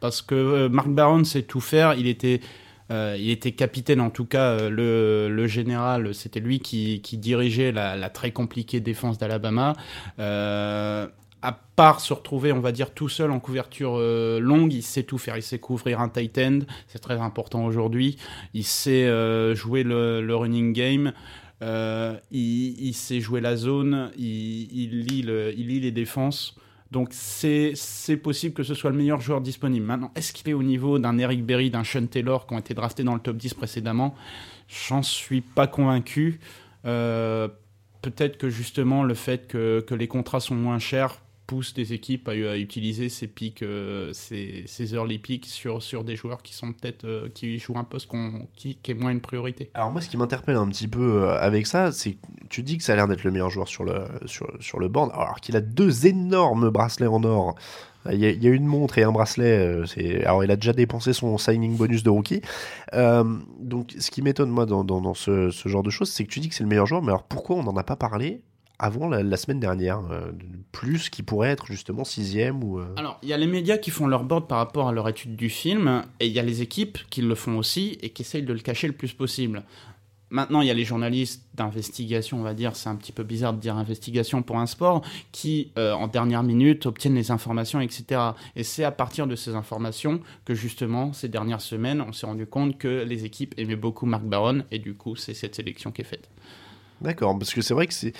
Parce 0.00 0.22
que 0.22 0.34
euh, 0.34 0.68
Mark 0.68 0.88
Barron 0.88 1.24
sait 1.24 1.42
tout 1.42 1.60
faire. 1.60 1.94
Il 1.94 2.06
était, 2.06 2.40
il 2.90 3.30
était 3.30 3.52
capitaine, 3.52 4.00
en 4.00 4.10
tout 4.10 4.26
cas, 4.26 4.68
le, 4.68 5.46
général, 5.46 6.14
c'était 6.14 6.40
lui 6.40 6.60
qui, 6.60 7.00
dirigeait 7.14 7.72
la, 7.72 8.10
très 8.10 8.30
compliquée 8.30 8.80
défense 8.80 9.18
d'Alabama 9.18 9.74
à 11.42 11.52
part 11.76 12.00
se 12.00 12.12
retrouver, 12.12 12.50
on 12.50 12.58
va 12.58 12.72
dire, 12.72 12.92
tout 12.92 13.08
seul 13.08 13.30
en 13.30 13.38
couverture 13.38 13.98
longue, 14.40 14.72
il 14.72 14.82
sait 14.82 15.04
tout 15.04 15.18
faire. 15.18 15.36
Il 15.36 15.42
sait 15.42 15.58
couvrir 15.60 16.00
un 16.00 16.08
tight 16.08 16.38
end, 16.38 16.60
c'est 16.88 16.98
très 16.98 17.20
important 17.20 17.64
aujourd'hui. 17.64 18.16
Il 18.54 18.64
sait 18.64 19.06
jouer 19.54 19.82
le, 19.82 20.34
running 20.34 20.72
game. 20.72 21.12
Euh, 21.62 22.16
il, 22.30 22.92
sait 22.92 23.20
jouer 23.20 23.40
la 23.40 23.56
zone, 23.56 24.10
il, 24.16 25.06
lit, 25.06 25.22
les 25.22 25.90
défenses. 25.90 26.56
Donc 26.90 27.08
c'est 27.12 27.74
possible 28.22 28.54
que 28.54 28.62
ce 28.62 28.74
soit 28.74 28.90
le 28.90 28.96
meilleur 28.96 29.20
joueur 29.20 29.40
disponible. 29.40 29.86
Maintenant, 29.86 30.12
est-ce 30.14 30.32
qu'il 30.32 30.48
est 30.48 30.54
au 30.54 30.62
niveau 30.62 30.98
d'un 30.98 31.18
Eric 31.18 31.44
Berry, 31.44 31.70
d'un 31.70 31.84
Sean 31.84 32.06
Taylor 32.06 32.46
qui 32.46 32.54
ont 32.54 32.58
été 32.58 32.74
draftés 32.74 33.04
dans 33.04 33.14
le 33.14 33.20
top 33.20 33.36
10 33.36 33.54
précédemment? 33.54 34.14
J'en 34.68 35.02
suis 35.02 35.40
pas 35.40 35.66
convaincu. 35.66 36.40
Euh, 36.84 37.48
peut-être 38.02 38.38
que 38.38 38.50
justement 38.50 39.02
le 39.02 39.14
fait 39.14 39.48
que, 39.48 39.84
les 39.90 40.08
contrats 40.08 40.40
sont 40.40 40.54
moins 40.54 40.78
chers 40.78 41.20
pousse 41.46 41.74
des 41.74 41.92
équipes 41.92 42.28
à, 42.28 42.56
utiliser 42.56 43.08
ces 43.08 43.26
pics, 43.26 43.62
euh, 43.62 44.12
ces, 44.12 44.64
ces, 44.66 44.94
early 44.94 45.18
picks 45.18 45.46
sur, 45.46 45.82
sur 45.82 46.04
des 46.04 46.16
joueurs 46.16 46.42
qui 46.42 46.54
sont 46.54 46.72
peut-être 46.72 47.04
euh, 47.04 47.28
qui 47.32 47.58
jouent 47.58 47.78
un 47.78 47.84
poste 47.84 48.10
qui, 48.56 48.78
est 48.86 48.94
moins 48.94 49.10
une 49.10 49.20
priorité. 49.20 49.70
Alors 49.74 49.90
moi, 49.92 50.00
ce 50.00 50.08
qui 50.08 50.16
m'interpelle 50.16 50.56
un 50.56 50.68
petit 50.68 50.88
peu 50.88 51.22
euh, 51.22 51.38
avec 51.38 51.66
ça, 51.66 51.92
c'est 51.92 52.12
que 52.12 52.18
tu 52.48 52.62
dis 52.62 52.78
que 52.78 52.84
ça 52.84 52.92
a 52.92 52.96
l'air 52.96 53.08
d'être 53.08 53.24
le 53.24 53.30
meilleur 53.30 53.50
joueur 53.50 53.68
sur 53.68 53.84
le 53.84 54.06
sur, 54.26 54.50
sur 54.60 54.80
le 54.80 54.88
board, 54.88 55.10
alors 55.14 55.40
qu'il 55.40 55.56
a 55.56 55.60
deux 55.60 56.06
énormes 56.06 56.70
bracelets 56.70 57.06
en 57.06 57.22
or. 57.24 57.54
Il 58.12 58.20
y, 58.20 58.46
a, 58.46 58.50
une 58.50 58.66
montre 58.66 58.98
et 58.98 59.02
un 59.02 59.10
bracelet. 59.10 59.82
alors, 60.24 60.44
il 60.44 60.50
a 60.52 60.54
déjà 60.54 60.72
dépensé 60.72 61.12
son 61.12 61.38
signing 61.38 61.76
bonus 61.76 62.04
de 62.04 62.10
rookie. 62.10 62.40
donc, 62.92 63.96
ce 63.98 64.12
qui 64.12 64.22
m'étonne, 64.22 64.48
moi, 64.48 64.64
dans 64.64 65.14
ce, 65.14 65.50
ce, 65.50 65.68
genre 65.68 65.82
de 65.82 65.90
choses, 65.90 66.08
c'est 66.08 66.22
que 66.22 66.30
tu 66.30 66.38
dis 66.38 66.48
que 66.48 66.54
c'est 66.54 66.62
le 66.62 66.68
meilleur 66.68 66.86
joueur, 66.86 67.02
mais 67.02 67.08
alors 67.08 67.24
pourquoi 67.24 67.56
on 67.56 67.64
n'en 67.64 67.76
a 67.76 67.82
pas 67.82 67.96
parlé 67.96 68.42
avant 68.78 69.08
la, 69.08 69.36
semaine 69.36 69.60
dernière, 69.60 70.00
euh, 70.10 70.32
plus 70.72 71.08
qui 71.08 71.22
pourrait 71.22 71.50
être 71.50 71.66
justement 71.66 72.04
sixième 72.04 72.62
ou. 72.62 72.78
Euh, 72.78 72.86
Alors, 72.96 73.18
il 73.22 73.28
y 73.28 73.32
a 73.32 73.36
les 73.36 73.46
médias 73.46 73.78
qui 73.78 73.90
font 73.90 74.06
leur 74.06 74.24
board 74.24 74.46
par 74.46 74.58
rapport 74.58 74.88
à 74.88 74.92
leur 74.92 75.08
étude 75.08 75.36
du 75.36 75.48
film, 75.48 76.04
et 76.20 76.26
il 76.26 76.32
y 76.32 76.38
a 76.38 76.42
les 76.42 76.62
équipes 76.62 76.98
qui 77.10 77.22
le 77.22 77.34
font 77.34 77.56
aussi 77.56 77.98
et 78.02 78.10
qui 78.10 78.22
essayent 78.22 78.42
de 78.42 78.52
le 78.52 78.60
cacher 78.60 78.86
le 78.86 78.92
plus 78.92 79.12
possible. 79.12 79.62
Maintenant, 80.28 80.60
il 80.60 80.66
y 80.66 80.70
a 80.72 80.74
les 80.74 80.84
journalistes 80.84 81.44
d'investigation, 81.54 82.40
on 82.40 82.42
va 82.42 82.52
dire, 82.52 82.74
c'est 82.74 82.88
un 82.88 82.96
petit 82.96 83.12
peu 83.12 83.22
bizarre 83.22 83.52
de 83.54 83.60
dire 83.60 83.76
investigation 83.76 84.42
pour 84.42 84.58
un 84.58 84.66
sport, 84.66 85.02
qui, 85.30 85.70
euh, 85.78 85.92
en 85.92 86.08
dernière 86.08 86.42
minute, 86.42 86.84
obtiennent 86.86 87.14
les 87.14 87.30
informations, 87.30 87.80
etc. 87.80 88.20
Et 88.56 88.64
c'est 88.64 88.82
à 88.82 88.90
partir 88.90 89.28
de 89.28 89.36
ces 89.36 89.54
informations 89.54 90.20
que, 90.44 90.52
justement, 90.52 91.12
ces 91.12 91.28
dernières 91.28 91.60
semaines, 91.60 92.00
on 92.00 92.12
s'est 92.12 92.26
rendu 92.26 92.44
compte 92.44 92.76
que 92.76 93.04
les 93.04 93.24
équipes 93.24 93.54
aimaient 93.56 93.76
beaucoup 93.76 94.04
Marc 94.04 94.24
Baron, 94.24 94.64
et 94.72 94.80
du 94.80 94.94
coup, 94.94 95.14
c'est 95.14 95.32
cette 95.32 95.54
sélection 95.54 95.92
qui 95.92 96.02
est 96.02 96.04
faite. 96.04 96.28
D'accord, 97.02 97.38
parce 97.38 97.52
que 97.52 97.60
c'est 97.60 97.74
vrai 97.74 97.86
que 97.86 97.94
c'est 97.94 98.14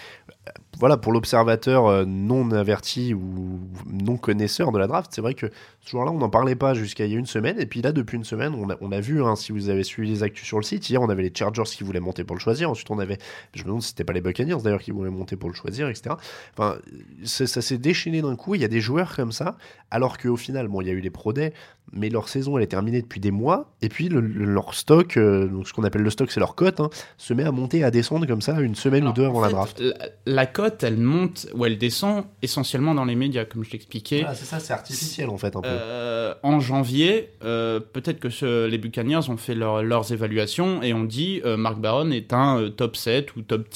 voilà 0.79 0.99
pour 0.99 1.13
l'observateur 1.13 1.87
euh, 1.87 2.05
non 2.05 2.51
averti 2.51 3.15
ou 3.15 3.61
non 3.87 4.19
connaisseur 4.19 4.73
de 4.73 4.79
la 4.79 4.87
draft, 4.87 5.11
c'est 5.15 5.23
vrai 5.23 5.33
que 5.33 5.51
ce 5.81 5.91
jour-là 5.91 6.11
on 6.13 6.19
n'en 6.19 6.29
parlait 6.29 6.55
pas 6.55 6.75
jusqu'à 6.75 7.07
il 7.07 7.13
y 7.13 7.17
a 7.17 7.19
une 7.19 7.27
semaine 7.27 7.59
et 7.59 7.65
puis 7.65 7.81
là 7.81 7.93
depuis 7.93 8.17
une 8.17 8.25
semaine 8.25 8.55
on 8.55 8.69
a, 8.69 8.77
on 8.83 8.93
a 8.93 9.01
vu 9.01 9.23
hein, 9.23 9.37
si 9.37 9.53
vous 9.53 9.71
avez 9.71 9.83
suivi 9.83 10.11
les 10.11 10.23
actus 10.23 10.47
sur 10.47 10.59
le 10.59 10.65
site 10.65 10.91
hier 10.91 11.01
on 11.01 11.09
avait 11.09 11.23
les 11.23 11.33
Chargers 11.35 11.63
qui 11.65 11.85
voulaient 11.85 12.01
monter 12.01 12.25
pour 12.25 12.37
le 12.37 12.41
choisir, 12.41 12.71
ensuite 12.71 12.91
on 12.91 12.99
avait 12.99 13.17
je 13.55 13.63
me 13.63 13.69
demande 13.69 13.83
si 13.83 13.89
c'était 13.89 14.05
pas 14.05 14.13
les 14.13 14.21
Buccaneers 14.21 14.63
d'ailleurs 14.63 14.83
qui 14.83 14.91
voulaient 14.91 15.11
monter 15.11 15.37
pour 15.37 15.49
le 15.49 15.55
choisir 15.55 15.89
etc. 15.89 16.17
Enfin 16.53 16.77
ça, 17.25 17.47
s'est 17.47 17.79
déchaîné 17.79 18.21
d'un 18.21 18.37
coup, 18.37 18.55
il 18.55 18.61
y 18.61 18.65
a 18.65 18.69
des 18.69 18.81
joueurs 18.81 19.17
comme 19.17 19.33
ça 19.33 19.57
alors 19.91 20.19
qu'au 20.19 20.37
final 20.37 20.69
bon 20.69 20.83
il 20.83 20.89
y 20.89 20.91
a 20.91 20.95
eu 20.95 21.01
les 21.01 21.11
Pro 21.11 21.33
Day 21.33 21.55
mais 21.93 22.09
leur 22.09 22.29
saison 22.29 22.57
elle 22.59 22.65
est 22.65 22.69
terminée 22.69 23.01
depuis 23.01 23.21
des 23.21 23.31
mois 23.31 23.73
et 23.81 23.89
puis 23.89 24.09
le, 24.09 24.21
le- 24.21 24.45
leur 24.45 24.75
stock 24.75 25.17
euh, 25.17 25.47
donc 25.47 25.69
ce 25.69 25.73
qu'on 25.73 25.85
appelle 25.85 26.03
le 26.03 26.11
stock 26.11 26.31
c'est 26.33 26.41
leur 26.41 26.55
cote 26.57 26.81
hein, 26.81 26.91
se 27.17 27.33
met 27.33 27.45
à 27.45 27.53
monter 27.53 27.85
à 27.85 27.91
descendre 27.93 28.27
comme 28.27 28.43
ça 28.43 28.61
une 28.61 28.75
semaine 28.75 29.03
Alors, 29.03 29.13
ou 29.13 29.17
deux 29.17 29.25
avant 29.25 29.41
la 29.41 29.49
draft. 29.51 29.81
La, 29.81 29.95
la 30.27 30.47
cote, 30.47 30.83
elle 30.83 30.97
monte 30.97 31.47
ou 31.55 31.65
elle 31.65 31.79
descend 31.79 32.25
essentiellement 32.43 32.95
dans 32.95 33.05
les 33.05 33.15
médias, 33.15 33.45
comme 33.45 33.63
je 33.65 33.71
l'expliquais. 33.71 34.21
Voilà, 34.21 34.35
c'est 34.35 34.45
ça, 34.47 34.59
c'est 34.59 34.73
artificiel 34.73 35.29
en 35.29 35.37
fait 35.39 35.55
un 35.55 35.61
peu. 35.61 35.69
Euh, 35.71 36.35
en 36.43 36.59
janvier, 36.61 37.31
euh, 37.45 37.79
peut-être 37.81 38.19
que 38.19 38.31
ce- 38.31 38.67
les 38.67 38.79
Buccaneers 38.79 39.29
ont 39.31 39.37
fait 39.37 39.55
leur- 39.55 39.83
leurs 39.83 40.13
évaluations 40.13 40.83
et 40.83 40.93
ont 40.93 41.05
dit 41.05 41.41
Mark 41.57 41.79
Barron 41.79 42.11
est 42.11 42.33
un 42.33 42.69
top 42.77 42.97
7 42.97 43.37
ou 43.37 43.43
top, 43.43 43.69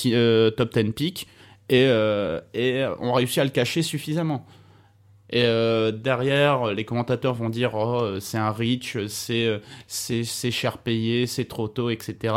top 0.57 0.75
10 0.79 0.93
pick 0.93 1.29
et, 1.69 1.85
et 2.55 2.85
ont 3.01 3.13
réussi 3.13 3.39
à 3.41 3.45
le 3.45 3.51
cacher 3.51 3.83
suffisamment. 3.83 4.45
Et 5.31 5.45
euh, 5.45 5.93
derrière, 5.93 6.75
les 6.75 6.85
commentateurs 6.85 7.35
vont 7.35 7.51
dire 7.51 7.75
oh, 7.75 8.01
euh, 8.03 8.21
c'est 8.21 8.39
un 8.39 8.55
c'est 9.09 9.47
euh, 9.47 9.59
c'est 9.87 10.25
c'est 10.25 10.51
cher 10.51 10.79
payé, 10.79 11.27
c'est 11.27 11.45
trop 11.45 11.69
tôt, 11.69 11.89
etc. 11.91 12.35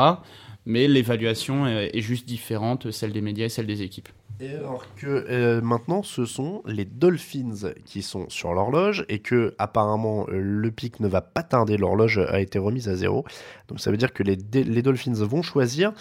Mais 0.66 0.88
l'évaluation 0.88 1.68
est, 1.68 2.00
juste 2.00 2.26
différente, 2.26 2.90
celle 2.92 3.12
des 3.12 3.20
médias 3.20 3.48
et 3.48 3.50
celle 3.50 3.68
des 3.68 3.82
équipes. 3.82 4.08
Et 4.40 4.50
alors 4.52 4.86
que 4.96 5.60
maintenant, 5.60 6.04
ce 6.04 6.26
sont 6.26 6.62
les 6.66 6.86
Dolphins 6.86 7.74
qui 7.86 8.02
sont 8.02 8.30
sur 8.30 8.54
l'horloge 8.54 9.06
et 9.10 9.20
que 9.20 9.56
apparemment 9.58 10.26
le 10.30 10.72
pic 10.72 11.02
ne 11.02 11.08
va 11.10 11.20
pas 11.20 11.44
tarder. 11.44 11.76
L'horloge 11.76 12.18
a 12.18 12.40
été 12.40 12.60
remise 12.60 12.88
à 12.88 12.96
zéro, 12.96 13.26
donc 13.68 13.82
ça 13.82 13.92
veut 13.92 13.98
dire 13.98 14.14
que 14.14 14.24
les, 14.24 14.38
les 14.54 14.82
Dolphins 14.82 15.14
vont 15.14 15.42
choisir. 15.42 15.92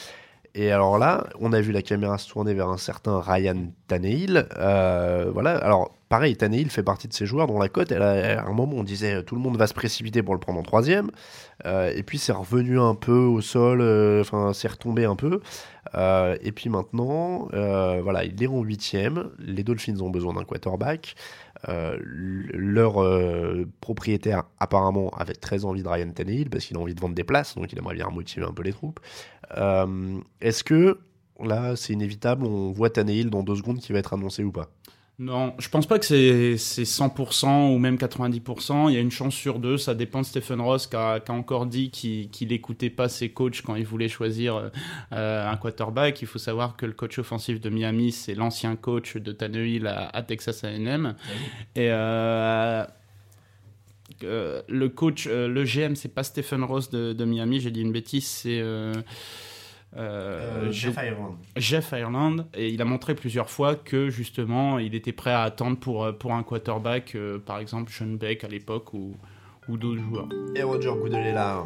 Et 0.54 0.70
alors 0.70 0.98
là, 0.98 1.28
on 1.40 1.52
a 1.54 1.60
vu 1.62 1.72
la 1.72 1.80
caméra 1.80 2.18
se 2.18 2.28
tourner 2.28 2.52
vers 2.52 2.68
un 2.68 2.76
certain 2.76 3.20
Ryan 3.20 3.56
Tannehill. 3.88 4.46
Euh, 4.58 5.30
voilà. 5.32 5.56
Alors 5.56 5.94
pareil, 6.10 6.36
Tannehill 6.36 6.68
fait 6.70 6.82
partie 6.82 7.08
de 7.08 7.14
ces 7.14 7.24
joueurs 7.24 7.46
dont 7.46 7.58
la 7.58 7.70
cote, 7.70 7.90
à 7.90 8.42
un 8.42 8.52
moment, 8.52 8.76
on 8.76 8.82
disait 8.84 9.22
tout 9.22 9.34
le 9.34 9.40
monde 9.40 9.56
va 9.56 9.66
se 9.66 9.72
précipiter 9.72 10.22
pour 10.22 10.34
le 10.34 10.40
prendre 10.40 10.60
en 10.60 10.62
troisième. 10.62 11.10
Euh, 11.64 11.90
et 11.94 12.02
puis 12.02 12.18
c'est 12.18 12.32
revenu 12.32 12.78
un 12.78 12.94
peu 12.94 13.16
au 13.16 13.40
sol. 13.40 13.80
euh, 13.80 14.20
Enfin, 14.20 14.52
c'est 14.52 14.68
retombé 14.68 15.06
un 15.06 15.16
peu. 15.16 15.40
Et 15.94 16.52
puis 16.52 16.68
maintenant, 16.68 17.48
voilà, 18.02 18.24
il 18.24 18.42
est 18.42 18.46
en 18.46 18.62
huitième. 18.62 19.30
Les 19.38 19.62
Dolphins 19.64 20.00
ont 20.00 20.10
besoin 20.10 20.34
d'un 20.34 20.44
quarterback. 20.44 21.14
Euh, 21.68 21.96
leur 22.02 23.00
euh, 23.02 23.68
propriétaire 23.80 24.44
apparemment 24.58 25.10
avait 25.10 25.34
très 25.34 25.64
envie 25.64 25.82
de 25.82 25.88
Ryan 25.88 26.10
Tannehill 26.10 26.50
parce 26.50 26.64
qu'il 26.64 26.76
a 26.76 26.80
envie 26.80 26.94
de 26.94 27.00
vendre 27.00 27.14
des 27.14 27.24
places, 27.24 27.54
donc 27.54 27.72
il 27.72 27.78
aimerait 27.78 27.94
bien 27.94 28.08
motiver 28.10 28.44
un 28.44 28.52
peu 28.52 28.62
les 28.62 28.72
troupes. 28.72 28.98
Euh, 29.56 30.18
Est-ce 30.40 30.64
que 30.64 30.98
là, 31.40 31.76
c'est 31.76 31.92
inévitable, 31.92 32.44
on 32.44 32.72
voit 32.72 32.90
Tannehill 32.90 33.30
dans 33.30 33.42
deux 33.42 33.56
secondes 33.56 33.78
qui 33.78 33.92
va 33.92 34.00
être 34.00 34.12
annoncé 34.12 34.42
ou 34.42 34.50
pas? 34.50 34.70
Non, 35.22 35.54
je 35.60 35.68
pense 35.68 35.86
pas 35.86 36.00
que 36.00 36.04
c'est 36.04 36.56
c'est 36.58 36.82
100% 36.82 37.72
ou 37.72 37.78
même 37.78 37.94
90%. 37.94 38.88
Il 38.88 38.94
y 38.94 38.96
a 38.96 39.00
une 39.00 39.12
chance 39.12 39.34
sur 39.36 39.60
deux. 39.60 39.76
Ça 39.76 39.94
dépend 39.94 40.22
de 40.22 40.26
Stephen 40.26 40.60
Ross 40.60 40.88
qui 40.88 40.96
a, 40.96 41.20
qui 41.20 41.30
a 41.30 41.34
encore 41.34 41.66
dit 41.66 41.90
qu'il 41.92 42.48
n'écoutait 42.48 42.90
pas 42.90 43.08
ses 43.08 43.28
coachs 43.28 43.62
quand 43.62 43.76
il 43.76 43.86
voulait 43.86 44.08
choisir 44.08 44.72
euh, 45.12 45.48
un 45.48 45.56
quarterback. 45.56 46.20
Il 46.22 46.26
faut 46.26 46.40
savoir 46.40 46.76
que 46.76 46.86
le 46.86 46.92
coach 46.92 47.20
offensif 47.20 47.60
de 47.60 47.70
Miami, 47.70 48.10
c'est 48.10 48.34
l'ancien 48.34 48.74
coach 48.74 49.16
de 49.16 49.30
Tannehill 49.30 49.86
à, 49.86 50.08
à 50.08 50.22
Texas 50.22 50.64
A&M. 50.64 51.14
Et 51.76 51.88
euh, 51.92 52.84
euh, 54.24 54.62
le 54.66 54.88
coach, 54.88 55.28
euh, 55.30 55.46
le 55.46 55.62
GM, 55.62 55.94
c'est 55.94 56.12
pas 56.12 56.24
Stephen 56.24 56.64
Ross 56.64 56.90
de, 56.90 57.12
de 57.12 57.24
Miami. 57.24 57.60
J'ai 57.60 57.70
dit 57.70 57.82
une 57.82 57.92
bêtise. 57.92 58.26
C'est 58.26 58.60
euh, 59.96 60.66
euh, 60.68 60.70
j'ai- 60.72 60.90
Ireland. 60.90 61.36
Jeff 61.56 61.92
Ireland 61.92 62.46
et 62.54 62.68
il 62.70 62.80
a 62.80 62.84
montré 62.84 63.14
plusieurs 63.14 63.50
fois 63.50 63.74
que 63.76 64.08
justement 64.10 64.78
il 64.78 64.94
était 64.94 65.12
prêt 65.12 65.32
à 65.32 65.42
attendre 65.42 65.78
pour, 65.78 66.04
euh, 66.04 66.12
pour 66.12 66.32
un 66.32 66.42
quarterback, 66.42 67.14
euh, 67.14 67.38
par 67.38 67.58
exemple 67.58 67.92
Sean 67.92 68.06
Beck 68.16 68.42
à 68.44 68.48
l'époque 68.48 68.94
ou, 68.94 69.14
ou 69.68 69.76
d'autres 69.76 70.00
joueurs. 70.02 70.28
Et 70.56 70.62
Roger 70.62 70.92
Goodell 70.98 71.26
est 71.26 71.32
là. 71.34 71.64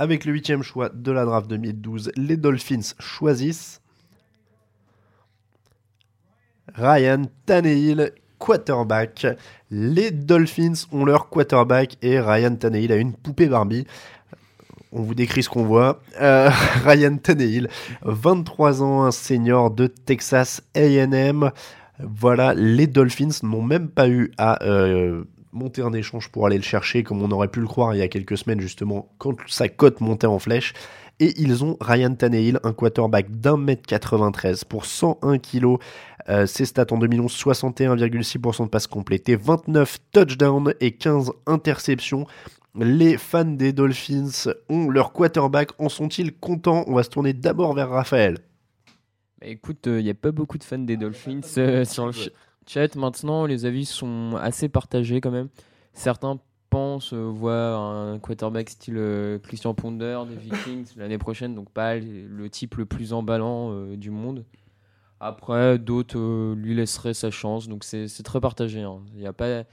Avec 0.00 0.24
le 0.24 0.32
huitième 0.32 0.62
choix 0.62 0.90
de 0.90 1.10
la 1.10 1.24
draft 1.24 1.48
2012, 1.50 2.12
les 2.16 2.36
Dolphins 2.36 2.94
choisissent 3.00 3.80
Ryan 6.74 7.22
Tannehill, 7.46 8.12
quarterback. 8.38 9.26
Les 9.70 10.10
Dolphins 10.12 10.74
ont 10.92 11.04
leur 11.04 11.28
quarterback 11.28 11.96
et 12.02 12.20
Ryan 12.20 12.54
Tannehill 12.54 12.92
a 12.92 12.96
une 12.96 13.12
poupée 13.14 13.48
Barbie. 13.48 13.86
On 14.92 15.02
vous 15.02 15.14
décrit 15.14 15.42
ce 15.42 15.48
qu'on 15.48 15.64
voit. 15.64 16.00
Euh, 16.20 16.50
Ryan 16.84 17.16
Tannehill, 17.16 17.68
23 18.02 18.82
ans, 18.82 19.04
un 19.04 19.10
senior 19.10 19.70
de 19.70 19.86
Texas 19.86 20.62
AM. 20.74 21.50
Voilà, 22.00 22.54
les 22.54 22.86
Dolphins 22.86 23.28
n'ont 23.42 23.62
même 23.62 23.88
pas 23.88 24.08
eu 24.08 24.30
à 24.38 24.64
euh, 24.64 25.24
monter 25.52 25.82
un 25.82 25.92
échange 25.92 26.28
pour 26.28 26.46
aller 26.46 26.56
le 26.56 26.62
chercher, 26.62 27.02
comme 27.02 27.22
on 27.22 27.30
aurait 27.30 27.48
pu 27.48 27.60
le 27.60 27.66
croire 27.66 27.94
il 27.94 27.98
y 27.98 28.02
a 28.02 28.08
quelques 28.08 28.38
semaines, 28.38 28.60
justement, 28.60 29.08
quand 29.18 29.36
sa 29.46 29.68
cote 29.68 30.00
montait 30.00 30.26
en 30.26 30.38
flèche. 30.38 30.72
Et 31.20 31.34
ils 31.40 31.64
ont 31.64 31.76
Ryan 31.80 32.14
Tannehill, 32.14 32.60
un 32.62 32.72
quarterback 32.72 33.26
d'un 33.30 33.56
mètre 33.56 33.82
93 33.86 34.64
pour 34.64 34.84
101 34.84 35.38
kilos. 35.38 35.78
Euh, 36.28 36.46
ses 36.46 36.66
stats 36.66 36.86
en 36.90 36.98
2011, 36.98 37.32
61,6% 37.32 38.64
de 38.64 38.68
passes 38.68 38.86
complétées, 38.86 39.34
29 39.34 39.98
touchdowns 40.12 40.74
et 40.80 40.92
15 40.92 41.32
interceptions. 41.46 42.26
Les 42.74 43.16
fans 43.16 43.44
des 43.44 43.72
Dolphins 43.72 44.52
ont 44.68 44.88
leur 44.90 45.12
quarterback. 45.12 45.70
En 45.80 45.88
sont-ils 45.88 46.34
contents? 46.34 46.84
On 46.86 46.94
va 46.94 47.02
se 47.02 47.10
tourner 47.10 47.32
d'abord 47.32 47.74
vers 47.74 47.88
Raphaël. 47.90 48.38
Bah, 49.40 49.46
écoute, 49.46 49.86
il 49.86 50.02
n'y 50.04 50.10
a 50.10 50.14
pas 50.14 50.30
beaucoup 50.32 50.58
de 50.58 50.64
fans 50.64 50.78
des 50.78 50.96
Dolphins 50.96 51.40
euh, 51.58 51.84
sur 51.84 52.06
le 52.06 52.12
ch- 52.12 52.30
chat. 52.66 52.94
Maintenant, 52.96 53.46
les 53.46 53.64
avis 53.64 53.84
sont 53.84 54.36
assez 54.40 54.68
partagés 54.68 55.20
quand 55.20 55.30
même. 55.30 55.48
Certains 55.92 56.38
pensent 56.70 57.14
euh, 57.14 57.24
voir 57.32 57.80
un 57.80 58.18
quarterback 58.18 58.68
style 58.70 58.96
euh, 58.98 59.38
Christian 59.38 59.74
Ponder 59.74 60.20
des 60.28 60.36
Vikings 60.36 60.86
l'année 60.96 61.18
prochaine, 61.18 61.54
donc 61.54 61.70
pas 61.70 61.96
le 61.96 62.48
type 62.50 62.76
le 62.76 62.84
plus 62.84 63.12
emballant 63.12 63.70
euh, 63.72 63.96
du 63.96 64.10
monde. 64.10 64.44
Après, 65.20 65.78
d'autres 65.78 66.18
euh, 66.18 66.54
lui 66.54 66.74
laisseraient 66.76 67.14
sa 67.14 67.30
chance, 67.32 67.66
donc 67.68 67.82
c'est 67.82 68.06
très 68.22 68.40
partagé. 68.40 68.82
hein. 68.82 69.00
Il 69.16 69.22
y 69.22 69.26
a 69.26 69.32
pas... 69.32 69.64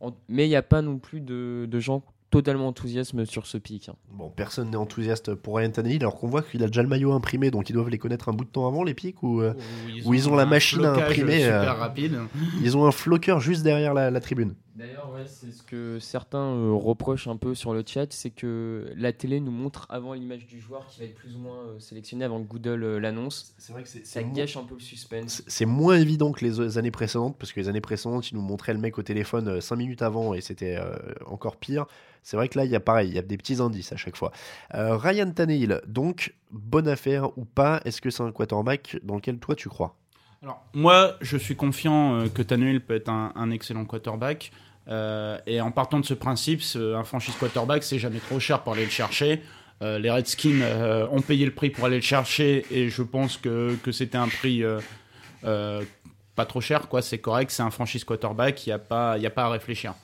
on- 0.00 0.12
Mais 0.28 0.46
il 0.46 0.50
n'y 0.50 0.56
a 0.56 0.62
pas 0.62 0.82
non 0.82 0.98
plus 0.98 1.20
de, 1.20 1.66
de 1.68 1.80
gens 1.80 2.04
totalement 2.34 2.68
enthousiastes 2.68 3.24
sur 3.24 3.46
ce 3.46 3.58
pic. 3.58 3.88
hein. 3.88 3.94
Bon, 4.12 4.30
personne 4.30 4.70
n'est 4.70 4.76
enthousiaste 4.76 5.34
pour 5.34 5.56
Ryan 5.56 5.70
Tannehill, 5.70 6.02
alors 6.02 6.16
qu'on 6.16 6.28
voit 6.28 6.42
qu'il 6.42 6.62
a 6.62 6.66
déjà 6.66 6.82
le 6.82 6.88
maillot 6.88 7.12
imprimé, 7.12 7.50
donc 7.50 7.70
ils 7.70 7.72
doivent 7.72 7.88
les 7.90 7.98
connaître 7.98 8.28
un 8.28 8.32
bout 8.32 8.44
de 8.44 8.50
temps 8.50 8.66
avant, 8.66 8.82
les 8.84 8.94
pics, 8.94 9.22
ou 9.22 9.40
euh, 9.40 9.54
ils 9.88 10.28
ont 10.28 10.34
la 10.34 10.46
machine 10.46 10.84
à 10.84 10.92
imprimer, 10.92 11.40
super 11.40 11.62
euh, 11.62 11.72
rapide. 11.74 12.18
ils 12.62 12.76
ont 12.76 12.86
un 12.86 12.92
floqueur 12.92 13.40
juste 13.40 13.62
derrière 13.62 13.94
la, 13.94 14.10
la 14.10 14.20
tribune. 14.20 14.54
D'ailleurs, 14.74 15.08
ouais, 15.12 15.24
c'est 15.28 15.52
ce 15.52 15.62
que 15.62 16.00
certains 16.00 16.52
euh, 16.52 16.72
reprochent 16.72 17.28
un 17.28 17.36
peu 17.36 17.54
sur 17.54 17.72
le 17.72 17.84
chat, 17.86 18.12
c'est 18.12 18.30
que 18.30 18.92
la 18.96 19.12
télé 19.12 19.38
nous 19.38 19.52
montre 19.52 19.86
avant 19.88 20.14
l'image 20.14 20.46
du 20.46 20.58
joueur 20.60 20.88
qui 20.88 20.98
va 20.98 21.04
être 21.04 21.14
plus 21.14 21.36
ou 21.36 21.38
moins 21.38 21.58
euh, 21.68 21.78
sélectionné 21.78 22.24
avant 22.24 22.42
que 22.42 22.48
Goodell 22.48 22.82
euh, 22.82 22.98
l'annonce. 22.98 23.54
C'est 23.56 23.72
vrai 23.72 23.84
que 23.84 23.88
Ça 23.88 24.24
gâche 24.24 24.56
un 24.56 24.64
peu 24.64 24.74
le 24.74 24.80
suspense. 24.80 25.44
C'est 25.46 25.64
moins 25.64 25.96
évident 25.96 26.32
que 26.32 26.44
les 26.44 26.76
années 26.76 26.90
précédentes, 26.90 27.36
parce 27.38 27.52
que 27.52 27.60
les 27.60 27.68
années 27.68 27.80
précédentes, 27.80 28.32
ils 28.32 28.34
nous 28.34 28.42
montraient 28.42 28.74
le 28.74 28.80
mec 28.80 28.98
au 28.98 29.04
téléphone 29.04 29.60
5 29.60 29.76
minutes 29.76 30.02
avant 30.02 30.34
et 30.34 30.40
c'était 30.40 30.76
encore 31.26 31.56
pire. 31.56 31.86
C'est 32.24 32.36
vrai 32.36 32.48
que 32.48 32.58
là, 32.58 32.64
il 32.64 32.70
y 32.72 32.76
a 32.76 32.80
pareil, 32.80 33.10
il 33.10 33.14
y 33.14 33.18
a 33.18 33.22
des 33.22 33.36
petits 33.36 33.60
indices 33.60 33.92
à 33.92 33.96
chaque 33.96 34.16
fois. 34.16 34.32
Ryan 34.72 35.30
Tannehill, 35.30 35.82
donc, 35.86 36.34
bonne 36.50 36.88
affaire 36.88 37.36
ou 37.38 37.44
pas 37.44 37.80
Est-ce 37.84 38.00
que 38.00 38.10
c'est 38.10 38.22
un 38.22 38.32
quarterback 38.32 38.98
dans 39.04 39.14
lequel 39.14 39.38
toi 39.38 39.54
tu 39.54 39.68
crois? 39.68 39.96
Alors, 40.44 40.62
moi, 40.74 41.16
je 41.22 41.38
suis 41.38 41.56
confiant 41.56 42.20
euh, 42.20 42.28
que 42.28 42.42
Tannehill 42.42 42.82
peut 42.82 42.94
être 42.94 43.08
un, 43.08 43.50
excellent 43.50 43.86
quarterback. 43.86 44.52
Euh, 44.88 45.38
et 45.46 45.62
en 45.62 45.70
partant 45.70 45.98
de 45.98 46.04
ce 46.04 46.12
principe, 46.12 46.60
un 46.76 47.02
franchise 47.02 47.34
quarterback, 47.36 47.82
c'est 47.82 47.98
jamais 47.98 48.18
trop 48.18 48.38
cher 48.38 48.60
pour 48.60 48.74
aller 48.74 48.84
le 48.84 48.90
chercher. 48.90 49.40
Euh, 49.80 49.98
les 49.98 50.10
Redskins 50.10 50.60
ont 51.10 51.22
payé 51.22 51.46
le 51.46 51.52
prix 51.52 51.70
pour 51.70 51.86
aller 51.86 51.96
le 51.96 52.02
chercher 52.02 52.66
et 52.70 52.90
je 52.90 53.02
pense 53.02 53.38
que, 53.38 53.74
que 53.82 53.90
c'était 53.90 54.18
un 54.18 54.28
prix 54.28 54.62
pas 55.42 56.44
trop 56.46 56.60
cher, 56.60 56.88
quoi. 56.88 57.00
C'est 57.00 57.18
correct, 57.18 57.50
c'est 57.50 57.62
un 57.62 57.70
franchise 57.70 58.04
quarterback, 58.04 58.66
il 58.66 58.68
n'y 58.68 58.74
a, 58.74 58.78
pas- 58.78 59.12
a 59.12 59.30
pas 59.30 59.44
à 59.44 59.48
réfléchir. 59.48 59.94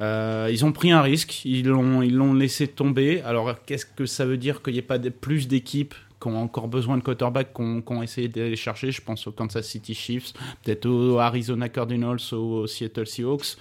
Ils 0.00 0.64
ont 0.64 0.72
pris 0.72 0.92
un 0.92 1.02
risque, 1.02 1.44
ils 1.44 1.66
l'ont 1.66 2.02
ils 2.02 2.14
l'ont 2.14 2.34
laissé 2.34 2.68
tomber. 2.68 3.20
Alors, 3.22 3.64
qu'est-ce 3.64 3.86
que 3.86 4.06
ça 4.06 4.26
veut 4.26 4.36
dire 4.36 4.62
qu'il 4.62 4.74
n'y 4.74 4.78
ait 4.78 4.82
pas 4.82 5.00
plus 5.00 5.48
d'équipes 5.48 5.96
qui 6.26 6.34
ont 6.34 6.42
encore 6.42 6.68
besoin 6.68 6.96
de 6.96 7.02
quarterback 7.02 7.52
qu'on 7.52 7.82
ont 7.86 8.02
essayé 8.02 8.28
d'aller 8.28 8.56
chercher 8.56 8.90
Je 8.90 9.00
pense 9.00 9.26
aux 9.26 9.32
Kansas 9.32 9.66
City 9.66 9.94
Chiefs, 9.94 10.32
peut-être 10.62 10.86
aux 10.86 11.18
Arizona 11.18 11.68
Cardinals, 11.68 12.18
aux 12.32 12.66
Seattle 12.66 13.06
Seahawks. 13.06 13.56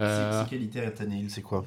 Euh, 0.00 0.44
qualité 0.44 0.80
à 0.80 0.90
Tannehill, 0.90 1.30
c'est 1.30 1.42
quoi? 1.42 1.64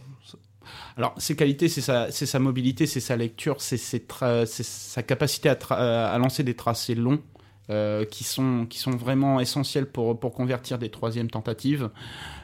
Alors, 0.98 1.14
ses 1.18 1.36
qualités, 1.36 1.68
c'est 1.68 1.82
sa, 1.82 2.40
mobilité, 2.40 2.86
c'est 2.86 3.00
sa 3.00 3.16
lecture, 3.16 3.62
c'est, 3.62 3.78
c'est 3.78 4.06
sa 4.46 5.04
capacité 5.04 5.50
à, 5.50 6.14
à, 6.14 6.18
lancer 6.18 6.44
des 6.44 6.56
tracés 6.56 6.96
longs. 6.96 7.22
Euh, 7.70 8.04
qui, 8.04 8.26
sont, 8.26 8.66
qui 8.70 8.78
sont 8.78 8.92
vraiment 8.92 9.40
essentiels 9.40 9.86
pour, 9.86 10.20
pour 10.20 10.34
convertir 10.34 10.78
des 10.78 10.90
troisièmes 10.90 11.30
tentatives. 11.30 11.90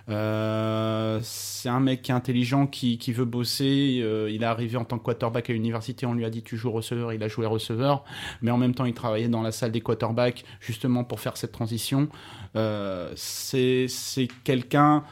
Euh, 0.09 1.19
c'est 1.21 1.69
un 1.69 1.79
mec 1.79 2.09
intelligent, 2.09 2.67
qui, 2.67 2.97
veut 3.11 3.25
bosser. 3.25 3.99
Euh, 4.01 4.29
il 4.31 4.43
est 4.43 4.45
arrivé 4.45 4.77
en 4.77 4.85
tant 4.85 4.97
que 4.97 5.03
quarterback 5.03 5.49
à 5.49 5.53
l'université, 5.53 6.05
on 6.05 6.13
lui 6.13 6.25
a 6.25 6.29
dit 6.29 6.43
tu 6.43 6.57
joues 6.57 6.71
receveur, 6.71 7.13
il 7.13 7.21
a 7.23 7.27
joué 7.27 7.45
receveur. 7.45 8.03
Mais 8.41 8.51
en 8.51 8.57
même 8.57 8.73
temps, 8.73 8.85
il 8.85 8.93
travaillait 8.93 9.29
dans 9.29 9.41
la 9.41 9.51
salle 9.51 9.71
des 9.71 9.81
quarterbacks 9.81 10.43
justement 10.59 11.03
pour 11.03 11.19
faire 11.19 11.37
cette 11.37 11.51
transition. 11.51 12.09
c'est, 13.15 13.87
c'est 13.87 14.27
quelqu'un 14.43 15.03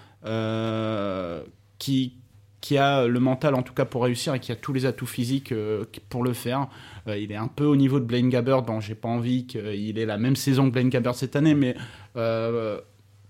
qui, 1.78 2.78
a 2.78 3.08
le 3.08 3.20
mental 3.20 3.56
en 3.56 3.62
tout 3.62 3.74
cas 3.74 3.86
pour 3.86 4.04
réussir 4.04 4.34
et 4.34 4.40
qui 4.40 4.52
a 4.52 4.56
tous 4.56 4.74
les 4.74 4.86
atouts 4.86 5.06
physiques 5.06 5.52
euh, 5.52 5.86
pour 6.10 6.24
le 6.24 6.34
faire. 6.34 6.68
Euh, 7.08 7.18
il 7.18 7.32
est 7.32 7.38
un 7.38 7.48
peu 7.48 7.66
au 7.66 7.76
niveau 7.76 8.00
de 8.00 8.06
Blaine 8.06 8.30
Gabbert, 8.30 8.64
dont 8.64 8.80
j'ai 8.80 8.96
pas 8.96 9.10
envie 9.10 9.48
qu'il 9.48 9.98
ait 9.98 10.06
la 10.06 10.18
même 10.18 10.36
saison 10.36 10.68
que 10.68 10.74
Blaine 10.74 10.90
Gabbert 10.90 11.16
cette 11.16 11.36
année, 11.36 11.56
mais 11.56 11.76
euh, 12.16 12.82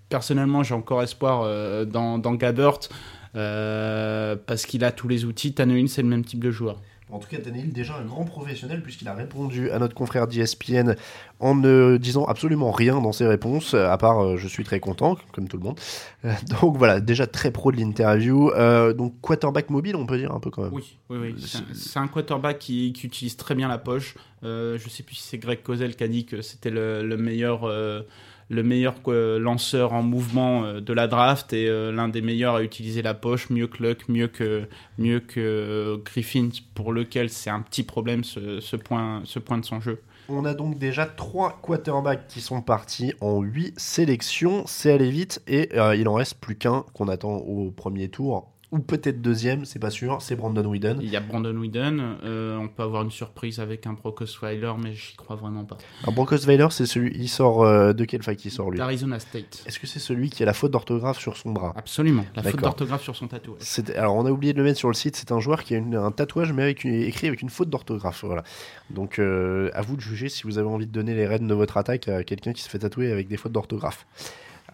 personnellement 0.09 0.63
j'ai 0.63 0.73
encore 0.73 1.01
espoir 1.03 1.85
dans, 1.85 2.17
dans 2.17 2.33
Gabbert 2.33 2.79
parce 3.33 4.65
qu'il 4.65 4.83
a 4.83 4.91
tous 4.91 5.07
les 5.07 5.25
outils. 5.25 5.53
Tannehill 5.53 5.89
c'est 5.89 6.01
le 6.01 6.07
même 6.07 6.25
type 6.25 6.43
de 6.43 6.51
joueur. 6.51 6.77
En 7.09 7.19
tout 7.19 7.29
cas, 7.29 7.37
Daniel, 7.37 7.71
déjà 7.71 7.95
un 7.95 8.03
grand 8.03 8.25
professionnel, 8.25 8.83
puisqu'il 8.83 9.07
a 9.07 9.13
répondu 9.13 9.71
à 9.71 9.79
notre 9.79 9.93
confrère 9.93 10.27
d'ESPN 10.27 10.95
en 11.39 11.55
ne 11.55 11.95
disant 11.95 12.25
absolument 12.25 12.71
rien 12.71 12.99
dans 12.99 13.13
ses 13.13 13.25
réponses, 13.25 13.75
à 13.75 13.97
part 13.97 14.19
euh, 14.19 14.37
je 14.37 14.47
suis 14.49 14.65
très 14.65 14.81
content, 14.81 15.17
comme 15.31 15.47
tout 15.47 15.55
le 15.55 15.63
monde. 15.63 15.79
Euh, 16.25 16.33
donc 16.61 16.75
voilà, 16.75 16.99
déjà 16.99 17.25
très 17.25 17.51
pro 17.51 17.71
de 17.71 17.77
l'interview. 17.77 18.49
Euh, 18.51 18.93
donc 18.93 19.21
quarterback 19.21 19.69
mobile, 19.69 19.95
on 19.95 20.05
peut 20.05 20.17
dire 20.17 20.33
un 20.33 20.41
peu 20.41 20.51
quand 20.51 20.63
même. 20.63 20.73
Oui, 20.73 20.97
oui, 21.09 21.17
oui. 21.17 21.35
C'est 21.73 21.99
un, 21.99 22.07
quarterback 22.09 22.59
qui, 22.59 22.89
utilise 22.89 23.37
très 23.37 23.55
bien 23.55 23.69
la 23.69 23.77
poche. 23.77 24.15
je 24.43 24.77
sais 24.89 25.03
plus 25.03 25.15
si 25.15 25.23
c'est 25.23 25.37
Greg 25.37 25.63
Cosell 25.63 25.95
qui 25.95 26.03
a 26.03 26.09
dit 26.09 26.25
que 26.25 26.41
c'était 26.41 26.71
le, 26.71 27.07
le, 27.07 27.15
meilleur 27.15 27.61
le 28.49 28.63
meilleur 28.63 28.95
lanceur 29.07 29.93
en 29.93 30.03
mouvement 30.03 30.63
euh, 30.63 30.79
de 30.79 30.93
la 30.93 31.07
draft 31.07 31.53
et 31.53 31.67
euh, 31.67 31.91
l'un 31.91 32.07
des 32.07 32.21
meilleurs 32.21 32.55
à 32.55 32.63
utiliser 32.63 33.01
la 33.01 33.13
poche, 33.13 33.49
mieux 33.49 33.67
que 33.67 33.83
Luck, 33.83 34.07
mieux 34.07 34.27
que, 34.27 34.67
euh, 35.37 35.97
Griffin, 35.97 36.49
pour 36.73 36.93
lequel 36.93 37.29
c'est 37.29 37.49
un 37.49 37.61
petit 37.61 37.83
problème 37.83 38.23
ce, 38.23 38.75
point, 38.75 39.21
ce 39.25 39.39
point 39.39 39.57
de 39.57 39.65
son 39.65 39.81
jeu. 39.81 40.01
On 40.29 40.45
a 40.45 40.53
donc 40.53 40.77
déjà 40.77 41.05
trois 41.05 41.59
quarterbacks 41.61 42.27
qui 42.27 42.41
sont 42.41 42.61
partis 42.61 43.13
en 43.21 43.41
huit 43.41 43.77
sélections. 43.79 44.63
C'est 44.67 44.91
allé 44.91 45.09
vite 45.09 45.41
et 45.47 45.69
il 45.95 46.07
en 46.09 46.13
reste 46.13 46.35
plus 46.39 46.57
qu'un 46.57 46.83
qu'on 46.93 47.07
attend 47.07 47.37
au 47.37 47.71
premier 47.71 48.09
tour 48.09 48.51
ou 48.71 48.79
peut-être 48.79 49.21
deuxième, 49.21 49.63
c'est 49.63 49.79
pas 49.79 49.89
sûr, 49.89 50.21
c'est 50.21 50.35
Brandon 50.35 50.65
Whedon. 50.65 50.97
Il 51.01 51.09
y 51.09 51.15
a 51.15 51.21
Brandon 51.21 51.55
Whedon, 51.55 52.17
euh, 52.23 52.57
on 52.57 52.67
peut 52.67 52.83
avoir 52.83 53.03
une 53.03 53.11
surprise 53.11 53.61
avec 53.61 53.87
un 53.87 53.93
Brock 53.93 54.21
Osweiler, 54.21 54.73
mais 54.83 54.93
j'y 54.93 55.15
crois 55.15 55.37
vraiment 55.37 55.63
pas. 55.63 55.77
Un 56.05 56.11
Brock 56.11 56.33
Osweiler, 56.33 56.67
c'est 56.71 56.85
celui, 56.85 57.15
il 57.15 57.29
sort 57.29 57.63
euh, 57.63 57.93
de 57.93 58.03
quelle 58.03 58.23
fac 58.23 58.43
il 58.43 58.51
sort 58.51 58.69
lui? 58.69 58.77
D'Arizona 58.77 59.19
State. 59.19 59.63
Est-ce 59.65 59.79
que 59.79 59.87
c'est 59.87 59.99
celui 59.99 60.29
qui 60.29 60.43
a 60.43 60.45
la 60.45 60.53
faute 60.53 60.71
d'orthographe 60.71 61.19
sur 61.19 61.37
son 61.37 61.51
bras? 61.51 61.71
Absolument, 61.77 62.25
la 62.35 62.43
faute 62.43 62.61
d'orthographe 62.61 63.03
sur 63.03 63.15
son 63.15 63.27
tatouage. 63.27 63.61
Alors 63.95 64.15
on 64.15 64.25
a 64.25 64.31
oublié 64.31 64.51
de 64.51 64.57
le 64.57 64.65
mettre 64.65 64.79
sur 64.79 64.89
le 64.89 64.95
site, 64.95 65.15
c'est 65.15 65.31
un 65.31 65.39
joueur 65.39 65.63
qui 65.63 65.73
a 65.75 65.79
un 65.79 66.11
tatouage 66.11 66.51
mais 66.51 66.63
avec 66.63 66.85
écrit 66.85 67.27
avec 67.27 67.41
une 67.41 67.49
faute 67.49 67.69
d'orthographe. 67.69 68.25
Voilà. 68.25 68.43
Donc 68.89 69.19
euh, 69.19 69.69
à 69.73 69.81
vous 69.81 69.95
de 69.95 70.01
juger 70.01 70.27
si 70.27 70.43
vous 70.43 70.57
avez 70.57 70.67
envie 70.67 70.87
de 70.87 70.91
donner 70.91 71.15
les 71.15 71.25
rênes 71.25 71.47
de 71.47 71.53
votre 71.53 71.77
attaque 71.77 72.09
à 72.09 72.23
quelqu'un 72.23 72.51
qui 72.51 72.61
se 72.61 72.69
fait 72.69 72.79
tatouer 72.79 73.11
avec 73.13 73.29
des 73.29 73.37
fautes 73.37 73.53
d'orthographe 73.53 74.05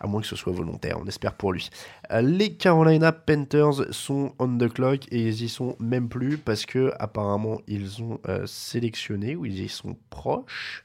à 0.03 0.07
moins 0.07 0.21
que 0.21 0.27
ce 0.27 0.35
soit 0.35 0.53
volontaire, 0.53 0.99
on 1.01 1.07
espère 1.07 1.33
pour 1.33 1.53
lui. 1.53 1.69
Euh, 2.11 2.21
les 2.21 2.53
Carolina 2.53 3.11
Panthers 3.11 3.85
sont 3.91 4.33
on 4.37 4.57
the 4.57 4.71
clock 4.71 5.07
et 5.11 5.21
ils 5.21 5.43
y 5.43 5.49
sont 5.49 5.75
même 5.79 6.09
plus 6.09 6.37
parce 6.37 6.65
que 6.65 6.91
apparemment 6.99 7.61
ils 7.67 8.03
ont 8.03 8.19
euh, 8.27 8.45
sélectionné 8.45 9.35
ou 9.35 9.45
ils 9.45 9.61
y 9.61 9.69
sont 9.69 9.95
proches. 10.09 10.83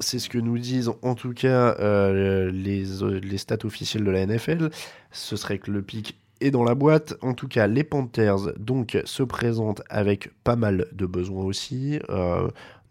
C'est 0.00 0.18
ce 0.18 0.28
que 0.28 0.38
nous 0.38 0.58
disent 0.58 0.92
en 1.02 1.14
tout 1.14 1.32
cas 1.32 1.76
euh, 1.78 2.50
les, 2.50 2.84
les 3.20 3.38
stats 3.38 3.64
officiels 3.64 4.04
de 4.04 4.10
la 4.10 4.26
NFL. 4.26 4.70
Ce 5.12 5.36
serait 5.36 5.58
que 5.58 5.70
le 5.70 5.82
pic 5.82 6.18
est 6.40 6.50
dans 6.50 6.64
la 6.64 6.74
boîte. 6.74 7.14
En 7.20 7.34
tout 7.34 7.48
cas, 7.48 7.66
les 7.66 7.82
Panthers 7.82 8.52
donc 8.58 8.96
se 9.04 9.24
présentent 9.24 9.82
avec 9.88 10.30
pas 10.44 10.54
mal 10.54 10.86
de 10.92 11.06
besoins 11.06 11.44
aussi 11.44 11.98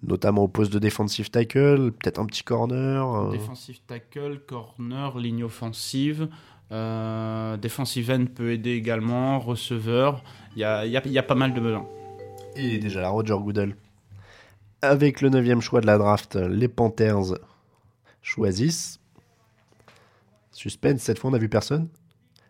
notamment 0.03 0.43
au 0.43 0.47
poste 0.47 0.71
de 0.71 0.79
defensive 0.79 1.29
tackle, 1.29 1.91
peut-être 1.91 2.19
un 2.19 2.25
petit 2.25 2.43
corner. 2.43 3.15
Euh. 3.15 3.31
Defensive 3.31 3.79
tackle, 3.87 4.39
corner, 4.45 5.17
ligne 5.17 5.43
offensive. 5.43 6.29
Euh, 6.71 7.57
defensive 7.57 8.11
end 8.11 8.25
peut 8.33 8.51
aider 8.51 8.71
également, 8.71 9.39
receveur. 9.39 10.23
Il 10.55 10.59
y 10.59 10.63
a, 10.63 10.85
y, 10.85 10.91
y 10.91 11.17
a, 11.17 11.23
pas 11.23 11.35
mal 11.35 11.53
de 11.53 11.59
besoins. 11.59 11.87
Et 12.55 12.77
déjà 12.77 13.01
la 13.01 13.09
Roger 13.09 13.35
Goodell. 13.39 13.75
Avec 14.81 15.21
le 15.21 15.29
9 15.29 15.59
choix 15.61 15.81
de 15.81 15.87
la 15.87 15.97
draft, 15.97 16.35
les 16.35 16.67
Panthers 16.67 17.35
choisissent. 18.21 18.99
Suspense, 20.51 21.01
cette 21.01 21.19
fois 21.19 21.29
on 21.29 21.33
n'a 21.33 21.39
vu 21.39 21.49
personne. 21.49 21.87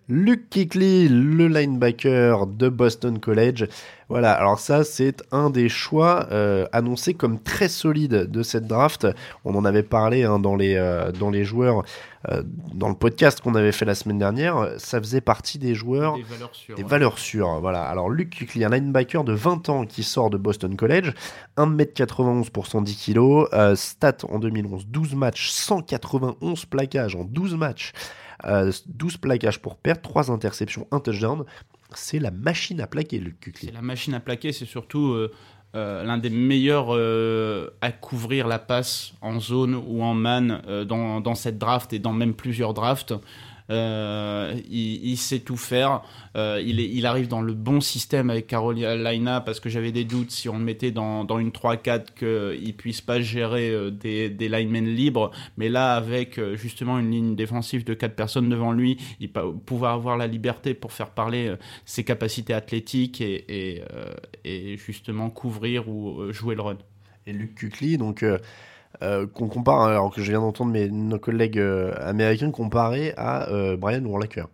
Luke 0.10 0.50
Kickley, 0.50 1.10
le 1.10 1.50
linebacker 1.50 2.48
de 2.48 2.70
Boston 2.70 3.20
College. 3.20 3.68
Voilà, 4.08 4.32
alors 4.32 4.58
ça 4.58 4.86
c'est 4.86 5.22
un 5.34 5.50
des 5.50 5.68
choix 5.68 6.28
euh, 6.32 6.66
annoncés 6.72 7.14
comme 7.14 7.42
très 7.42 7.68
solide 7.68 8.32
de 8.32 8.42
cette 8.42 8.68
draft. 8.68 9.06
On 9.44 9.54
en 9.56 9.66
avait 9.66 9.84
parlé 9.84 10.24
hein, 10.24 10.40
dans, 10.40 10.56
les, 10.56 10.76
euh, 10.76 11.12
dans 11.12 11.30
les 11.30 11.44
joueurs, 11.44 11.84
euh, 12.30 12.42
dans 12.74 12.88
le 12.88 12.96
podcast 12.96 13.42
qu'on 13.42 13.54
avait 13.54 13.74
fait 13.74 13.84
la 13.84 13.96
semaine 13.96 14.18
dernière. 14.18 14.70
Ça 14.78 14.98
faisait 15.00 15.20
partie 15.20 15.60
des 15.60 15.76
joueurs, 15.76 16.16
des 16.16 16.24
valeurs 16.24 16.56
sûres. 16.56 16.76
Des 16.78 16.84
valeurs 16.84 17.20
sûres 17.20 17.60
voilà. 17.60 17.84
Alors 17.84 18.10
Luke 18.10 18.30
Kickley, 18.30 18.64
un 18.64 18.70
linebacker 18.70 19.26
de 19.26 19.34
20 19.34 19.68
ans 19.68 19.86
qui 19.86 20.04
sort 20.04 20.30
de 20.30 20.38
Boston 20.38 20.78
College, 20.78 21.12
1m91 21.58 22.50
pour 22.50 22.68
110 22.68 23.14
kg, 23.14 23.76
stat 23.76 24.20
en 24.30 24.40
2011, 24.40 24.88
12 24.88 25.16
matchs, 25.16 25.50
191 25.50 26.64
plaquages 26.64 27.18
en 27.18 27.26
12 27.26 27.56
matchs. 27.56 27.92
12 28.44 29.16
euh, 29.16 29.18
plaquages 29.20 29.62
pour 29.62 29.78
perdre, 29.78 30.02
3 30.02 30.32
interceptions, 30.32 30.88
1 30.92 31.00
touchdown. 31.00 31.46
C'est 31.94 32.20
la 32.20 32.32
machine 32.32 32.82
à 32.82 32.88
plaquer, 32.88 33.20
le 33.20 33.34
C'est 33.56 33.72
la 33.72 33.82
machine 33.82 34.14
à 34.14 34.20
plaquer, 34.20 34.52
c'est 34.52 34.66
surtout 34.66 35.14
euh, 35.14 35.32
euh, 35.76 36.04
l'un 36.04 36.18
des 36.18 36.30
meilleurs 36.30 36.92
à 37.82 37.92
couvrir 37.92 38.48
la 38.48 38.60
passe 38.60 39.14
en 39.22 39.40
zone 39.40 39.76
ou 39.76 40.04
en 40.04 40.14
man 40.14 40.62
dans, 40.86 41.36
cette 41.36 41.58
draft 41.58 41.94
et 41.94 42.00
dans 42.00 42.14
même 42.14 42.34
plusieurs 42.34 42.74
drafts. 42.74 43.14
Euh, 43.70 44.56
il, 44.70 45.18
sait 45.18 45.40
tout 45.40 45.58
faire. 45.58 46.02
Euh, 46.36 46.62
il, 46.66 47.06
arrive 47.06 47.28
dans 47.28 47.42
le 47.42 47.54
bon 47.54 47.82
système 47.82 48.30
avec 48.30 48.48
Carolina 48.48 49.42
parce 49.42 49.60
que 49.60 49.70
j'avais 49.70 49.92
des 49.92 50.06
doutes 50.06 50.32
si 50.32 50.48
on 50.48 50.58
le 50.58 50.64
mettait 50.64 50.92
dans, 50.92 51.26
dans 51.26 51.40
une 51.40 51.50
3-4 51.50 52.14
qu'il 52.62 52.76
puisse 52.76 53.02
pas 53.02 53.20
gérer 53.20 53.72
euh, 53.72 53.92
des, 53.92 54.30
linemen 54.30 54.86
libres. 54.86 55.32
Mais 55.58 55.70
là, 55.70 55.96
avec 55.96 56.40
justement 56.56 56.98
une 57.00 57.12
ligne 57.12 57.36
défensive 57.36 57.84
de 57.84 57.94
4 57.94 58.16
personnes 58.16 58.50
devant 58.50 58.72
lui, 58.72 58.98
il 59.20 59.32
va 59.32 59.44
pouvoir 59.66 59.94
avoir 59.94 60.18
la 60.18 60.28
liberté 60.28 60.74
pour 60.74 60.94
faire 60.94 61.10
parler 61.10 61.54
ses 61.86 62.04
capacités 62.04 62.54
athlétiques 62.54 63.22
et, 63.22 63.84
justement 64.78 65.30
couvrir 65.30 65.90
ou 65.90 66.32
jouer 66.32 66.56
le 66.56 66.62
run. 66.62 66.78
Et 67.26 67.34
Luc 67.34 67.56
Kukli, 67.56 67.98
donc 67.98 68.24
qu'on 69.02 69.48
compare, 69.48 69.82
hein, 69.82 69.90
alors 69.90 70.14
que 70.14 70.22
je 70.22 70.32
viens 70.32 70.40
d'entendre 70.40 70.72
mes, 70.72 70.90
nos 70.90 71.20
collègues 71.20 71.60
euh, 71.60 71.94
américains 72.00 72.52
comparer 72.52 73.14
à 73.18 73.50
euh, 73.50 73.78
Brian 73.78 74.04
Urlacher. 74.04 74.46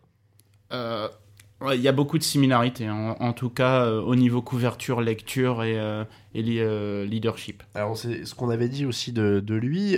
Il 0.71 1.79
y 1.79 1.87
a 1.87 1.93
beaucoup 1.93 2.17
de 2.17 2.23
similarités, 2.23 2.87
hein. 2.87 3.15
en, 3.21 3.31
tout 3.31 3.49
cas 3.49 3.89
au 3.89 4.15
niveau 4.15 4.41
couverture, 4.41 4.99
lecture 4.99 5.63
et, 5.63 5.77
et 6.33 6.41
leadership. 7.05 7.63
Alors 7.73 7.95
c'est 7.95 8.25
ce 8.25 8.35
qu'on 8.35 8.49
avait 8.49 8.67
dit 8.67 8.85
aussi 8.85 9.13
de, 9.13 9.39
de 9.39 9.55
lui, 9.55 9.97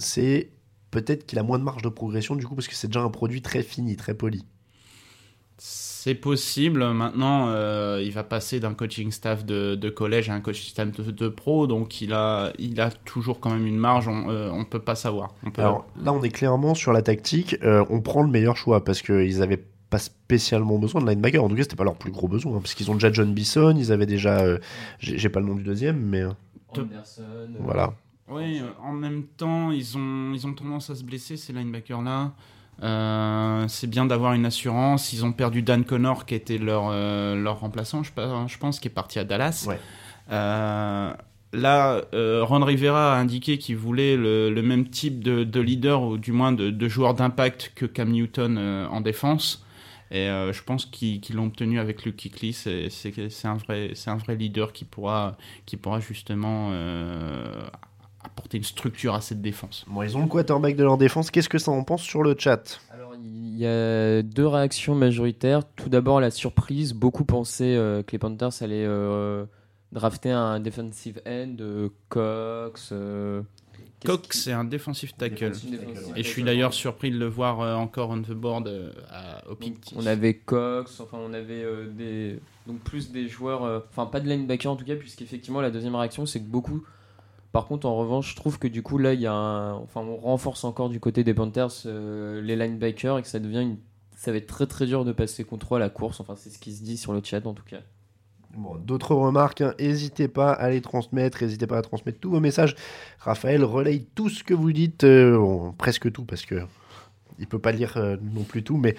c'est 0.00 0.48
peut-être 0.90 1.26
qu'il 1.26 1.38
a 1.38 1.44
moins 1.44 1.60
de 1.60 1.64
marge 1.64 1.82
de 1.82 1.88
progression 1.88 2.34
du 2.34 2.44
coup 2.44 2.56
parce 2.56 2.66
que 2.66 2.74
c'est 2.74 2.88
déjà 2.88 3.02
un 3.02 3.10
produit 3.10 3.40
très 3.40 3.62
fini, 3.62 3.94
très 3.94 4.14
poli. 4.14 4.44
C'est 5.58 5.83
possible. 6.12 6.84
Maintenant, 6.92 7.46
euh, 7.48 8.02
il 8.04 8.12
va 8.12 8.24
passer 8.24 8.60
d'un 8.60 8.74
coaching 8.74 9.10
staff 9.10 9.46
de, 9.46 9.88
collège 9.88 10.28
à 10.28 10.34
un 10.34 10.40
coaching 10.40 10.68
staff 10.68 10.90
de, 10.90 11.28
pro, 11.28 11.66
donc 11.66 12.02
il 12.02 12.12
a, 12.12 12.52
il 12.58 12.78
a 12.78 12.90
toujours 12.90 13.40
quand 13.40 13.48
même 13.48 13.66
une 13.66 13.78
marge. 13.78 14.06
On 14.06 14.28
euh, 14.28 14.52
ne 14.52 14.64
peut 14.64 14.80
pas 14.80 14.96
savoir. 14.96 15.34
Alors 15.56 15.86
là, 15.98 16.12
on 16.12 16.22
est 16.22 16.28
clairement 16.28 16.74
sur 16.74 16.92
la 16.92 17.00
tactique. 17.00 17.56
Euh, 17.62 17.86
on 17.88 18.02
prend 18.02 18.22
le 18.22 18.28
meilleur 18.28 18.58
choix 18.58 18.84
parce 18.84 19.00
qu'ils 19.00 19.40
avaient 19.40 19.64
pas 19.88 19.98
spécialement 19.98 20.78
besoin 20.78 21.00
de 21.00 21.08
linebacker. 21.08 21.42
En 21.42 21.48
tout 21.48 21.56
cas, 21.56 21.62
c'était 21.62 21.76
pas 21.76 21.84
leur 21.84 21.96
plus 21.96 22.12
gros 22.12 22.28
besoin 22.28 22.56
hein, 22.56 22.60
parce 22.60 22.74
qu'ils 22.74 22.90
ont 22.90 22.94
déjà 22.94 23.10
John 23.10 23.32
Bisson. 23.32 23.74
Ils 23.78 23.90
avaient 23.90 24.04
déjà, 24.04 24.44
j'ai 24.98 25.30
pas 25.30 25.40
le 25.40 25.46
nom 25.46 25.54
du 25.54 25.62
deuxième, 25.62 25.98
mais 25.98 26.24
Anderson. 26.76 27.22
Voilà. 27.60 27.94
Oui, 28.28 28.60
en 28.82 28.92
même 28.92 29.24
temps, 29.24 29.70
ils 29.70 29.96
ont, 29.96 30.32
ils 30.34 30.46
ont 30.46 30.52
tendance 30.52 30.90
à 30.90 30.94
se 30.94 31.04
blesser 31.04 31.38
ces 31.38 31.54
linebackers 31.54 32.02
là. 32.02 32.32
Euh, 32.82 33.66
c'est 33.68 33.88
bien 33.88 34.06
d'avoir 34.06 34.34
une 34.34 34.46
assurance. 34.46 35.12
Ils 35.12 35.24
ont 35.24 35.32
perdu 35.32 35.62
Dan 35.62 35.84
Connor, 35.84 36.26
qui 36.26 36.34
était 36.34 36.58
leur, 36.58 36.88
euh, 36.90 37.34
leur 37.34 37.60
remplaçant, 37.60 38.02
je, 38.02 38.10
je, 38.46 38.58
pense, 38.58 38.80
qui 38.80 38.88
est 38.88 38.90
parti 38.90 39.18
à 39.18 39.24
Dallas. 39.24 39.68
Euh, 40.30 41.12
là, 41.52 42.00
Ron 42.12 42.64
Rivera 42.64 43.14
a 43.14 43.18
indiqué 43.18 43.58
qu'il 43.58 43.76
voulait 43.76 44.16
le, 44.16 44.62
même 44.62 44.88
type 44.88 45.22
de, 45.22 45.60
leader, 45.60 46.02
ou 46.02 46.18
du 46.18 46.32
moins 46.32 46.52
de, 46.52 46.70
de 46.70 46.88
joueur 46.88 47.14
d'impact 47.14 47.72
que 47.74 47.86
Cam 47.86 48.10
Newton 48.10 48.58
en 48.90 49.00
défense. 49.00 49.64
Et 50.10 50.26
je 50.26 50.62
pense 50.62 50.86
qu'ils 50.86 51.20
l'ont 51.34 51.46
obtenu 51.46 51.80
avec 51.80 52.04
Luke 52.04 52.16
Kuechly. 52.16 52.52
C'est 52.52 52.90
un 53.44 53.56
vrai, 53.56 53.92
c'est 53.94 54.10
un 54.10 54.16
vrai 54.16 54.36
leader 54.36 54.72
qui 54.72 54.84
pourra, 54.84 55.36
qui 55.66 55.76
pourra 55.76 56.00
justement 56.00 56.70
apporter 58.34 58.56
une 58.56 58.64
structure 58.64 59.14
à 59.14 59.20
cette 59.20 59.40
défense. 59.40 59.84
Bon, 59.86 60.02
ils 60.02 60.16
ont 60.16 60.22
le 60.22 60.26
quarterback 60.26 60.74
de 60.74 60.82
leur 60.82 60.98
défense. 60.98 61.30
Qu'est-ce 61.30 61.48
que 61.48 61.58
ça 61.58 61.70
en 61.70 61.84
pense 61.84 62.02
sur 62.02 62.22
le 62.22 62.34
chat 62.36 62.80
Alors, 62.90 63.14
il 63.14 63.56
y 63.56 63.66
a 63.66 64.22
deux 64.22 64.46
réactions 64.46 64.96
majoritaires. 64.96 65.62
Tout 65.76 65.88
d'abord, 65.88 66.20
la 66.20 66.32
surprise. 66.32 66.94
Beaucoup 66.94 67.24
pensaient 67.24 67.76
euh, 67.76 68.02
que 68.02 68.12
les 68.12 68.18
Panthers 68.18 68.60
allaient 68.60 68.84
euh, 68.84 69.44
drafter 69.92 70.32
un 70.32 70.58
defensive 70.58 71.22
end, 71.26 71.56
euh, 71.60 71.90
Cox. 72.08 72.92
Cox, 74.04 74.42
c'est 74.42 74.52
un 74.52 74.64
defensive 74.64 75.14
tackle. 75.14 75.52
Et 76.16 76.24
je 76.24 76.28
suis 76.28 76.42
d'ailleurs 76.42 76.74
surpris 76.74 77.12
de 77.12 77.18
le 77.18 77.26
voir 77.26 77.60
encore 77.78 78.10
on 78.10 78.20
the 78.20 78.32
board 78.32 78.68
à, 79.10 79.48
au 79.48 79.54
pick. 79.54 79.94
On 79.96 80.04
avait 80.04 80.34
Cox, 80.34 81.00
enfin 81.00 81.18
on 81.18 81.32
avait 81.32 81.64
des 81.96 82.38
donc 82.66 82.80
plus 82.80 83.12
des 83.12 83.28
joueurs, 83.28 83.82
enfin 83.90 84.04
pas 84.04 84.20
de 84.20 84.28
linebacker 84.28 84.70
en 84.70 84.76
tout 84.76 84.84
cas, 84.84 84.96
puisqu'effectivement 84.96 85.62
la 85.62 85.70
deuxième 85.70 85.94
réaction 85.94 86.26
c'est 86.26 86.40
que 86.40 86.48
beaucoup 86.48 86.84
par 87.54 87.66
contre, 87.66 87.86
en 87.86 87.94
revanche, 87.94 88.32
je 88.32 88.34
trouve 88.36 88.58
que 88.58 88.66
du 88.66 88.82
coup, 88.82 88.98
là, 88.98 89.14
il 89.14 89.20
y 89.20 89.28
a 89.28 89.32
enfin, 89.76 90.00
on 90.00 90.16
renforce 90.16 90.64
encore 90.64 90.88
du 90.88 90.98
côté 90.98 91.22
des 91.22 91.34
Panthers 91.34 91.70
euh, 91.86 92.42
les 92.42 92.56
linebackers 92.56 93.18
et 93.18 93.22
que 93.22 93.28
ça 93.28 93.38
devient 93.38 93.62
une... 93.62 93.76
ça 94.16 94.32
va 94.32 94.38
être 94.38 94.48
très 94.48 94.66
très 94.66 94.86
dur 94.86 95.04
de 95.04 95.12
passer 95.12 95.44
contre 95.44 95.76
à 95.76 95.78
la 95.78 95.88
course. 95.88 96.18
Enfin, 96.18 96.34
c'est 96.36 96.50
ce 96.50 96.58
qui 96.58 96.72
se 96.74 96.82
dit 96.82 96.96
sur 96.96 97.12
le 97.12 97.20
chat 97.22 97.46
en 97.46 97.54
tout 97.54 97.62
cas. 97.62 97.78
Bon, 98.56 98.74
D'autres 98.74 99.14
remarques, 99.14 99.60
hein. 99.60 99.72
n'hésitez 99.78 100.26
pas 100.26 100.52
à 100.52 100.68
les 100.68 100.80
transmettre, 100.80 101.44
n'hésitez 101.44 101.68
pas 101.68 101.78
à 101.78 101.82
transmettre 101.82 102.18
tous 102.18 102.30
vos 102.30 102.40
messages. 102.40 102.74
Raphaël 103.20 103.62
relaye 103.62 104.04
tout 104.16 104.28
ce 104.28 104.42
que 104.42 104.52
vous 104.52 104.72
dites, 104.72 105.04
euh, 105.04 105.70
presque 105.78 106.10
tout 106.10 106.24
parce 106.24 106.44
que 106.44 106.56
il 107.38 107.46
peut 107.46 107.58
pas 107.58 107.72
lire 107.72 107.94
euh, 107.96 108.16
non 108.34 108.42
plus 108.42 108.62
tout, 108.62 108.76
mais 108.76 108.94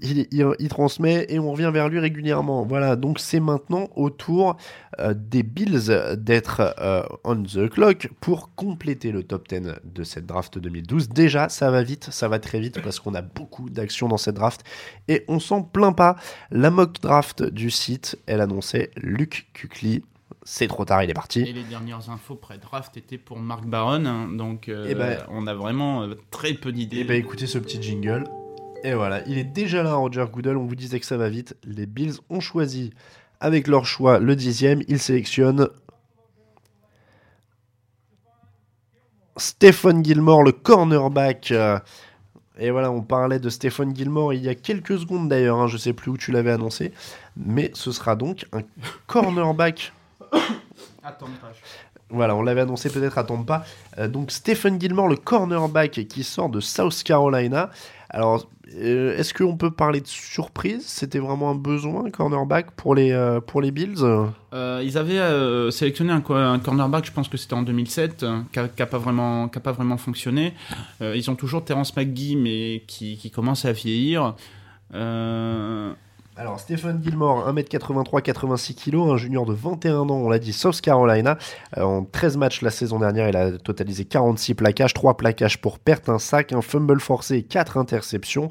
il, 0.00 0.68
transmet 0.68 1.26
et 1.28 1.38
on 1.38 1.50
revient 1.52 1.70
vers 1.72 1.88
lui 1.88 1.98
régulièrement. 1.98 2.64
Voilà, 2.64 2.96
donc 2.96 3.18
c'est 3.18 3.40
maintenant 3.40 3.88
au 3.96 4.10
tour 4.10 4.56
euh, 4.98 5.14
des 5.14 5.42
Bills 5.42 6.16
d'être 6.16 6.74
euh, 6.80 7.02
on 7.24 7.42
the 7.42 7.68
clock 7.68 8.08
pour 8.20 8.54
compléter 8.54 9.12
le 9.12 9.22
top 9.22 9.48
10 9.48 9.60
de 9.84 10.04
cette 10.04 10.26
draft 10.26 10.58
2012. 10.58 11.08
Déjà, 11.08 11.48
ça 11.48 11.70
va 11.70 11.82
vite, 11.82 12.08
ça 12.10 12.28
va 12.28 12.38
très 12.38 12.60
vite 12.60 12.80
parce 12.82 13.00
qu'on 13.00 13.14
a 13.14 13.22
beaucoup 13.22 13.70
d'actions 13.70 14.08
dans 14.08 14.18
cette 14.18 14.36
draft 14.36 14.62
et 15.08 15.24
on 15.28 15.40
s'en 15.40 15.62
plaint 15.62 15.96
pas. 15.96 16.16
La 16.50 16.70
mock 16.70 17.00
draft 17.00 17.42
du 17.42 17.70
site, 17.70 18.18
elle 18.26 18.40
annonçait 18.40 18.90
Luc 18.96 19.48
Kuechly 19.54 20.02
c'est 20.42 20.68
trop 20.68 20.84
tard, 20.84 21.02
il 21.02 21.10
est 21.10 21.14
parti. 21.14 21.40
Et 21.40 21.52
les 21.52 21.64
dernières 21.64 22.08
infos 22.10 22.34
pré-draft 22.34 22.96
étaient 22.96 23.18
pour 23.18 23.38
Mark 23.38 23.66
Baron, 23.66 24.06
hein, 24.06 24.28
donc 24.28 24.68
euh, 24.68 24.86
eh 24.88 24.94
ben, 24.94 25.18
on 25.28 25.46
a 25.46 25.54
vraiment 25.54 26.02
euh, 26.02 26.14
très 26.30 26.54
peu 26.54 26.72
d'idées. 26.72 26.98
Et 26.98 27.00
eh 27.00 27.04
bah 27.04 27.08
ben, 27.14 27.20
écoutez 27.20 27.46
ce 27.46 27.58
petit 27.58 27.80
jingle. 27.82 28.24
Et 28.82 28.94
voilà, 28.94 29.22
il 29.26 29.36
est 29.36 29.44
déjà 29.44 29.82
là, 29.82 29.94
Roger 29.94 30.24
Goodell, 30.32 30.56
on 30.56 30.64
vous 30.64 30.74
disait 30.74 30.98
que 30.98 31.06
ça 31.06 31.18
va 31.18 31.28
vite. 31.28 31.56
Les 31.64 31.84
Bills 31.84 32.14
ont 32.30 32.40
choisi, 32.40 32.92
avec 33.38 33.66
leur 33.66 33.84
choix, 33.84 34.18
le 34.18 34.34
dixième, 34.34 34.80
ils 34.88 34.98
sélectionnent 34.98 35.68
Stephen 39.36 40.02
Gilmore, 40.02 40.42
le 40.42 40.52
cornerback. 40.52 41.52
Et 42.58 42.70
voilà, 42.70 42.90
on 42.90 43.02
parlait 43.02 43.38
de 43.38 43.48
Stephen 43.50 43.94
Gilmore 43.94 44.32
il 44.32 44.42
y 44.42 44.48
a 44.48 44.54
quelques 44.54 44.98
secondes 44.98 45.28
d'ailleurs, 45.28 45.58
hein, 45.58 45.66
je 45.66 45.76
sais 45.76 45.92
plus 45.92 46.10
où 46.10 46.16
tu 46.16 46.32
l'avais 46.32 46.50
annoncé, 46.50 46.92
mais 47.36 47.70
ce 47.74 47.92
sera 47.92 48.16
donc 48.16 48.46
un 48.52 48.60
cornerback 49.06 49.92
voilà, 52.10 52.34
on 52.34 52.42
l'avait 52.42 52.62
annoncé 52.62 52.90
peut-être 52.90 53.18
à 53.18 53.24
pas. 53.24 53.64
Euh, 53.98 54.08
donc 54.08 54.30
Stephen 54.30 54.80
Gilmore, 54.80 55.08
le 55.08 55.16
cornerback 55.16 55.92
qui 56.08 56.24
sort 56.24 56.48
de 56.48 56.60
South 56.60 57.02
Carolina. 57.04 57.70
Alors, 58.08 58.48
euh, 58.76 59.16
est-ce 59.16 59.32
qu'on 59.32 59.56
peut 59.56 59.70
parler 59.70 60.00
de 60.00 60.06
surprise? 60.06 60.84
C'était 60.84 61.20
vraiment 61.20 61.50
un 61.50 61.54
besoin, 61.54 62.10
cornerback, 62.10 62.72
pour 62.72 62.96
les, 62.96 63.12
euh, 63.12 63.40
pour 63.40 63.62
les 63.62 63.70
Bills? 63.70 64.04
Ils 64.52 64.98
avaient 64.98 65.70
sélectionné 65.70 66.12
un, 66.12 66.20
cornerback, 66.20 67.04
je 67.04 67.12
pense 67.12 67.28
que 67.28 67.36
c'était 67.36 67.54
en 67.54 67.62
2007, 67.62 68.26
qui 68.52 68.58
n'a 68.58 68.86
pas, 68.86 68.98
vraiment, 68.98 69.48
pas 69.48 69.72
vraiment 69.72 69.96
fonctionné. 69.96 70.54
ils 71.00 71.30
ont 71.30 71.36
toujours 71.36 71.64
Terence 71.64 71.96
McGee, 71.96 72.34
mais 72.34 72.82
qui, 72.88 73.16
qui 73.16 73.30
commence 73.30 73.64
à 73.64 73.72
vieillir. 73.72 74.34
Alors, 76.40 76.58
Stephen 76.58 77.02
Gilmore, 77.04 77.46
1m83, 77.52 78.22
86 78.22 78.74
kg, 78.74 79.10
un 79.10 79.18
junior 79.18 79.44
de 79.44 79.52
21 79.52 80.08
ans, 80.08 80.08
on 80.08 80.30
l'a 80.30 80.38
dit, 80.38 80.54
South 80.54 80.80
Carolina. 80.80 81.36
Euh, 81.76 81.82
en 81.82 82.02
13 82.02 82.38
matchs 82.38 82.62
la 82.62 82.70
saison 82.70 82.98
dernière, 82.98 83.28
il 83.28 83.36
a 83.36 83.58
totalisé 83.58 84.06
46 84.06 84.54
plaquages, 84.54 84.94
3 84.94 85.18
plaquages 85.18 85.60
pour 85.60 85.78
perte, 85.78 86.08
un 86.08 86.18
sac, 86.18 86.54
un 86.54 86.62
fumble 86.62 86.98
forcé, 86.98 87.42
4 87.42 87.76
interceptions. 87.76 88.48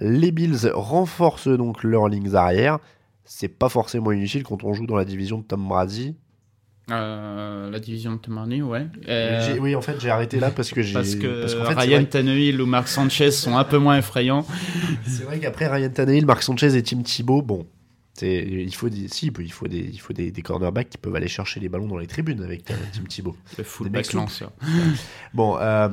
Les 0.00 0.30
Bills 0.30 0.70
renforcent 0.72 1.48
donc 1.48 1.82
leurs 1.82 2.06
lignes 2.06 2.32
arrière. 2.36 2.78
C'est 3.24 3.48
pas 3.48 3.68
forcément 3.68 4.12
inutile 4.12 4.44
quand 4.44 4.62
on 4.62 4.72
joue 4.72 4.86
dans 4.86 4.94
la 4.94 5.04
division 5.04 5.38
de 5.38 5.42
Tom 5.42 5.66
Brady. 5.66 6.14
Euh, 6.90 7.70
la 7.70 7.78
division 7.78 8.12
de 8.12 8.18
Tomarny, 8.18 8.60
ouais. 8.60 8.86
Euh, 9.08 9.56
oui, 9.60 9.76
en 9.76 9.82
fait, 9.82 10.00
j'ai 10.00 10.10
arrêté 10.10 10.40
là 10.40 10.50
parce 10.50 10.70
que 10.70 10.82
j'ai. 10.82 10.94
Parce 10.94 11.14
que 11.14 11.46
Ryan 11.78 12.04
Tannehill 12.04 12.60
ou 12.60 12.66
Mark 12.66 12.88
Sanchez 12.88 13.30
sont 13.30 13.56
un 13.56 13.64
peu 13.64 13.78
moins 13.78 13.98
effrayants. 13.98 14.44
C'est 15.06 15.22
vrai 15.22 15.38
qu'après 15.38 15.68
Ryan 15.68 15.90
Tannehill, 15.90 16.26
Mark 16.26 16.42
Sanchez 16.42 16.76
et 16.76 16.82
Tim 16.82 17.02
Thibault, 17.02 17.42
bon, 17.42 17.66
il 18.20 18.74
faut 18.74 18.88
des, 18.88 19.08
si, 19.08 19.32
il 19.38 19.52
faut 19.52 19.68
des, 19.68 19.78
il 19.78 19.98
faut 19.98 20.12
des, 20.12 20.30
des, 20.30 20.42
cornerbacks 20.42 20.90
qui 20.90 20.98
peuvent 20.98 21.14
aller 21.14 21.28
chercher 21.28 21.60
les 21.60 21.68
ballons 21.68 21.86
dans 21.86 21.96
les 21.96 22.06
tribunes 22.06 22.42
avec 22.42 22.70
euh, 22.70 22.74
Tim 22.92 23.04
Thibault. 23.04 23.36
Le 23.56 23.64
fullback 23.64 24.12
lanceur. 24.12 24.52
bon, 25.34 25.56
euh, 25.58 25.88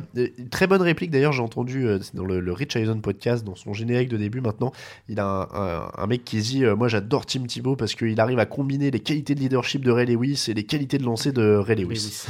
très 0.51 0.67
bonne 0.67 0.82
réplique 0.82 1.11
d'ailleurs, 1.11 1.32
j'ai 1.32 1.41
entendu 1.41 1.88
euh, 1.88 1.99
dans 2.13 2.26
le, 2.26 2.51
Rich 2.51 2.76
Eisen 2.76 3.01
podcast, 3.01 3.45
dans 3.45 3.55
son 3.55 3.74
générique 3.74 4.09
de 4.09 4.17
début 4.17 4.41
maintenant, 4.41 4.74
il 5.07 5.20
a 5.20 5.91
un, 5.95 6.07
mec 6.07 6.26
qui 6.26 6.39
dit 6.41 6.65
Moi 6.65 6.88
j'adore 6.88 7.26
Tim 7.26 7.43
Thibault 7.43 7.76
parce 7.76 7.95
qu'il 7.95 8.20
arrive 8.20 8.39
à 8.39 8.45
combiner 8.45 8.91
les 8.91 8.99
qualités 8.99 9.36
de 9.36 9.39
leadership 9.39 9.86
de 9.86 9.91
Ray 9.91 10.07
Lewis 10.07 10.45
et 10.49 10.53
les 10.53 10.63
qualités 10.63 10.97
de 10.97 11.03
lancer 11.03 11.32
de 11.32 11.55
Ray 11.55 11.78
Lewis. 11.78 12.26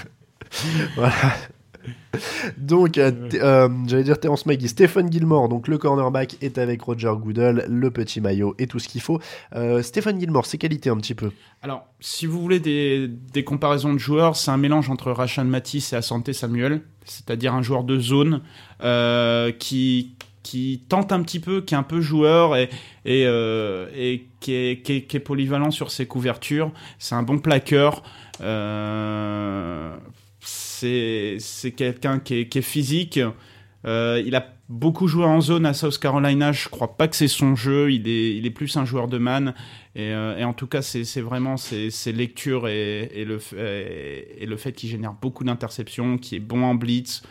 voilà. 0.94 1.34
Donc, 2.56 2.98
euh, 2.98 3.12
euh, 3.34 3.68
j'allais 3.86 4.04
dire 4.04 4.18
Terence 4.18 4.46
Maggie, 4.46 4.68
Stephen 4.68 5.10
Gilmore, 5.10 5.48
donc 5.48 5.68
le 5.68 5.78
cornerback 5.78 6.36
est 6.40 6.58
avec 6.58 6.82
Roger 6.82 7.12
Goodell, 7.16 7.64
le 7.68 7.90
petit 7.90 8.20
maillot 8.20 8.54
et 8.58 8.66
tout 8.66 8.78
ce 8.78 8.88
qu'il 8.88 9.00
faut. 9.00 9.20
Euh, 9.54 9.82
Stephen 9.82 10.18
Gilmore, 10.18 10.46
ses 10.46 10.58
qualités 10.58 10.90
un 10.90 10.96
petit 10.96 11.14
peu. 11.14 11.30
Alors, 11.62 11.86
si 12.00 12.26
vous 12.26 12.40
voulez 12.40 12.60
des, 12.60 13.08
des 13.08 13.44
comparaisons 13.44 13.92
de 13.92 13.98
joueurs, 13.98 14.36
c'est 14.36 14.50
un 14.50 14.56
mélange 14.56 14.90
entre 14.90 15.12
Rachan 15.12 15.44
Matisse 15.44 15.92
et 15.92 15.96
Asante 15.96 16.32
Samuel, 16.32 16.82
c'est-à-dire 17.04 17.54
un 17.54 17.62
joueur 17.62 17.84
de 17.84 17.98
zone 17.98 18.42
qui 19.58 20.14
qui 20.42 20.82
tente 20.88 21.12
un 21.12 21.22
petit 21.22 21.38
peu, 21.38 21.60
qui 21.60 21.74
est 21.74 21.76
un 21.76 21.82
peu 21.82 22.00
joueur 22.00 22.56
et, 22.56 22.70
et, 23.04 23.24
et 23.24 24.26
qui, 24.40 24.54
est, 24.54 24.82
qui, 24.82 24.92
est, 24.94 25.02
qui, 25.02 25.16
est, 25.18 25.20
polyvalent 25.20 25.70
sur 25.70 25.90
ses 25.90 26.06
couvertures. 26.06 26.72
C'est 26.98 27.14
un 27.14 27.22
bon 27.22 27.38
plaqueur. 27.38 28.02
Euh, 28.42 29.94
c'est 30.80 31.72
quelqu'un 31.72 32.18
qui 32.18 32.34
est, 32.40 32.62
physique. 32.62 33.20
Euh, 33.86 34.22
il 34.24 34.34
a 34.34 34.46
beaucoup 34.68 35.08
joué 35.08 35.24
en 35.24 35.40
zone 35.40 35.66
à 35.66 35.72
South 35.72 35.98
Carolina. 35.98 36.52
Je 36.52 36.68
crois 36.68 36.96
pas 36.96 37.08
que 37.08 37.16
c'est 37.16 37.28
son 37.28 37.54
jeu. 37.54 37.92
Il 37.92 38.06
est, 38.08 38.50
plus 38.50 38.76
un 38.76 38.84
joueur 38.84 39.08
de 39.08 39.18
man. 39.18 39.54
Et, 39.94 40.12
euh, 40.12 40.42
en 40.44 40.52
tout 40.52 40.66
cas, 40.66 40.82
c'est 40.82 41.20
vraiment 41.20 41.56
ses, 41.56 41.90
lectures 42.12 42.68
et, 42.68 43.24
le, 43.26 43.38
fait 43.38 44.72
qu'il 44.72 44.88
génère 44.88 45.14
beaucoup 45.14 45.44
d'interceptions, 45.44 46.18
qu'il 46.18 46.38
est 46.38 46.40
bon 46.40 46.62
en 46.62 46.74
blitz. 46.74 47.22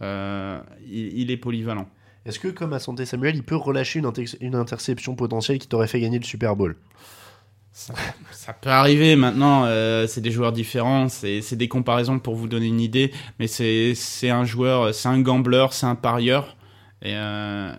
Euh, 0.00 0.60
il, 0.90 1.30
est 1.30 1.36
polyvalent. 1.36 1.88
Est-ce 2.24 2.38
que, 2.38 2.48
comme 2.48 2.72
à 2.72 2.78
Santé 2.78 3.06
Samuel, 3.06 3.36
il 3.36 3.42
peut 3.42 3.56
relâcher 3.56 4.00
une 4.40 4.54
interception 4.54 5.14
potentielle 5.14 5.58
qui 5.58 5.66
t'aurait 5.66 5.88
fait 5.88 6.00
gagner 6.00 6.18
le 6.18 6.24
Super 6.24 6.56
Bowl? 6.56 6.76
Ça, 7.72 8.52
peut 8.60 8.70
arriver 8.70 9.14
maintenant, 9.14 9.64
euh, 9.64 10.06
c'est 10.06 10.20
des 10.20 10.30
joueurs 10.30 10.52
différents, 10.52 11.08
c'est 11.08 11.54
des 11.54 11.68
comparaisons 11.68 12.18
pour 12.18 12.34
vous 12.34 12.48
donner 12.48 12.66
une 12.66 12.80
idée, 12.80 13.12
mais 13.38 13.46
c'est 13.46 13.94
un 14.30 14.44
joueur, 14.44 14.94
c'est 14.94 15.08
un 15.08 15.20
gambler, 15.20 15.66
c'est 15.70 15.86
un 15.86 15.94
parieur. 15.94 16.57
Et 17.00 17.14
euh, 17.14 17.72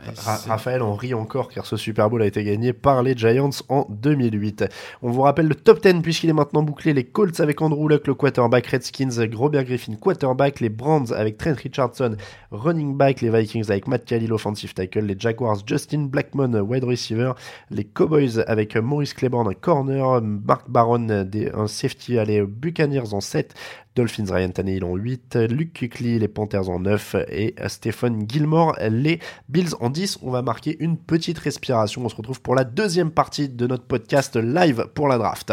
Raphaël 0.47 0.81
en 0.81 0.93
rit 0.93 1.13
encore 1.13 1.49
car 1.49 1.65
ce 1.65 1.75
Super 1.75 2.09
Bowl 2.09 2.21
a 2.21 2.25
été 2.25 2.41
gagné 2.41 2.71
par 2.71 3.03
les 3.03 3.17
Giants 3.17 3.49
en 3.67 3.85
2008. 3.89 4.63
On 5.01 5.11
vous 5.11 5.21
rappelle 5.21 5.49
le 5.49 5.55
top 5.55 5.83
10 5.83 6.01
puisqu'il 6.01 6.29
est 6.29 6.33
maintenant 6.33 6.63
bouclé. 6.63 6.93
Les 6.93 7.03
Colts 7.03 7.37
avec 7.41 7.61
Andrew 7.61 7.89
Luck, 7.89 8.07
le 8.07 8.13
quarterback, 8.13 8.67
Redskins 8.67 9.27
Robert 9.33 9.65
Griffin, 9.65 9.95
quarterback, 9.95 10.61
les 10.61 10.69
Browns 10.69 11.11
avec 11.13 11.37
Trent 11.37 11.55
Richardson, 11.61 12.15
running 12.51 12.95
back, 12.95 13.19
les 13.19 13.29
Vikings 13.29 13.69
avec 13.69 13.87
Matt 13.87 14.05
Khalil, 14.05 14.31
offensive 14.31 14.73
tackle, 14.73 15.01
les 15.01 15.19
Jaguars, 15.19 15.57
Justin 15.65 16.03
Blackmon, 16.03 16.53
wide 16.61 16.85
receiver, 16.85 17.33
les 17.71 17.83
Cowboys 17.83 18.39
avec 18.47 18.77
Maurice 18.77 19.13
Claiborne, 19.13 19.53
corner, 19.55 20.21
Mark 20.21 20.69
Barron, 20.69 21.09
un 21.09 21.67
safety, 21.67 22.13
les 22.25 22.41
Buccaneers 22.43 23.13
en 23.13 23.19
7, 23.19 23.53
Dolphins 23.99 24.31
Ryan 24.31 24.51
Tannehill 24.51 24.85
en 24.85 24.95
8, 24.95 25.35
Luke 25.49 25.73
Kuechly 25.73 26.19
les 26.19 26.29
Panthers 26.29 26.69
en 26.69 26.79
9 26.79 27.15
et 27.27 27.53
Stephen 27.67 28.25
Gilmore 28.29 28.77
les 28.89 29.19
Bills 29.49 29.75
en 29.81 29.89
10. 29.89 30.19
On 30.21 30.31
va 30.31 30.41
marquer 30.41 30.77
une 30.79 30.97
petite 30.97 31.37
respiration. 31.37 32.05
On 32.05 32.09
se 32.09 32.15
retrouve 32.15 32.39
pour 32.39 32.55
la 32.55 32.63
deuxième 32.63 33.11
partie 33.11 33.49
de 33.49 33.67
notre 33.67 33.83
podcast 33.83 34.37
live 34.37 34.87
pour 34.95 35.09
la 35.09 35.17
draft. 35.17 35.51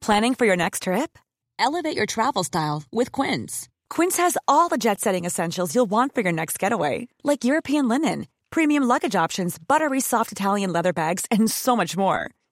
Planning 0.00 0.34
for 0.34 0.46
your 0.46 0.56
next 0.56 0.82
trip? 0.82 1.16
Elevate 1.60 1.94
your 1.94 2.06
travel 2.06 2.42
style 2.42 2.82
with 2.92 3.12
Quince. 3.12 3.68
Quince 3.88 4.18
has 4.18 4.36
all 4.48 4.68
the 4.68 4.76
jet-setting 4.76 5.24
essentials 5.24 5.76
you'll 5.76 5.88
want 5.88 6.12
for 6.12 6.22
your 6.22 6.32
next 6.32 6.58
getaway, 6.58 7.06
like 7.22 7.44
European 7.44 7.86
linen 7.86 8.26
premium 8.52 8.84
luggage 8.84 9.16
options, 9.16 9.58
buttery 9.58 10.00
soft 10.00 10.30
Italian 10.30 10.72
leather 10.72 10.92
bags, 10.92 11.26
and 11.32 11.50
so 11.50 11.74
much 11.74 11.96
more. 11.96 12.30